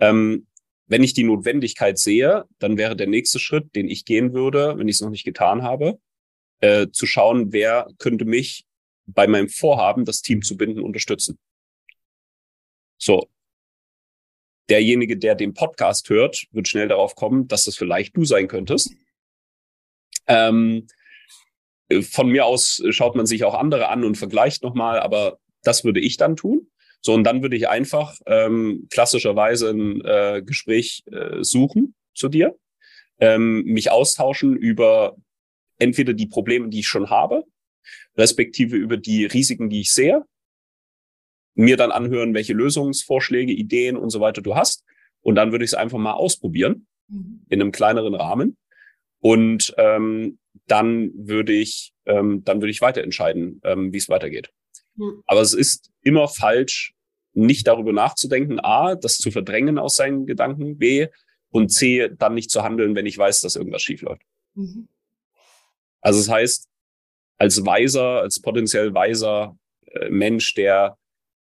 Ähm, 0.01 0.49
wenn 0.89 1.03
ich 1.03 1.15
die 1.15 1.23
Notwendigkeit 1.23 1.99
sehe, 1.99 2.45
dann 2.59 2.77
wäre 2.77 2.97
der 2.97 3.07
nächste 3.07 3.39
Schritt, 3.39 3.75
den 3.75 3.89
ich 3.89 4.05
gehen 4.05 4.35
würde, 4.35 4.77
wenn 4.77 4.89
ich 4.89 4.97
es 4.97 5.01
noch 5.01 5.11
nicht 5.11 5.25
getan 5.25 5.63
habe, 5.63 5.99
äh, 6.61 6.89
zu 6.93 7.07
schauen, 7.07 7.53
wer 7.53 7.89
könnte 7.99 8.25
mich 8.25 8.67
bei 9.07 9.29
meinem 9.29 9.49
Vorhaben, 9.49 10.05
das 10.05 10.23
Team 10.23 10.43
zu 10.43 10.57
binden, 10.57 10.81
unterstützen. 10.81 11.39
So. 12.99 13.29
Derjenige, 14.69 15.17
der 15.17 15.37
den 15.37 15.55
Podcast 15.55 16.09
hört, 16.11 16.47
wird 16.51 16.67
schnell 16.67 16.89
darauf 16.89 17.15
kommen, 17.15 17.47
dass 17.47 17.65
das 17.65 17.77
vielleicht 17.77 18.17
du 18.17 18.25
sein 18.25 18.49
könntest. 18.49 18.93
Ähm, 20.27 20.89
von 22.03 22.29
mir 22.29 22.45
aus 22.47 22.83
schaut 22.91 23.15
man 23.15 23.27
sich 23.27 23.45
auch 23.45 23.55
andere 23.55 23.89
an 23.89 24.03
und 24.03 24.17
vergleicht 24.17 24.65
nochmal, 24.65 24.99
aber 24.99 25.39
das 25.67 25.85
würde 25.85 26.01
ich 26.01 26.17
dann 26.17 26.37
tun. 26.37 26.69
So, 27.01 27.15
und 27.15 27.25
dann 27.25 27.43
würde 27.43 27.57
ich 27.57 27.69
einfach 27.69 28.19
ähm, 28.27 28.89
klassischerweise 28.91 29.71
ein 29.71 30.01
äh, 30.05 30.43
Gespräch 30.45 31.05
äh, 31.07 31.43
suchen 31.43 31.95
zu 32.15 32.29
dir, 32.29 32.57
ähm, 33.21 33.63
mich 33.65 33.91
austauschen 33.91 34.57
über 34.57 35.17
entweder 35.79 36.15
die 36.15 36.27
Probleme, 36.27 36.69
die 36.69 36.81
ich 36.81 36.89
schon 36.89 37.11
habe, 37.11 37.45
respektive 38.17 38.77
über 38.77 38.97
die 38.97 39.27
Risiken, 39.27 39.71
die 39.71 39.83
ich 39.83 39.93
sehe, 39.93 40.25
mir 41.55 41.77
dann 41.77 41.91
anhören, 41.91 42.35
welche 42.35 42.53
Lösungsvorschläge, 42.53 43.53
Ideen 43.53 43.97
und 43.97 44.11
so 44.11 44.21
weiter 44.21 44.43
du 44.43 44.55
hast. 44.57 44.85
Und 45.21 45.35
dann 45.35 45.53
würde 45.53 45.65
ich 45.65 45.71
es 45.71 45.75
einfach 45.75 45.99
mal 45.99 46.13
ausprobieren 46.13 46.87
mhm. 47.09 47.43
in 47.49 47.61
einem 47.61 47.73
kleineren 47.73 48.15
Rahmen. 48.15 48.57
Und 49.21 49.75
ähm, 49.79 50.39
dann 50.67 51.11
würde 51.15 51.53
ich, 51.53 51.93
ähm, 52.05 52.43
dann 52.45 52.61
würde 52.61 52.71
ich 52.71 52.81
weiterentscheiden, 52.81 53.61
ähm, 53.65 53.93
wie 53.93 53.99
es 53.99 54.09
weitergeht. 54.09 54.51
Aber 55.27 55.41
es 55.41 55.53
ist 55.53 55.91
immer 56.03 56.29
falsch, 56.29 56.95
nicht 57.33 57.67
darüber 57.67 57.93
nachzudenken, 57.93 58.61
A, 58.61 58.95
das 58.95 59.19
zu 59.19 59.31
verdrängen 59.31 59.79
aus 59.79 59.97
seinen 59.97 60.27
Gedanken, 60.27 60.79
B, 60.79 61.09
und 61.51 61.71
C, 61.71 62.11
dann 62.17 62.35
nicht 62.35 62.51
zu 62.51 62.63
handeln, 62.63 62.95
wenn 62.95 63.07
ich 63.07 63.17
weiß, 63.17 63.41
dass 63.41 63.57
irgendwas 63.57 63.83
schief 63.83 64.03
läuft. 64.03 64.23
Mhm. 64.55 64.89
Also 66.01 66.21
das 66.21 66.29
heißt, 66.29 66.69
als 67.39 67.65
weiser, 67.65 68.21
als 68.21 68.41
potenziell 68.41 68.95
weiser 68.95 69.57
äh, 69.87 70.11
Mensch, 70.11 70.55
der 70.55 70.99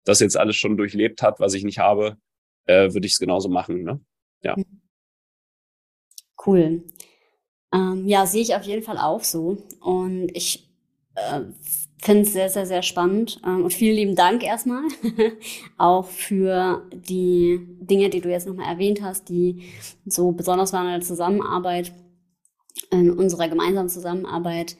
das 0.04 0.20
jetzt 0.20 0.38
alles 0.38 0.56
schon 0.56 0.78
durchlebt 0.78 1.22
hat, 1.22 1.40
was 1.40 1.54
ich 1.54 1.64
nicht 1.64 1.80
habe, 1.80 2.18
äh, 2.66 2.94
würde 2.94 3.06
ich 3.06 3.14
es 3.14 3.20
genauso 3.20 3.50
machen. 3.50 3.84
Ne? 3.84 4.02
Ja. 4.44 4.56
Mhm. 4.58 4.82
Cool. 6.46 6.84
Ähm, 7.74 8.08
ja, 8.08 8.26
sehe 8.26 8.42
ich 8.42 8.56
auf 8.56 8.64
jeden 8.64 8.84
Fall 8.84 8.98
auch 8.98 9.24
so. 9.24 9.58
Und 9.80 10.30
ich 10.34 10.70
äh, 11.16 11.42
finde 12.02 12.24
es 12.24 12.34
sehr, 12.34 12.50
sehr, 12.50 12.66
sehr 12.66 12.82
spannend. 12.82 13.40
Ähm, 13.46 13.64
und 13.64 13.74
vielen 13.74 13.96
lieben 13.96 14.16
Dank 14.16 14.44
erstmal 14.44 14.84
auch 15.78 16.08
für 16.08 16.88
die 16.92 17.60
Dinge, 17.80 18.10
die 18.10 18.22
du 18.22 18.30
jetzt 18.30 18.48
nochmal 18.48 18.72
erwähnt 18.72 19.02
hast, 19.02 19.30
die 19.30 19.64
so 20.06 20.32
besonders 20.32 20.74
waren 20.74 20.88
in 20.88 20.94
der 20.94 21.02
Zusammenarbeit, 21.02 21.94
in 22.90 23.12
unserer 23.12 23.48
gemeinsamen 23.48 23.90
Zusammenarbeit. 23.90 24.78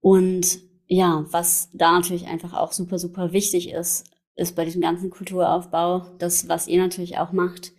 Und 0.00 0.60
ja, 0.86 1.26
was 1.30 1.70
da 1.72 1.92
natürlich 1.92 2.26
einfach 2.26 2.52
auch 2.52 2.72
super, 2.72 2.98
super 2.98 3.32
wichtig 3.32 3.70
ist, 3.70 4.04
ist 4.36 4.54
bei 4.54 4.64
diesem 4.64 4.82
ganzen 4.82 5.10
Kulturaufbau, 5.10 6.06
das, 6.18 6.48
was 6.48 6.68
ihr 6.68 6.80
natürlich 6.80 7.18
auch 7.18 7.32
macht, 7.32 7.72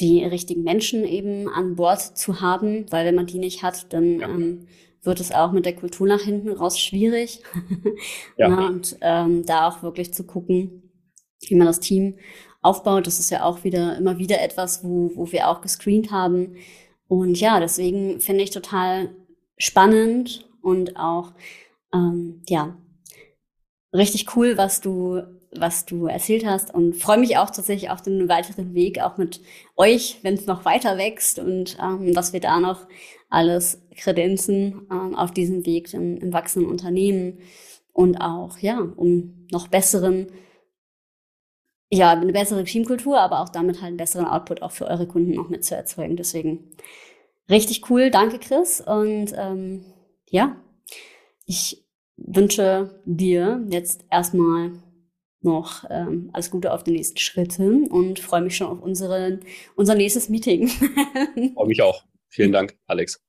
die 0.00 0.24
richtigen 0.24 0.62
Menschen 0.62 1.04
eben 1.04 1.48
an 1.48 1.76
Bord 1.76 2.00
zu 2.00 2.40
haben, 2.40 2.86
weil 2.90 3.06
wenn 3.06 3.14
man 3.14 3.26
die 3.26 3.38
nicht 3.38 3.62
hat, 3.62 3.92
dann 3.92 4.20
ja. 4.20 4.28
ähm, 4.28 4.66
wird 5.02 5.20
es 5.20 5.32
auch 5.32 5.52
mit 5.52 5.66
der 5.66 5.76
Kultur 5.76 6.06
nach 6.06 6.20
hinten 6.20 6.50
raus 6.50 6.78
schwierig. 6.78 7.42
ja. 8.36 8.48
ja 8.48 8.66
und 8.66 8.96
ähm, 9.00 9.44
da 9.44 9.68
auch 9.68 9.82
wirklich 9.82 10.14
zu 10.14 10.24
gucken, 10.24 10.90
wie 11.40 11.54
man 11.54 11.66
das 11.66 11.80
Team 11.80 12.18
aufbaut. 12.60 13.06
Das 13.06 13.18
ist 13.18 13.30
ja 13.30 13.44
auch 13.44 13.64
wieder 13.64 13.96
immer 13.96 14.18
wieder 14.18 14.40
etwas, 14.40 14.84
wo, 14.84 15.10
wo 15.14 15.30
wir 15.32 15.48
auch 15.48 15.60
gescreent 15.60 16.10
haben. 16.10 16.56
Und 17.08 17.38
ja, 17.40 17.60
deswegen 17.60 18.20
finde 18.20 18.44
ich 18.44 18.50
total 18.50 19.14
spannend 19.58 20.48
und 20.62 20.96
auch 20.96 21.32
ähm, 21.92 22.42
ja 22.48 22.76
richtig 23.92 24.36
cool, 24.36 24.56
was 24.56 24.80
du 24.80 25.22
was 25.54 25.84
du 25.84 26.06
erzählt 26.06 26.46
hast 26.46 26.72
und 26.72 26.94
freue 26.94 27.18
mich 27.18 27.36
auch 27.36 27.50
tatsächlich 27.50 27.90
auf 27.90 28.02
den 28.02 28.28
weiteren 28.28 28.74
Weg, 28.74 29.00
auch 29.00 29.18
mit 29.18 29.40
euch, 29.76 30.18
wenn 30.22 30.34
es 30.34 30.46
noch 30.46 30.64
weiter 30.64 30.96
wächst 30.96 31.38
und 31.38 31.76
ähm, 31.80 32.14
dass 32.14 32.32
wir 32.32 32.40
da 32.40 32.58
noch 32.58 32.86
alles 33.28 33.82
kredenzen 33.96 34.86
ähm, 34.90 35.14
auf 35.14 35.30
diesem 35.30 35.64
Weg 35.66 35.92
im, 35.94 36.16
im 36.18 36.32
wachsenden 36.32 36.70
Unternehmen 36.70 37.38
und 37.92 38.16
auch, 38.16 38.58
ja, 38.58 38.78
um 38.78 39.46
noch 39.50 39.68
besseren, 39.68 40.28
ja, 41.90 42.12
eine 42.12 42.32
bessere 42.32 42.64
Teamkultur, 42.64 43.20
aber 43.20 43.40
auch 43.40 43.50
damit 43.50 43.76
halt 43.76 43.88
einen 43.88 43.96
besseren 43.98 44.26
Output 44.26 44.62
auch 44.62 44.72
für 44.72 44.86
eure 44.86 45.06
Kunden 45.06 45.32
noch 45.32 45.50
mit 45.50 45.64
zu 45.64 45.76
erzeugen. 45.76 46.16
Deswegen 46.16 46.70
richtig 47.50 47.90
cool. 47.90 48.10
Danke, 48.10 48.38
Chris. 48.38 48.80
Und 48.80 49.32
ähm, 49.36 49.84
ja, 50.30 50.56
ich 51.44 51.84
wünsche 52.16 53.02
dir 53.04 53.62
jetzt 53.68 54.06
erstmal 54.10 54.72
noch 55.44 55.84
ähm, 55.90 56.30
alles 56.32 56.50
Gute 56.50 56.72
auf 56.72 56.84
die 56.84 56.92
nächsten 56.92 57.18
Schritte 57.18 57.68
und 57.90 58.18
freue 58.18 58.42
mich 58.42 58.56
schon 58.56 58.68
auf 58.68 58.80
unsere, 58.80 59.40
unser 59.76 59.94
nächstes 59.94 60.28
Meeting. 60.28 60.68
freue 61.54 61.66
mich 61.66 61.82
auch. 61.82 62.04
Vielen 62.28 62.52
Dank, 62.52 62.76
Alex. 62.86 63.22